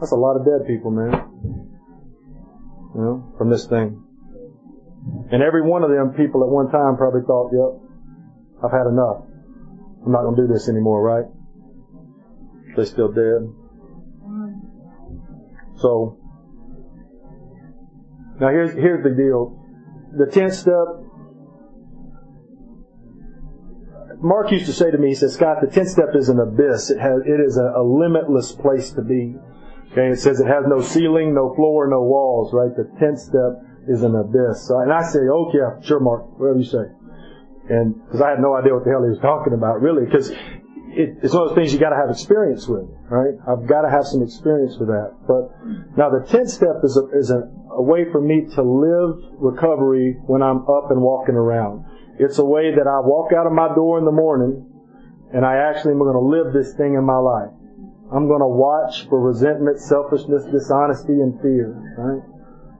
That's 0.00 0.12
a 0.12 0.16
lot 0.16 0.36
of 0.36 0.44
dead 0.44 0.66
people, 0.66 0.90
man. 0.90 1.12
You 2.94 3.00
know, 3.00 3.34
from 3.38 3.50
this 3.50 3.66
thing. 3.66 4.02
And 5.30 5.42
every 5.42 5.62
one 5.62 5.82
of 5.82 5.90
them 5.90 6.12
people 6.16 6.42
at 6.42 6.48
one 6.48 6.70
time 6.70 6.96
probably 6.96 7.22
thought, 7.26 7.50
yep, 7.52 7.80
I've 8.64 8.70
had 8.70 8.86
enough. 8.86 9.24
I'm 10.04 10.12
not 10.12 10.22
going 10.22 10.36
to 10.36 10.46
do 10.46 10.52
this 10.52 10.68
anymore, 10.68 11.02
right? 11.02 11.24
They're 12.76 12.84
still 12.84 13.08
dead. 13.08 13.48
So, 15.76 16.18
now 18.40 18.48
here's, 18.48 18.72
here's 18.74 19.02
the 19.02 19.10
deal. 19.10 19.63
The 20.16 20.26
tenth 20.30 20.54
step 20.54 21.04
Mark 24.24 24.50
used 24.52 24.64
to 24.66 24.72
say 24.72 24.90
to 24.90 24.96
me, 24.96 25.08
he 25.08 25.14
said, 25.14 25.30
Scott, 25.30 25.58
the 25.60 25.66
10th 25.66 25.88
step 25.88 26.08
is 26.14 26.30
an 26.30 26.40
abyss. 26.40 26.88
It 26.88 26.98
has, 26.98 27.20
it 27.26 27.40
is 27.44 27.58
a, 27.58 27.76
a 27.76 27.84
limitless 27.84 28.52
place 28.52 28.90
to 28.92 29.02
be. 29.02 29.36
Okay, 29.92 30.10
it 30.10 30.18
says 30.18 30.40
it 30.40 30.46
has 30.46 30.64
no 30.66 30.80
ceiling, 30.80 31.34
no 31.34 31.54
floor, 31.54 31.86
no 31.88 32.02
walls, 32.02 32.52
right? 32.54 32.74
The 32.74 32.88
10th 32.98 33.18
step 33.18 33.62
is 33.86 34.02
an 34.02 34.16
abyss. 34.16 34.66
So, 34.66 34.80
and 34.80 34.90
I 34.90 35.02
say, 35.02 35.20
oh 35.30 35.52
yeah, 35.52 35.78
sure 35.84 36.00
Mark, 36.00 36.38
whatever 36.40 36.58
you 36.58 36.64
say. 36.64 36.88
And, 37.68 38.00
cause 38.10 38.20
I 38.20 38.30
had 38.30 38.40
no 38.40 38.56
idea 38.56 38.74
what 38.74 38.84
the 38.84 38.90
hell 38.90 39.04
he 39.04 39.10
was 39.10 39.20
talking 39.20 39.52
about, 39.52 39.80
really, 39.80 40.10
cause 40.10 40.32
it, 40.96 41.18
it's 41.22 41.34
one 41.34 41.42
of 41.42 41.48
those 41.50 41.56
things 41.56 41.72
you 41.72 41.78
gotta 41.78 41.96
have 41.96 42.10
experience 42.10 42.66
with, 42.66 42.88
right? 43.10 43.34
I've 43.46 43.66
gotta 43.66 43.90
have 43.90 44.06
some 44.06 44.22
experience 44.22 44.78
with 44.78 44.88
that. 44.88 45.14
But, 45.26 45.50
now 45.96 46.10
the 46.10 46.24
10th 46.26 46.50
step 46.50 46.82
is 46.82 46.96
a, 46.96 47.04
is 47.18 47.30
a, 47.30 47.50
a 47.70 47.82
way 47.82 48.10
for 48.10 48.20
me 48.20 48.46
to 48.54 48.62
live 48.62 49.18
recovery 49.38 50.16
when 50.26 50.42
I'm 50.42 50.62
up 50.68 50.90
and 50.90 51.00
walking 51.02 51.34
around. 51.34 51.84
It's 52.18 52.38
a 52.38 52.44
way 52.44 52.70
that 52.74 52.86
I 52.86 53.02
walk 53.02 53.32
out 53.32 53.46
of 53.46 53.52
my 53.52 53.74
door 53.74 53.98
in 53.98 54.04
the 54.04 54.14
morning 54.14 54.70
and 55.34 55.44
I 55.44 55.56
actually 55.56 55.92
am 55.92 55.98
going 55.98 56.14
to 56.14 56.22
live 56.22 56.54
this 56.54 56.74
thing 56.74 56.94
in 56.94 57.04
my 57.04 57.18
life. 57.18 57.50
I'm 58.14 58.28
going 58.28 58.40
to 58.40 58.46
watch 58.46 59.08
for 59.08 59.18
resentment, 59.18 59.80
selfishness, 59.80 60.44
dishonesty, 60.46 61.18
and 61.18 61.34
fear, 61.42 61.74
right? 61.98 62.22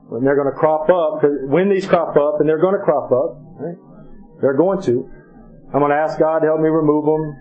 When 0.07 0.23
they're 0.23 0.39
going 0.39 0.47
to 0.47 0.57
crop 0.57 0.87
up, 0.87 1.27
when 1.51 1.67
these 1.67 1.85
crop 1.85 2.15
up, 2.15 2.39
and 2.39 2.47
they're 2.47 2.61
going 2.61 2.79
to 2.79 2.85
crop 2.85 3.11
up, 3.11 3.35
right? 3.59 3.75
They're 4.39 4.55
going 4.55 4.81
to. 4.83 5.11
I'm 5.73 5.79
going 5.83 5.91
to 5.91 5.97
ask 5.97 6.17
God 6.17 6.39
to 6.39 6.45
help 6.45 6.61
me 6.61 6.69
remove 6.69 7.03
them. 7.03 7.35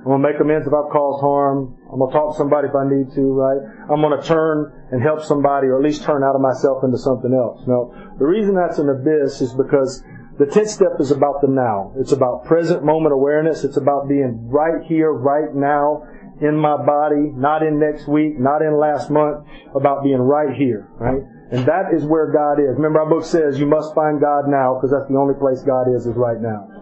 I'm 0.00 0.16
to 0.16 0.18
make 0.18 0.40
amends 0.40 0.66
if 0.66 0.72
I've 0.72 0.88
caused 0.88 1.20
harm. 1.20 1.76
I'm 1.92 2.00
to 2.00 2.08
talk 2.08 2.32
to 2.32 2.38
somebody 2.38 2.68
if 2.68 2.74
I 2.74 2.88
need 2.88 3.12
to, 3.12 3.24
right? 3.36 3.60
I'm 3.92 4.00
to 4.00 4.24
turn 4.24 4.72
and 4.90 5.02
help 5.02 5.22
somebody 5.22 5.68
or 5.68 5.76
at 5.76 5.84
least 5.84 6.04
turn 6.04 6.24
out 6.24 6.34
of 6.34 6.40
myself 6.40 6.82
into 6.84 6.96
something 6.96 7.34
else. 7.34 7.60
Now, 7.68 7.92
the 8.18 8.24
reason 8.24 8.54
that's 8.54 8.78
an 8.78 8.88
abyss 8.88 9.44
is 9.44 9.52
because 9.52 10.02
the 10.40 10.46
10th 10.46 10.68
step 10.68 10.96
is 11.00 11.10
about 11.10 11.42
the 11.42 11.48
now. 11.48 11.92
It's 12.00 12.12
about 12.12 12.46
present 12.46 12.82
moment 12.82 13.12
awareness. 13.12 13.62
It's 13.62 13.76
about 13.76 14.08
being 14.08 14.48
right 14.48 14.80
here, 14.88 15.12
right 15.12 15.52
now, 15.54 16.08
in 16.40 16.56
my 16.56 16.80
body, 16.80 17.28
not 17.36 17.62
in 17.62 17.78
next 17.78 18.08
week, 18.08 18.40
not 18.40 18.62
in 18.62 18.80
last 18.80 19.10
month, 19.10 19.44
about 19.74 20.02
being 20.02 20.16
right 20.16 20.56
here, 20.56 20.88
right? 20.96 21.20
And 21.52 21.66
that 21.66 21.92
is 21.92 22.04
where 22.04 22.32
God 22.32 22.56
is. 22.56 22.76
Remember 22.80 23.00
our 23.00 23.10
book 23.10 23.24
says 23.24 23.60
you 23.60 23.66
must 23.66 23.94
find 23.94 24.18
God 24.18 24.48
now 24.48 24.80
because 24.80 24.90
that's 24.96 25.10
the 25.10 25.18
only 25.18 25.34
place 25.34 25.60
God 25.60 25.92
is, 25.92 26.06
is 26.06 26.16
right 26.16 26.40
now. 26.40 26.79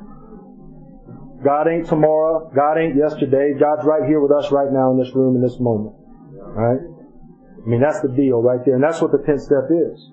God 1.42 1.68
ain't 1.68 1.86
tomorrow. 1.86 2.50
God 2.54 2.78
ain't 2.78 2.96
yesterday. 2.96 3.54
God's 3.58 3.84
right 3.84 4.02
here 4.08 4.20
with 4.20 4.32
us 4.32 4.50
right 4.50 4.70
now 4.72 4.90
in 4.90 4.98
this 4.98 5.14
room 5.14 5.36
in 5.36 5.42
this 5.42 5.58
moment. 5.60 5.94
Right? 6.34 6.80
I 6.82 7.66
mean, 7.68 7.80
that's 7.80 8.00
the 8.00 8.08
deal 8.08 8.42
right 8.42 8.64
there. 8.64 8.74
And 8.74 8.82
that's 8.82 9.00
what 9.00 9.12
the 9.12 9.18
10th 9.18 9.40
step 9.46 9.70
is. 9.70 10.10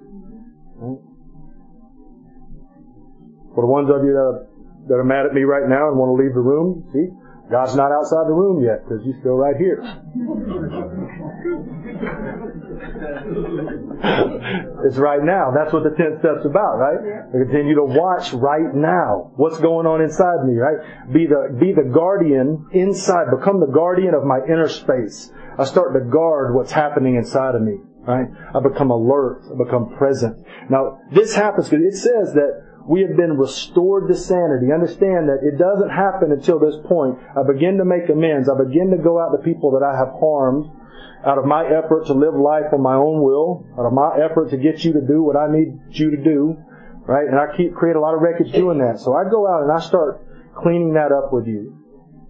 Right? 0.77 0.99
For 3.55 3.61
the 3.63 3.71
ones 3.71 3.89
of 3.89 4.03
you 4.03 4.11
that 4.13 4.19
are, 4.19 4.47
that 4.89 4.95
are 4.95 5.07
mad 5.07 5.25
at 5.25 5.33
me 5.33 5.43
right 5.43 5.67
now 5.67 5.89
and 5.89 5.97
want 5.97 6.13
to 6.13 6.17
leave 6.21 6.35
the 6.35 6.43
room, 6.43 6.85
see, 6.93 7.09
God's 7.49 7.75
not 7.75 7.91
outside 7.91 8.27
the 8.27 8.33
room 8.33 8.63
yet 8.63 8.83
because 8.83 9.03
He's 9.05 9.15
still 9.21 9.35
right 9.35 9.55
here. 9.55 9.81
it's 14.85 14.97
right 14.97 15.23
now. 15.23 15.51
That's 15.53 15.71
what 15.71 15.83
the 15.83 15.91
10th 15.91 16.19
step's 16.19 16.45
about, 16.45 16.77
right? 16.77 16.97
We 17.33 17.45
continue 17.45 17.75
to 17.75 17.83
watch 17.83 18.33
right 18.33 18.73
now. 18.73 19.31
What's 19.35 19.59
going 19.59 19.85
on 19.85 20.01
inside 20.01 20.45
me, 20.45 20.57
right? 20.57 21.13
Be 21.13 21.27
the, 21.27 21.55
be 21.59 21.73
the 21.73 21.87
guardian 21.93 22.65
inside. 22.71 23.27
Become 23.37 23.59
the 23.59 23.71
guardian 23.71 24.15
of 24.15 24.23
my 24.23 24.39
inner 24.47 24.69
space. 24.69 25.31
I 25.57 25.65
start 25.65 25.93
to 25.93 26.01
guard 26.01 26.55
what's 26.55 26.71
happening 26.71 27.15
inside 27.15 27.55
of 27.55 27.61
me, 27.61 27.77
right? 28.07 28.27
I 28.53 28.59
become 28.59 28.89
alert. 28.89 29.43
I 29.53 29.63
become 29.63 29.95
present. 29.97 30.45
Now, 30.69 30.99
this 31.11 31.35
happens 31.35 31.69
because 31.69 31.85
it 31.85 31.97
says 31.97 32.33
that 32.33 32.63
we 32.87 33.01
have 33.01 33.17
been 33.17 33.37
restored 33.37 34.07
to 34.07 34.15
sanity. 34.15 34.71
Understand 34.71 35.29
that 35.29 35.41
it 35.41 35.57
doesn't 35.57 35.89
happen 35.89 36.31
until 36.31 36.59
this 36.59 36.77
point. 36.85 37.17
I 37.33 37.41
begin 37.41 37.77
to 37.77 37.85
make 37.85 38.09
amends. 38.09 38.47
I 38.47 38.53
begin 38.57 38.91
to 38.91 39.01
go 39.01 39.17
out 39.17 39.33
to 39.33 39.41
people 39.41 39.71
that 39.73 39.81
I 39.81 39.97
have 39.97 40.13
harmed 40.21 40.69
out 41.25 41.39
of 41.39 41.45
my 41.45 41.65
effort 41.65 42.05
to 42.05 42.13
live 42.13 42.37
life 42.37 42.69
on 42.71 42.81
my 42.81 42.93
own 42.93 43.25
will, 43.25 43.65
out 43.73 43.89
of 43.89 43.93
my 43.93 44.13
effort 44.21 44.51
to 44.51 44.57
get 44.57 44.85
you 44.85 44.93
to 44.93 45.01
do 45.01 45.23
what 45.23 45.35
I 45.35 45.49
need 45.49 45.73
you 45.89 46.11
to 46.11 46.21
do, 46.21 46.55
right? 47.09 47.25
And 47.25 47.39
I 47.39 47.57
keep 47.57 47.73
create 47.73 47.95
a 47.95 47.99
lot 47.99 48.13
of 48.13 48.21
wreckage 48.21 48.53
doing 48.53 48.77
that. 48.77 48.99
So 48.99 49.17
I 49.17 49.25
go 49.25 49.49
out 49.49 49.63
and 49.63 49.71
I 49.71 49.81
start 49.81 50.21
cleaning 50.61 50.93
that 50.93 51.11
up 51.11 51.33
with 51.33 51.47
you. 51.47 51.81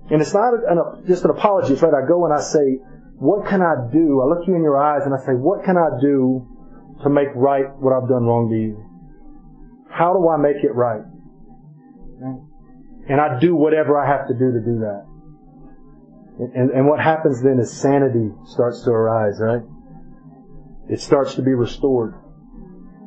And 0.09 0.21
it's 0.21 0.33
not 0.33 0.53
an, 0.53 1.03
just 1.05 1.25
an 1.25 1.31
apology. 1.31 1.73
It's 1.73 1.81
right. 1.81 1.91
I 1.91 2.07
go 2.07 2.23
and 2.23 2.33
I 2.33 2.39
say, 2.39 2.79
what 3.19 3.47
can 3.47 3.61
I 3.61 3.91
do? 3.91 4.21
I 4.21 4.25
look 4.31 4.47
you 4.47 4.55
in 4.55 4.63
your 4.63 4.77
eyes 4.77 5.01
and 5.03 5.13
I 5.13 5.19
say, 5.25 5.33
what 5.33 5.65
can 5.65 5.75
I 5.75 5.99
do 5.99 6.47
to 7.03 7.09
make 7.09 7.29
right 7.35 7.67
what 7.75 7.91
I've 7.91 8.07
done 8.07 8.23
wrong 8.23 8.47
to 8.49 8.55
you? 8.55 8.84
How 9.95 10.11
do 10.11 10.27
I 10.27 10.35
make 10.35 10.61
it 10.61 10.75
right? 10.75 11.03
And 13.07 13.21
I 13.21 13.39
do 13.39 13.55
whatever 13.55 13.97
I 13.97 14.05
have 14.05 14.27
to 14.27 14.33
do 14.33 14.51
to 14.51 14.59
do 14.59 14.79
that. 14.79 15.05
And, 16.53 16.71
and 16.71 16.85
what 16.85 16.99
happens 16.99 17.41
then 17.41 17.59
is 17.59 17.71
sanity 17.71 18.31
starts 18.45 18.83
to 18.83 18.89
arise, 18.89 19.39
right? 19.39 19.61
It 20.89 20.99
starts 20.99 21.35
to 21.35 21.41
be 21.41 21.53
restored. 21.53 22.13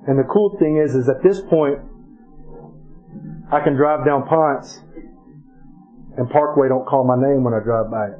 And 0.07 0.19
the 0.19 0.25
cool 0.25 0.57
thing 0.59 0.79
is, 0.83 0.95
is 0.95 1.11
at 1.11 1.23
this 1.23 1.43
point, 1.43 1.81
I 3.53 3.61
can 3.61 3.75
drive 3.75 4.07
down 4.07 4.27
Ponce 4.27 4.81
and 6.17 6.31
Parkway 6.31 6.69
don't 6.69 6.87
call 6.87 7.05
my 7.05 7.17
name 7.17 7.45
when 7.45 7.53
I 7.53 7.61
drive 7.61 7.91
by 7.91 8.07
it. 8.07 8.19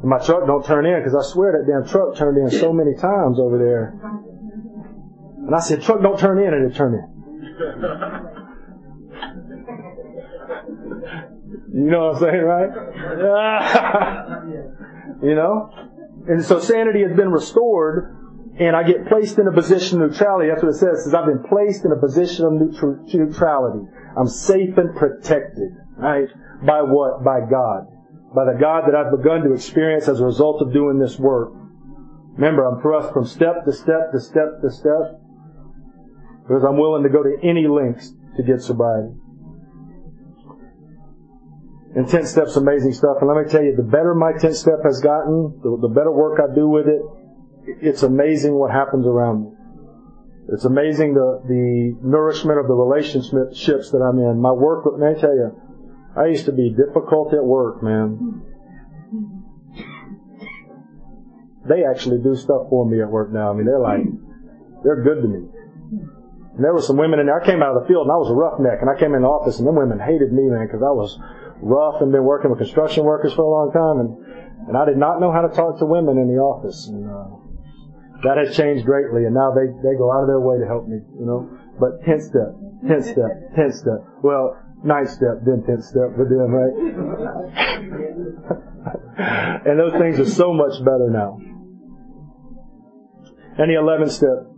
And 0.00 0.08
my 0.08 0.18
truck 0.18 0.46
don't 0.46 0.64
turn 0.64 0.86
in 0.86 1.02
because 1.02 1.14
I 1.14 1.26
swear 1.32 1.58
that 1.58 1.66
damn 1.66 1.90
truck 1.90 2.16
turned 2.16 2.38
in 2.38 2.50
so 2.60 2.72
many 2.72 2.94
times 2.94 3.40
over 3.40 3.58
there. 3.58 3.98
And 5.50 5.56
I 5.56 5.58
said, 5.58 5.82
truck 5.82 6.00
don't 6.00 6.16
turn 6.16 6.38
in 6.38 6.54
and 6.54 6.70
it 6.70 6.76
turned 6.76 6.94
in. 6.94 7.10
You 11.74 11.90
know 11.90 12.12
what 12.12 12.14
I'm 12.14 12.20
saying, 12.22 12.42
right? 12.44 12.70
you 15.24 15.34
know? 15.34 15.70
And 16.28 16.44
so 16.44 16.60
sanity 16.60 17.02
has 17.02 17.16
been 17.16 17.32
restored 17.32 18.16
and 18.60 18.76
I 18.76 18.84
get 18.84 19.08
placed 19.08 19.40
in 19.40 19.48
a 19.48 19.52
position 19.52 20.00
of 20.00 20.12
neutrality. 20.12 20.50
That's 20.50 20.62
what 20.62 20.68
it 20.68 20.78
says. 20.78 21.00
It 21.00 21.02
says 21.06 21.14
I've 21.14 21.26
been 21.26 21.42
placed 21.42 21.84
in 21.84 21.90
a 21.90 21.98
position 21.98 22.44
of 22.46 22.52
neutrality. 22.52 23.88
I'm 24.16 24.28
safe 24.28 24.78
and 24.78 24.94
protected, 24.94 25.72
right? 25.96 26.28
By 26.64 26.82
what? 26.82 27.24
By 27.24 27.40
God. 27.40 27.88
By 28.36 28.44
the 28.44 28.56
God 28.60 28.84
that 28.86 28.94
I've 28.94 29.10
begun 29.10 29.42
to 29.42 29.52
experience 29.52 30.06
as 30.06 30.20
a 30.20 30.24
result 30.24 30.62
of 30.62 30.72
doing 30.72 31.00
this 31.00 31.18
work. 31.18 31.54
Remember, 32.34 32.68
I'm 32.68 32.80
thrust 32.80 33.12
from 33.12 33.26
step 33.26 33.64
to 33.64 33.72
step 33.72 34.12
to 34.12 34.20
step 34.20 34.62
to 34.62 34.70
step 34.70 35.19
because 36.50 36.64
I'm 36.64 36.76
willing 36.76 37.04
to 37.04 37.08
go 37.08 37.22
to 37.22 37.38
any 37.46 37.68
lengths 37.68 38.10
to 38.36 38.42
get 38.42 38.60
sobriety. 38.60 39.14
And 41.94 42.08
10 42.08 42.26
steps 42.26 42.56
amazing 42.56 42.92
stuff. 42.92 43.18
And 43.20 43.30
let 43.30 43.38
me 43.38 43.48
tell 43.48 43.62
you, 43.62 43.76
the 43.76 43.86
better 43.86 44.16
my 44.16 44.32
10 44.32 44.54
step 44.54 44.82
has 44.82 45.00
gotten, 45.00 45.60
the, 45.62 45.78
the 45.80 45.94
better 45.94 46.10
work 46.10 46.40
I 46.42 46.52
do 46.52 46.66
with 46.68 46.88
it, 46.88 47.02
it's 47.80 48.02
amazing 48.02 48.58
what 48.58 48.72
happens 48.72 49.06
around 49.06 49.44
me. 49.44 49.50
It's 50.52 50.64
amazing 50.64 51.14
the, 51.14 51.40
the 51.46 51.96
nourishment 52.02 52.58
of 52.58 52.66
the 52.66 52.74
relationships 52.74 53.92
that 53.92 54.02
I'm 54.02 54.18
in. 54.18 54.42
My 54.42 54.50
work, 54.50 54.84
let 54.90 54.98
me 54.98 55.20
tell 55.20 55.30
you, 55.30 55.54
I 56.16 56.26
used 56.26 56.46
to 56.46 56.52
be 56.52 56.74
difficult 56.74 57.32
at 57.32 57.44
work, 57.44 57.80
man. 57.80 58.42
They 61.68 61.84
actually 61.84 62.18
do 62.24 62.34
stuff 62.34 62.66
for 62.68 62.90
me 62.90 63.00
at 63.00 63.08
work 63.08 63.30
now. 63.32 63.52
I 63.52 63.54
mean, 63.54 63.66
they're 63.66 63.78
like, 63.78 64.02
they're 64.82 65.04
good 65.04 65.22
to 65.22 65.28
me. 65.28 65.59
And 66.54 66.64
there 66.64 66.74
were 66.74 66.82
some 66.82 66.96
women 66.96 67.20
in 67.20 67.26
there. 67.26 67.40
I 67.40 67.46
came 67.46 67.62
out 67.62 67.76
of 67.76 67.82
the 67.82 67.88
field 67.88 68.06
and 68.06 68.12
I 68.12 68.18
was 68.18 68.30
a 68.30 68.34
roughneck, 68.34 68.82
and 68.82 68.90
I 68.90 68.98
came 68.98 69.14
in 69.14 69.22
the 69.22 69.28
office 69.28 69.58
and 69.58 69.66
them 69.66 69.76
women 69.76 69.98
hated 69.98 70.32
me, 70.32 70.50
man, 70.50 70.66
because 70.66 70.82
I 70.82 70.90
was 70.90 71.18
rough 71.62 72.02
and 72.02 72.10
been 72.10 72.24
working 72.24 72.50
with 72.50 72.58
construction 72.58 73.04
workers 73.04 73.32
for 73.32 73.42
a 73.42 73.50
long 73.50 73.70
time, 73.72 74.00
and 74.00 74.10
and 74.68 74.76
I 74.76 74.84
did 74.84 74.98
not 74.98 75.20
know 75.20 75.32
how 75.32 75.42
to 75.42 75.48
talk 75.54 75.78
to 75.78 75.86
women 75.86 76.18
in 76.18 76.28
the 76.28 76.38
office. 76.38 76.86
And, 76.88 77.08
uh, 77.08 77.40
that 78.22 78.36
has 78.36 78.54
changed 78.54 78.84
greatly, 78.84 79.24
and 79.24 79.34
now 79.34 79.52
they 79.56 79.66
they 79.80 79.96
go 79.96 80.12
out 80.12 80.20
of 80.22 80.28
their 80.28 80.40
way 80.40 80.58
to 80.58 80.66
help 80.66 80.86
me, 80.86 81.00
you 81.18 81.24
know. 81.24 81.48
But 81.80 82.04
tenth 82.04 82.22
step, 82.24 82.52
tenth 82.86 83.04
step, 83.04 83.32
tenth 83.56 83.74
step. 83.74 84.04
Well, 84.22 84.60
ninth 84.84 85.08
step, 85.08 85.40
then 85.46 85.64
tenth 85.64 85.84
step 85.84 86.12
for 86.16 86.28
them, 86.28 86.52
right? 86.52 86.74
and 89.64 89.80
those 89.80 89.92
things 89.96 90.20
are 90.20 90.28
so 90.28 90.52
much 90.52 90.76
better 90.84 91.08
now. 91.08 91.40
And 93.56 93.70
the 93.70 93.78
eleventh 93.80 94.12
step. 94.12 94.49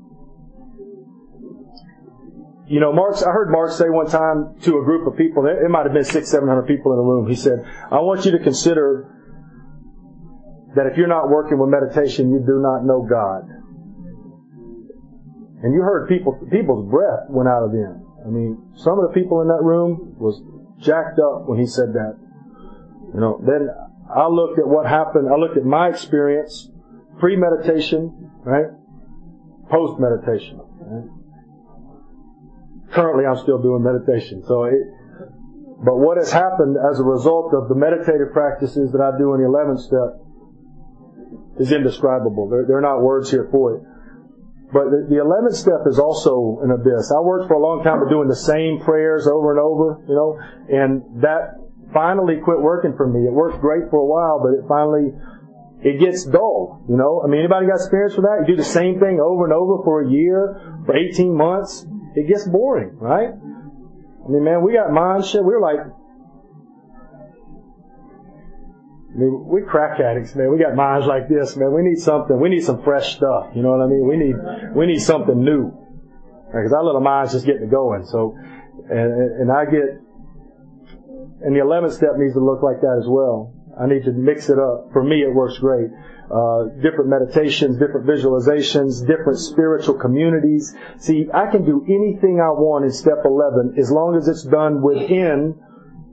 You 2.73 2.81
know, 2.81 2.91
Mark's, 2.91 3.23
I 3.23 3.29
heard 3.29 3.51
Mark 3.51 3.71
say 3.71 3.91
one 3.91 4.09
time 4.09 4.57
to 4.63 4.79
a 4.79 4.83
group 4.83 5.07
of 5.07 5.15
people, 5.15 5.45
it 5.45 5.69
might 5.69 5.85
have 5.85 5.93
been 5.93 6.07
six, 6.07 6.31
seven 6.31 6.49
hundred 6.49 6.67
people 6.67 6.93
in 6.93 6.97
the 6.97 7.05
room, 7.05 7.29
he 7.29 7.37
said, 7.37 7.61
I 7.69 8.01
want 8.01 8.25
you 8.25 8.33
to 8.33 8.39
consider 8.39 9.13
that 10.75 10.87
if 10.87 10.97
you're 10.97 11.07
not 11.07 11.29
working 11.29 11.59
with 11.59 11.69
meditation, 11.69 12.33
you 12.33 12.41
do 12.41 12.65
not 12.65 12.81
know 12.89 13.05
God. 13.05 13.45
And 15.63 15.75
you 15.75 15.83
heard 15.83 16.09
people, 16.09 16.33
people's 16.51 16.89
breath 16.91 17.29
went 17.29 17.47
out 17.47 17.63
of 17.63 17.73
them. 17.73 18.09
I 18.25 18.31
mean, 18.31 18.73
some 18.77 18.99
of 18.99 19.05
the 19.07 19.13
people 19.13 19.43
in 19.43 19.49
that 19.49 19.61
room 19.61 20.17
was 20.17 20.41
jacked 20.81 21.19
up 21.21 21.45
when 21.45 21.61
he 21.61 21.67
said 21.67 21.93
that. 21.93 22.17
You 23.13 23.21
know, 23.21 23.39
then 23.45 23.69
I 24.09 24.29
looked 24.29 24.59
at 24.59 24.67
what 24.67 24.89
happened. 24.89 25.29
I 25.29 25.37
looked 25.37 25.59
at 25.59 25.65
my 25.67 25.91
experience, 25.91 26.71
pre-meditation, 27.21 28.33
right? 28.47 28.73
Post-meditation. 29.69 30.59
Right? 30.81 31.22
Currently, 32.93 33.25
I'm 33.25 33.39
still 33.39 33.61
doing 33.61 33.83
meditation. 33.83 34.45
So 34.47 34.65
it, 34.65 34.77
but 35.85 35.99
what 35.99 36.17
has 36.17 36.31
happened 36.31 36.77
as 36.77 37.01
a 37.01 37.05
result 37.05 37.55
of 37.55 37.69
the 37.69 37.75
meditative 37.75 38.33
practices 38.33 38.93
that 38.93 39.01
I 39.01 39.17
do 39.19 39.35
in 39.35 39.43
the 39.43 39.49
11th 39.49 39.81
step 39.83 40.23
is 41.59 41.73
indescribable. 41.73 42.49
There, 42.49 42.65
there 42.67 42.79
are 42.79 42.85
not 42.85 43.03
words 43.03 43.31
here 43.31 43.49
for 43.51 43.77
it. 43.77 43.83
But 44.73 44.89
the, 44.89 45.05
the 45.05 45.21
11th 45.21 45.57
step 45.57 45.85
is 45.85 45.99
also 45.99 46.61
an 46.65 46.71
abyss. 46.71 47.13
I 47.13 47.21
worked 47.21 47.49
for 47.49 47.55
a 47.55 47.63
long 47.63 47.85
time 47.85 48.01
doing 48.09 48.29
the 48.29 48.39
same 48.39 48.81
prayers 48.81 49.27
over 49.27 49.53
and 49.53 49.61
over, 49.61 50.01
you 50.09 50.17
know, 50.17 50.41
and 50.73 51.23
that 51.23 51.61
finally 51.93 52.41
quit 52.43 52.61
working 52.61 52.97
for 52.97 53.07
me. 53.07 53.29
It 53.29 53.33
worked 53.33 53.61
great 53.61 53.91
for 53.91 54.01
a 54.01 54.09
while, 54.09 54.41
but 54.41 54.57
it 54.57 54.65
finally, 54.65 55.13
it 55.85 56.01
gets 56.01 56.25
dull, 56.25 56.81
you 56.89 56.97
know. 56.97 57.21
I 57.21 57.29
mean, 57.29 57.41
anybody 57.41 57.67
got 57.67 57.85
experience 57.85 58.17
with 58.17 58.25
that? 58.25 58.49
You 58.49 58.57
do 58.57 58.57
the 58.57 58.65
same 58.65 58.99
thing 58.99 59.21
over 59.21 59.45
and 59.45 59.53
over 59.53 59.85
for 59.85 60.03
a 60.03 60.09
year, 60.09 60.57
for 60.87 60.97
18 60.97 61.37
months. 61.37 61.85
It 62.15 62.29
gets 62.29 62.47
boring, 62.47 62.97
right? 62.99 63.31
I 63.31 64.29
mean, 64.29 64.45
man, 64.45 64.63
we 64.63 64.73
got 64.73 64.93
mind 64.93 65.25
shit. 65.25 65.43
We're 65.43 65.61
like 65.61 65.79
I 69.13 69.19
mean, 69.19 69.45
we 69.47 69.61
crack 69.61 70.01
addicts, 70.01 70.35
man. 70.35 70.51
We 70.51 70.59
got 70.59 70.75
minds 70.75 71.07
like 71.07 71.29
this, 71.29 71.55
man. 71.57 71.73
We 71.73 71.83
need 71.83 71.99
something. 71.99 72.41
We 72.41 72.49
need 72.49 72.65
some 72.65 72.83
fresh 72.83 73.17
stuff. 73.17 73.53
You 73.55 73.63
know 73.63 73.77
what 73.77 73.85
I 73.85 73.87
mean? 73.87 74.09
We 74.09 74.17
need, 74.17 74.37
we 74.75 74.87
need 74.87 75.01
something 75.01 75.45
new. 75.45 75.71
Because 76.47 76.73
our 76.73 76.83
little 76.85 77.01
minds 77.01 77.33
just 77.33 77.45
getting 77.45 77.69
going. 77.69 78.07
So, 78.07 78.35
and, 78.89 79.41
and 79.41 79.53
I 79.53 79.65
get, 79.67 80.01
and 81.45 81.55
the 81.55 81.61
11th 81.61 81.93
step 81.93 82.17
needs 82.17 82.33
to 82.35 82.41
look 82.41 82.63
like 82.63 82.81
that 82.81 82.97
as 83.01 83.07
well. 83.07 83.53
I 83.79 83.87
need 83.87 84.05
to 84.05 84.13
mix 84.13 84.49
it 84.49 84.59
up. 84.59 84.89
For 84.93 85.05
me, 85.05 85.23
it 85.23 85.35
works 85.35 85.59
great. 85.59 85.89
Uh, 86.33 86.73
different 86.81 87.11
meditations, 87.11 87.77
different 87.77 88.09
visualizations, 88.09 89.07
different 89.07 89.39
spiritual 89.39 89.93
communities. 90.01 90.75
See, 90.97 91.29
I 91.29 91.51
can 91.51 91.67
do 91.67 91.85
anything 91.85 92.41
I 92.41 92.49
want 92.57 92.87
in 92.87 92.91
step 92.91 93.21
11 93.27 93.75
as 93.77 93.91
long 93.91 94.17
as 94.17 94.29
it's 94.29 94.43
done 94.43 94.81
within 94.81 95.61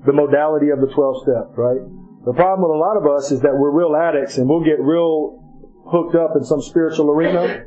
the 0.05 0.11
modality 0.11 0.75
of 0.75 0.81
the 0.81 0.91
12 0.91 1.23
steps, 1.23 1.55
right? 1.55 1.79
The 2.25 2.33
problem 2.33 2.67
with 2.67 2.75
a 2.75 2.81
lot 2.83 2.99
of 2.99 3.07
us 3.07 3.31
is 3.31 3.39
that 3.47 3.55
we're 3.55 3.71
real 3.71 3.95
addicts 3.95 4.37
and 4.37 4.49
we'll 4.49 4.63
get 4.63 4.83
real 4.83 5.39
hooked 5.87 6.15
up 6.15 6.35
in 6.35 6.43
some 6.43 6.61
spiritual 6.61 7.09
arena. 7.09 7.63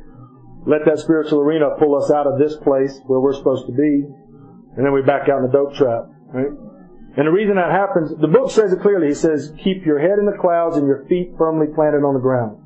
Let 0.65 0.85
that 0.85 0.99
spiritual 0.99 1.41
arena 1.41 1.73
pull 1.79 1.97
us 1.97 2.11
out 2.11 2.27
of 2.27 2.37
this 2.37 2.55
place 2.57 3.01
where 3.07 3.19
we're 3.19 3.33
supposed 3.33 3.65
to 3.65 3.73
be. 3.73 4.05
And 4.77 4.85
then 4.85 4.93
we 4.93 5.01
back 5.01 5.27
out 5.27 5.41
in 5.41 5.49
the 5.49 5.51
dope 5.51 5.73
trap, 5.73 6.05
right? 6.29 6.53
And 7.15 7.27
the 7.27 7.31
reason 7.31 7.55
that 7.57 7.69
happens, 7.69 8.09
the 8.19 8.27
book 8.27 8.49
says 8.49 8.73
it 8.73 8.81
clearly. 8.81 9.07
He 9.07 9.13
says, 9.13 9.53
keep 9.63 9.85
your 9.85 9.99
head 9.99 10.17
in 10.17 10.25
the 10.25 10.37
clouds 10.39 10.77
and 10.77 10.87
your 10.87 11.05
feet 11.05 11.33
firmly 11.37 11.67
planted 11.73 12.01
on 12.01 12.15
the 12.15 12.19
ground. 12.19 12.57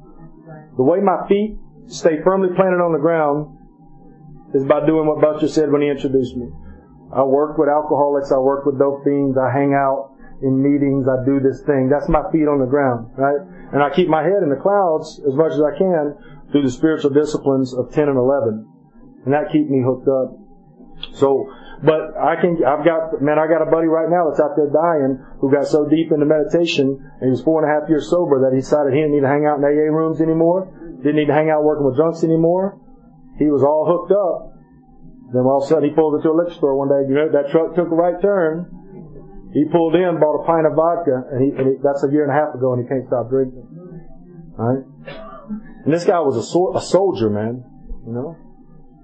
The 0.77 0.83
way 0.83 0.99
my 1.01 1.27
feet 1.27 1.59
stay 1.87 2.23
firmly 2.23 2.55
planted 2.55 2.79
on 2.79 2.93
the 2.93 2.99
ground 2.99 3.57
is 4.53 4.63
by 4.63 4.85
doing 4.85 5.07
what 5.07 5.19
Buster 5.19 5.47
said 5.47 5.71
when 5.71 5.81
he 5.81 5.89
introduced 5.89 6.37
me. 6.37 6.47
I 7.11 7.23
work 7.23 7.57
with 7.57 7.67
alcoholics, 7.67 8.31
I 8.31 8.39
work 8.39 8.65
with 8.65 8.79
dope 8.79 9.03
fiends, 9.03 9.37
I 9.37 9.51
hang 9.51 9.73
out 9.73 10.15
in 10.41 10.61
meetings, 10.61 11.07
I 11.07 11.23
do 11.25 11.39
this 11.39 11.63
thing. 11.63 11.89
That's 11.89 12.07
my 12.07 12.23
feet 12.31 12.47
on 12.47 12.59
the 12.59 12.69
ground, 12.69 13.11
right? 13.17 13.43
And 13.73 13.83
I 13.83 13.89
keep 13.89 14.07
my 14.07 14.23
head 14.23 14.43
in 14.43 14.49
the 14.49 14.59
clouds 14.59 15.19
as 15.27 15.35
much 15.35 15.51
as 15.53 15.61
I 15.63 15.75
can 15.77 16.15
through 16.51 16.63
the 16.63 16.71
spiritual 16.71 17.11
disciplines 17.11 17.73
of 17.73 17.91
10 17.91 18.07
and 18.07 18.17
11. 18.17 18.63
And 19.25 19.33
that 19.33 19.51
keep 19.51 19.67
me 19.67 19.83
hooked 19.83 20.07
up. 20.07 20.39
So, 21.15 21.51
but 21.83 22.17
I 22.17 22.39
can, 22.41 22.57
I've 22.65 22.81
got, 22.81 23.21
man, 23.21 23.37
I 23.37 23.45
got 23.45 23.61
a 23.61 23.69
buddy 23.69 23.85
right 23.85 24.09
now 24.09 24.29
that's 24.29 24.41
out 24.41 24.57
there 24.57 24.69
dying 24.69 25.21
who 25.41 25.53
got 25.53 25.67
so 25.67 25.85
deep 25.85 26.09
into 26.09 26.25
meditation 26.25 26.97
and 26.97 27.25
he 27.25 27.31
was 27.33 27.41
four 27.45 27.61
and 27.61 27.69
a 27.69 27.71
half 27.71 27.89
years 27.89 28.09
sober 28.09 28.41
that 28.45 28.55
he 28.55 28.65
decided 28.65 28.93
he 28.93 29.01
didn't 29.01 29.13
need 29.13 29.25
to 29.25 29.31
hang 29.31 29.45
out 29.45 29.61
in 29.61 29.63
AA 29.65 29.93
rooms 29.93 30.21
anymore. 30.21 30.73
Didn't 31.05 31.21
need 31.21 31.29
to 31.29 31.37
hang 31.37 31.53
out 31.53 31.61
working 31.61 31.85
with 31.85 31.95
drunks 31.95 32.23
anymore. 32.23 32.81
He 33.37 33.45
was 33.45 33.61
all 33.61 33.85
hooked 33.85 34.09
up. 34.09 34.57
Then 35.29 35.45
all 35.45 35.61
of 35.61 35.65
a 35.65 35.67
sudden 35.69 35.85
he 35.85 35.93
pulled 35.93 36.17
into 36.17 36.33
a 36.33 36.35
liquor 36.35 36.57
store 36.57 36.73
one 36.73 36.89
day. 36.89 37.05
You 37.05 37.13
know, 37.13 37.29
that 37.29 37.53
truck 37.53 37.77
took 37.77 37.93
a 37.93 37.97
right 37.97 38.17
turn 38.17 38.77
he 39.53 39.65
pulled 39.71 39.95
in, 39.95 40.19
bought 40.19 40.43
a 40.43 40.45
pint 40.45 40.67
of 40.67 40.75
vodka, 40.75 41.23
and, 41.31 41.39
he, 41.41 41.49
and 41.57 41.65
he, 41.67 41.73
that's 41.81 42.03
a 42.03 42.11
year 42.11 42.27
and 42.27 42.31
a 42.31 42.37
half 42.37 42.53
ago, 42.53 42.73
and 42.73 42.83
he 42.83 42.87
can't 42.87 43.07
stop 43.07 43.29
drinking. 43.29 43.63
Right? 44.53 44.83
And 45.85 45.93
this 45.93 46.03
guy 46.03 46.19
was 46.19 46.35
a, 46.35 46.43
so, 46.43 46.75
a 46.75 46.81
soldier, 46.81 47.29
man. 47.29 47.63
You 48.05 48.13
know? 48.13 48.37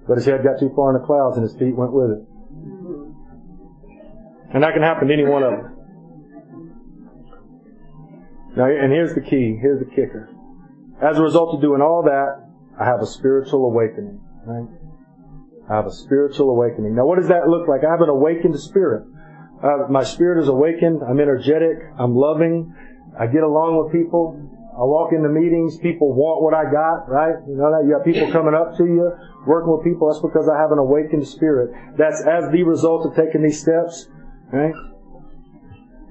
But 0.06 0.18
his 0.18 0.26
head 0.26 0.44
got 0.44 0.60
too 0.60 0.70
far 0.76 0.94
in 0.94 1.00
the 1.00 1.06
clouds, 1.06 1.36
and 1.36 1.42
his 1.42 1.56
feet 1.56 1.74
went 1.74 1.92
with 1.92 2.10
it. 2.10 2.22
And 4.54 4.62
that 4.62 4.72
can 4.72 4.82
happen 4.82 5.08
to 5.08 5.14
any 5.14 5.24
one 5.24 5.42
of 5.42 5.50
them. 5.50 5.74
Now, 8.56 8.70
and 8.70 8.92
here's 8.92 9.14
the 9.14 9.20
key. 9.20 9.58
Here's 9.60 9.80
the 9.80 9.90
kicker. 9.90 10.30
As 11.02 11.18
a 11.18 11.22
result 11.22 11.56
of 11.56 11.60
doing 11.60 11.82
all 11.82 12.04
that, 12.04 12.38
I 12.78 12.84
have 12.84 13.02
a 13.02 13.06
spiritual 13.06 13.66
awakening. 13.66 14.20
Right? 14.46 14.70
I 15.68 15.74
have 15.74 15.86
a 15.86 15.92
spiritual 15.92 16.50
awakening. 16.50 16.94
Now, 16.94 17.04
what 17.04 17.18
does 17.18 17.28
that 17.28 17.48
look 17.48 17.66
like? 17.66 17.82
I 17.82 17.90
have 17.90 18.00
an 18.00 18.08
awakened 18.08 18.58
spirit. 18.60 19.08
Uh, 19.62 19.90
my 19.90 20.04
spirit 20.04 20.42
is 20.42 20.48
awakened. 20.48 21.02
I'm 21.02 21.18
energetic. 21.18 21.82
I'm 21.98 22.14
loving. 22.14 22.72
I 23.18 23.26
get 23.26 23.42
along 23.42 23.82
with 23.82 23.92
people. 23.92 24.38
I 24.74 24.82
walk 24.86 25.12
into 25.12 25.30
meetings. 25.30 25.78
People 25.78 26.12
want 26.14 26.42
what 26.42 26.54
I 26.54 26.70
got, 26.70 27.10
right? 27.10 27.34
You 27.48 27.56
know 27.56 27.70
that 27.74 27.86
you 27.86 27.94
have 27.94 28.04
people 28.04 28.30
coming 28.30 28.54
up 28.54 28.76
to 28.78 28.84
you, 28.84 29.10
working 29.46 29.70
with 29.70 29.82
people. 29.82 30.10
That's 30.10 30.22
because 30.22 30.46
I 30.46 30.58
have 30.58 30.70
an 30.70 30.78
awakened 30.78 31.26
spirit. 31.26 31.74
That's 31.96 32.22
as 32.22 32.50
the 32.50 32.62
result 32.62 33.06
of 33.06 33.14
taking 33.14 33.42
these 33.42 33.58
steps, 33.58 34.10
right? 34.52 34.74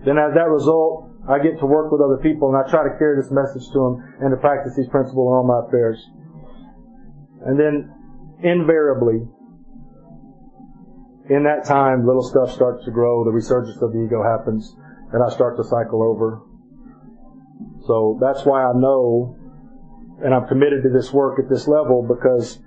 Then 0.05 0.17
as 0.17 0.33
that 0.35 0.49
result, 0.49 1.09
I 1.29 1.39
get 1.39 1.59
to 1.59 1.65
work 1.65 1.91
with 1.91 2.01
other 2.01 2.19
people 2.21 2.51
and 2.51 2.57
I 2.59 2.69
try 2.69 2.83
to 2.83 2.97
carry 2.99 3.15
this 3.15 3.31
message 3.31 3.71
to 3.71 3.79
them 3.79 3.93
and 4.19 4.31
to 4.31 4.37
practice 4.37 4.75
these 4.75 4.89
principles 4.89 5.23
in 5.23 5.33
all 5.33 5.47
my 5.47 5.67
affairs. 5.67 5.99
And 7.45 7.59
then 7.59 7.93
invariably, 8.43 9.23
in 11.29 11.43
that 11.43 11.63
time, 11.63 12.05
little 12.05 12.23
stuff 12.23 12.51
starts 12.51 12.83
to 12.85 12.91
grow, 12.91 13.23
the 13.23 13.31
resurgence 13.31 13.81
of 13.81 13.93
the 13.93 14.03
ego 14.03 14.23
happens, 14.23 14.75
and 15.13 15.23
I 15.23 15.29
start 15.33 15.55
to 15.55 15.63
cycle 15.63 16.03
over. 16.03 16.41
So 17.87 18.17
that's 18.19 18.45
why 18.45 18.63
I 18.63 18.73
know, 18.75 19.37
and 20.23 20.33
I'm 20.33 20.47
committed 20.47 20.83
to 20.83 20.89
this 20.89 21.13
work 21.13 21.39
at 21.39 21.49
this 21.49 21.67
level 21.67 22.03
because 22.03 22.59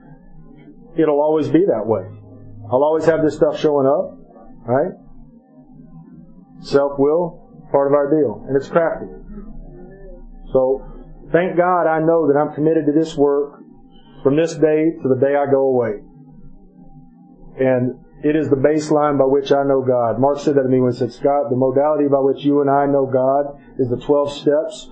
it'll 0.97 1.21
always 1.21 1.49
be 1.49 1.67
that 1.67 1.85
way. 1.85 2.09
I'll 2.73 2.83
always 2.83 3.05
have 3.05 3.23
this 3.23 3.37
stuff 3.37 3.61
showing 3.61 3.87
up, 3.87 4.17
right? 4.64 4.93
Self-will, 6.61 7.68
part 7.70 7.88
of 7.88 7.94
our 7.94 8.11
deal, 8.11 8.44
and 8.48 8.57
it's 8.57 8.68
crafty. 8.68 9.07
So, 10.52 10.84
thank 11.32 11.57
God 11.57 11.86
I 11.86 12.00
know 12.00 12.26
that 12.28 12.38
I'm 12.38 12.54
committed 12.54 12.86
to 12.86 12.92
this 12.92 13.16
work 13.16 13.61
from 14.22 14.36
this 14.36 14.54
day 14.54 14.92
to 15.02 15.09
the 15.09 15.18
day 15.20 15.36
I 15.36 15.50
go 15.50 15.68
away. 15.68 16.02
And 17.59 18.00
it 18.24 18.34
is 18.34 18.48
the 18.48 18.57
baseline 18.57 19.18
by 19.18 19.24
which 19.24 19.52
I 19.52 19.62
know 19.62 19.82
God. 19.82 20.18
Mark 20.18 20.40
said 20.40 20.57
that 20.57 20.62
to 20.62 20.68
me 20.68 20.80
when 20.80 20.92
he 20.92 20.98
said, 20.98 21.12
Scott, 21.12 21.50
the 21.50 21.57
modality 21.57 22.09
by 22.09 22.18
which 22.18 22.44
you 22.44 22.61
and 22.61 22.70
I 22.70 22.86
know 22.86 23.07
God 23.07 23.61
is 23.78 23.88
the 23.88 24.00
12 24.04 24.32
steps. 24.32 24.90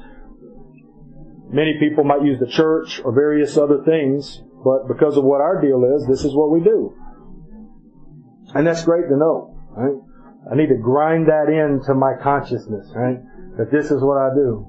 Many 1.51 1.79
people 1.79 2.05
might 2.05 2.23
use 2.23 2.39
the 2.39 2.47
church 2.47 3.01
or 3.05 3.13
various 3.13 3.57
other 3.57 3.83
things, 3.85 4.43
but 4.65 4.89
because 4.89 5.17
of 5.17 5.25
what 5.25 5.41
our 5.41 5.61
deal 5.61 5.83
is, 5.97 6.07
this 6.07 6.25
is 6.25 6.35
what 6.35 6.51
we 6.51 6.61
do. 6.61 6.95
And 8.55 8.67
that's 8.67 8.85
great 8.85 9.09
to 9.09 9.17
know, 9.17 9.59
right? 9.71 10.01
I 10.51 10.57
need 10.57 10.69
to 10.69 10.77
grind 10.77 11.29
that 11.29 11.49
into 11.49 11.95
my 11.95 12.15
consciousness, 12.21 12.93
right? 12.95 13.19
That 13.57 13.71
this 13.71 13.91
is 13.91 14.03
what 14.03 14.19
I 14.19 14.35
do. 14.35 14.67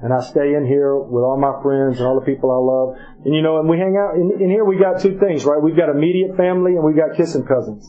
And 0.00 0.12
I 0.12 0.20
stay 0.20 0.54
in 0.54 0.64
here 0.64 0.96
with 0.96 1.24
all 1.24 1.36
my 1.36 1.60
friends 1.62 1.98
and 1.98 2.06
all 2.06 2.14
the 2.14 2.26
people 2.26 2.54
I 2.54 2.62
love. 2.62 2.94
And 3.24 3.34
you 3.34 3.42
know, 3.42 3.58
and 3.58 3.68
we 3.68 3.78
hang 3.78 3.98
out, 3.98 4.14
in, 4.14 4.40
in 4.40 4.50
here 4.50 4.64
we 4.64 4.78
got 4.78 5.00
two 5.00 5.18
things, 5.18 5.44
right? 5.44 5.60
We've 5.60 5.76
got 5.76 5.88
immediate 5.88 6.36
family 6.36 6.76
and 6.76 6.84
we 6.84 6.94
got 6.94 7.16
kissing 7.16 7.44
cousins. 7.44 7.82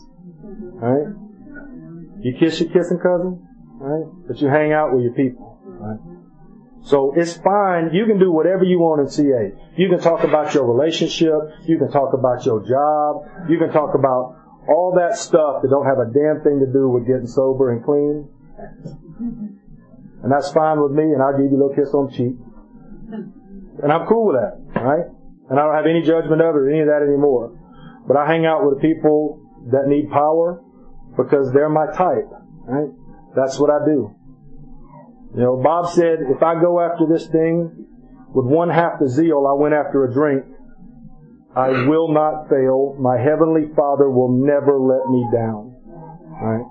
Right? 0.82 1.14
You 2.22 2.34
kiss 2.40 2.60
your 2.60 2.70
kissing 2.70 2.98
cousin, 2.98 3.46
right? 3.78 4.10
But 4.28 4.42
you 4.42 4.48
hang 4.48 4.74
out 4.74 4.94
with 4.94 5.04
your 5.04 5.14
people, 5.14 5.62
right? 5.64 6.00
So 6.82 7.14
it's 7.16 7.38
fine. 7.38 7.92
You 7.94 8.06
can 8.08 8.18
do 8.18 8.32
whatever 8.32 8.64
you 8.64 8.80
want 8.80 9.02
in 9.02 9.10
CA. 9.10 9.54
You 9.78 9.90
can 9.90 10.00
talk 10.00 10.24
about 10.24 10.54
your 10.54 10.66
relationship. 10.66 11.36
You 11.68 11.78
can 11.78 11.92
talk 11.92 12.14
about 12.14 12.46
your 12.46 12.66
job. 12.66 13.50
You 13.50 13.60
can 13.60 13.72
talk 13.72 13.94
about 13.94 14.39
all 14.70 14.94
that 14.96 15.18
stuff 15.18 15.62
that 15.62 15.70
don't 15.70 15.86
have 15.86 15.98
a 16.00 16.06
damn 16.14 16.44
thing 16.44 16.60
to 16.62 16.70
do 16.72 16.90
with 16.90 17.08
getting 17.08 17.28
sober 17.28 17.72
and 17.74 17.84
clean. 17.84 18.30
And 20.22 20.32
that's 20.32 20.52
fine 20.52 20.82
with 20.82 20.92
me, 20.92 21.04
and 21.04 21.22
I'll 21.22 21.34
give 21.34 21.52
you 21.52 21.58
a 21.58 21.62
little 21.66 21.76
kiss 21.76 21.94
on 21.94 22.08
the 22.08 22.14
cheek. 22.14 22.36
And 23.82 23.92
I'm 23.92 24.06
cool 24.08 24.28
with 24.28 24.38
that, 24.38 24.60
right? 24.82 25.08
And 25.50 25.60
I 25.60 25.64
don't 25.64 25.76
have 25.76 25.88
any 25.88 26.02
judgment 26.02 26.42
of 26.42 26.56
it 26.56 26.60
or 26.60 26.70
any 26.70 26.82
of 26.82 26.88
that 26.88 27.02
anymore. 27.02 27.58
But 28.08 28.18
I 28.18 28.28
hang 28.28 28.46
out 28.46 28.66
with 28.66 28.82
people 28.82 29.42
that 29.72 29.88
need 29.88 30.10
power 30.12 30.62
because 31.16 31.52
they're 31.54 31.70
my 31.70 31.88
type, 31.88 32.30
right? 32.66 32.92
That's 33.36 33.60
what 33.60 33.70
I 33.70 33.86
do. 33.86 34.14
You 35.36 35.42
know, 35.42 35.62
Bob 35.62 35.90
said, 35.94 36.20
if 36.30 36.44
I 36.44 36.60
go 36.60 36.82
after 36.82 37.06
this 37.06 37.28
thing 37.28 37.86
with 38.34 38.46
one 38.46 38.70
half 38.70 39.00
the 39.00 39.10
zeal 39.10 39.48
I 39.48 39.54
went 39.54 39.74
after 39.74 40.04
a 40.06 40.14
drink, 40.14 40.46
I 41.60 41.88
will 41.88 42.08
not 42.14 42.48
fail. 42.48 42.96
My 43.00 43.18
heavenly 43.20 43.68
Father 43.76 44.10
will 44.10 44.32
never 44.32 44.80
let 44.80 45.10
me 45.12 45.28
down. 45.34 45.76
Right? 46.40 46.64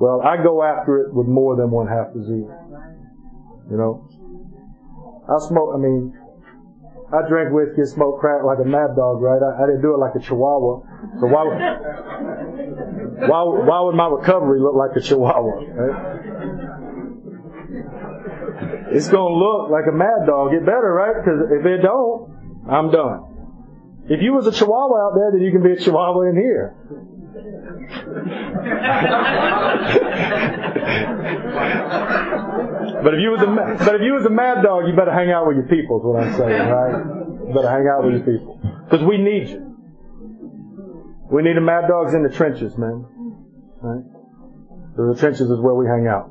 Well, 0.00 0.20
I 0.20 0.42
go 0.42 0.62
after 0.62 1.06
it 1.06 1.14
with 1.14 1.28
more 1.28 1.54
than 1.54 1.70
one 1.70 1.86
half 1.86 2.12
zeal. 2.12 2.50
You 3.70 3.76
know, 3.78 4.08
I 5.30 5.38
smoke. 5.46 5.74
I 5.74 5.78
mean, 5.78 6.12
I 7.14 7.22
drink 7.28 7.54
whiskey 7.54 7.86
and 7.86 7.88
smoke 7.88 8.18
crack 8.18 8.42
like 8.42 8.58
a 8.58 8.66
mad 8.66 8.96
dog, 8.96 9.22
right? 9.22 9.38
I, 9.38 9.62
I 9.62 9.66
didn't 9.66 9.82
do 9.82 9.94
it 9.94 9.98
like 9.98 10.14
a 10.16 10.20
chihuahua. 10.20 10.82
So 11.22 11.26
why 11.30 11.42
would, 11.46 11.58
why, 13.30 13.42
why 13.46 13.80
would 13.86 13.94
my 13.94 14.08
recovery 14.08 14.58
look 14.60 14.74
like 14.74 14.96
a 14.96 15.00
chihuahua? 15.00 15.70
Right? 15.70 15.96
It's 18.90 19.08
gonna 19.08 19.34
look 19.34 19.70
like 19.70 19.86
a 19.86 19.94
mad 19.94 20.26
dog. 20.26 20.50
Get 20.50 20.66
better, 20.66 20.92
right? 20.92 21.14
Because 21.14 21.46
if 21.50 21.64
it 21.64 21.82
don't, 21.82 22.66
I'm 22.68 22.90
done. 22.90 23.35
If 24.08 24.22
you 24.22 24.32
was 24.32 24.46
a 24.46 24.52
chihuahua 24.52 25.06
out 25.06 25.14
there, 25.14 25.32
then 25.32 25.40
you 25.40 25.50
can 25.50 25.62
be 25.62 25.72
a 25.72 25.76
chihuahua 25.76 26.30
in 26.30 26.36
here. 26.36 26.76
but 33.02 33.14
if 33.14 33.20
you 33.20 33.30
was 33.30 33.42
a 33.42 33.46
but 33.84 33.94
if 33.96 34.02
you 34.02 34.14
was 34.14 34.24
a 34.24 34.30
mad 34.30 34.62
dog, 34.62 34.86
you 34.86 34.94
better 34.94 35.12
hang 35.12 35.30
out 35.30 35.46
with 35.46 35.56
your 35.56 35.66
people. 35.66 35.98
Is 35.98 36.04
what 36.04 36.22
I'm 36.22 36.32
saying, 36.36 36.70
right? 36.70 37.04
You 37.48 37.54
better 37.54 37.70
hang 37.70 37.88
out 37.88 38.04
with 38.04 38.14
your 38.14 38.24
people 38.24 38.60
because 38.84 39.02
we 39.04 39.18
need 39.18 39.48
you. 39.48 39.76
We 41.30 41.42
need 41.42 41.56
the 41.56 41.60
mad 41.60 41.88
dogs 41.88 42.14
in 42.14 42.22
the 42.22 42.30
trenches, 42.30 42.78
man. 42.78 43.04
Right? 43.82 44.04
So 44.96 45.12
the 45.12 45.18
trenches 45.18 45.50
is 45.50 45.58
where 45.60 45.74
we 45.74 45.86
hang 45.86 46.06
out. 46.06 46.30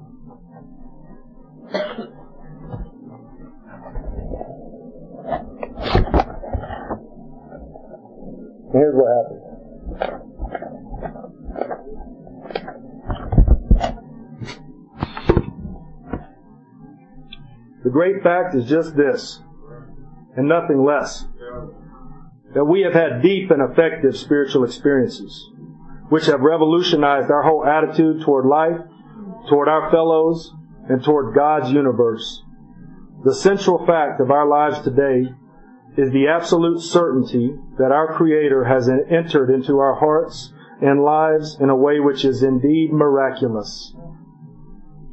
Here's 8.71 8.95
what 8.95 9.07
happens. 9.15 9.41
The 17.83 17.91
great 17.91 18.23
fact 18.23 18.55
is 18.55 18.67
just 18.67 18.95
this, 18.95 19.39
and 20.35 20.47
nothing 20.47 20.83
less. 20.83 21.25
That 22.55 22.65
we 22.65 22.81
have 22.81 22.93
had 22.93 23.21
deep 23.21 23.51
and 23.51 23.61
effective 23.61 24.17
spiritual 24.17 24.63
experiences, 24.63 25.51
which 26.09 26.25
have 26.25 26.41
revolutionized 26.41 27.29
our 27.29 27.43
whole 27.43 27.63
attitude 27.63 28.23
toward 28.23 28.45
life, 28.45 28.79
toward 29.49 29.67
our 29.67 29.91
fellows, 29.91 30.51
and 30.89 31.03
toward 31.03 31.35
God's 31.35 31.71
universe. 31.71 32.41
The 33.23 33.35
central 33.35 33.85
fact 33.85 34.19
of 34.19 34.31
our 34.31 34.47
lives 34.47 34.81
today 34.81 35.33
is 35.97 36.11
the 36.11 36.27
absolute 36.27 36.81
certainty 36.81 37.55
that 37.77 37.91
our 37.91 38.15
Creator 38.15 38.65
has 38.65 38.89
entered 38.89 39.49
into 39.49 39.77
our 39.79 39.95
hearts 39.95 40.51
and 40.81 41.03
lives 41.03 41.57
in 41.59 41.69
a 41.69 41.75
way 41.75 41.99
which 41.99 42.25
is 42.25 42.43
indeed 42.43 42.91
miraculous. 42.91 43.95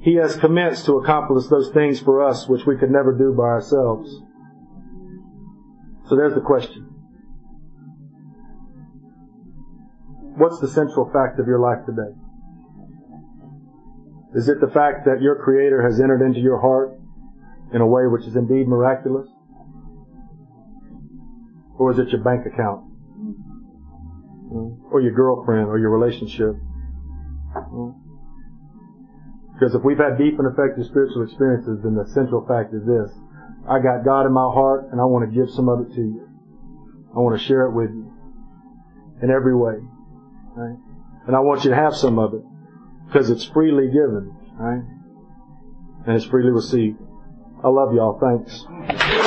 He 0.00 0.14
has 0.16 0.34
commenced 0.34 0.86
to 0.86 0.98
accomplish 0.98 1.46
those 1.46 1.70
things 1.70 2.00
for 2.00 2.26
us 2.26 2.48
which 2.48 2.66
we 2.66 2.76
could 2.76 2.90
never 2.90 3.16
do 3.16 3.32
by 3.32 3.44
ourselves. 3.44 4.10
So 6.08 6.16
there's 6.16 6.34
the 6.34 6.40
question. 6.40 6.88
What's 10.36 10.58
the 10.58 10.68
central 10.68 11.10
fact 11.12 11.38
of 11.38 11.46
your 11.46 11.60
life 11.60 11.86
today? 11.86 12.10
Is 14.34 14.48
it 14.48 14.60
the 14.60 14.68
fact 14.68 15.04
that 15.04 15.20
your 15.20 15.36
Creator 15.36 15.82
has 15.82 16.00
entered 16.00 16.24
into 16.24 16.40
your 16.40 16.60
heart 16.60 16.98
in 17.72 17.80
a 17.80 17.86
way 17.86 18.06
which 18.06 18.26
is 18.26 18.34
indeed 18.34 18.66
miraculous? 18.66 19.28
Or 21.82 21.90
is 21.90 21.98
it 21.98 22.10
your 22.10 22.22
bank 22.22 22.46
account? 22.46 22.84
Hmm? 24.54 24.86
Or 24.92 25.00
your 25.00 25.10
girlfriend 25.10 25.66
or 25.66 25.80
your 25.80 25.90
relationship? 25.90 26.54
Hmm? 27.52 27.98
Because 29.54 29.74
if 29.74 29.82
we've 29.82 29.98
had 29.98 30.16
deep 30.16 30.38
and 30.38 30.46
effective 30.46 30.86
spiritual 30.86 31.24
experiences, 31.24 31.82
then 31.82 31.96
the 31.96 32.06
central 32.14 32.46
fact 32.46 32.72
is 32.72 32.86
this. 32.86 33.10
I 33.68 33.80
got 33.80 34.04
God 34.04 34.26
in 34.26 34.32
my 34.32 34.46
heart 34.54 34.92
and 34.92 35.00
I 35.00 35.04
want 35.06 35.28
to 35.28 35.34
give 35.34 35.50
some 35.50 35.68
of 35.68 35.80
it 35.80 35.94
to 35.96 36.00
you. 36.00 36.28
I 37.16 37.18
want 37.18 37.40
to 37.40 37.44
share 37.44 37.66
it 37.66 37.72
with 37.72 37.90
you 37.90 38.12
in 39.20 39.32
every 39.32 39.56
way. 39.56 39.82
Right? 40.54 40.78
And 41.26 41.34
I 41.34 41.40
want 41.40 41.64
you 41.64 41.70
to 41.70 41.76
have 41.76 41.96
some 41.96 42.20
of 42.20 42.32
it 42.34 42.44
because 43.08 43.28
it's 43.28 43.44
freely 43.46 43.88
given, 43.88 44.30
right? 44.54 44.86
And 46.06 46.14
it's 46.14 46.26
freely 46.26 46.52
received. 46.52 46.98
I 47.64 47.68
love 47.68 47.92
y'all. 47.92 48.20
Thanks. 48.22 49.21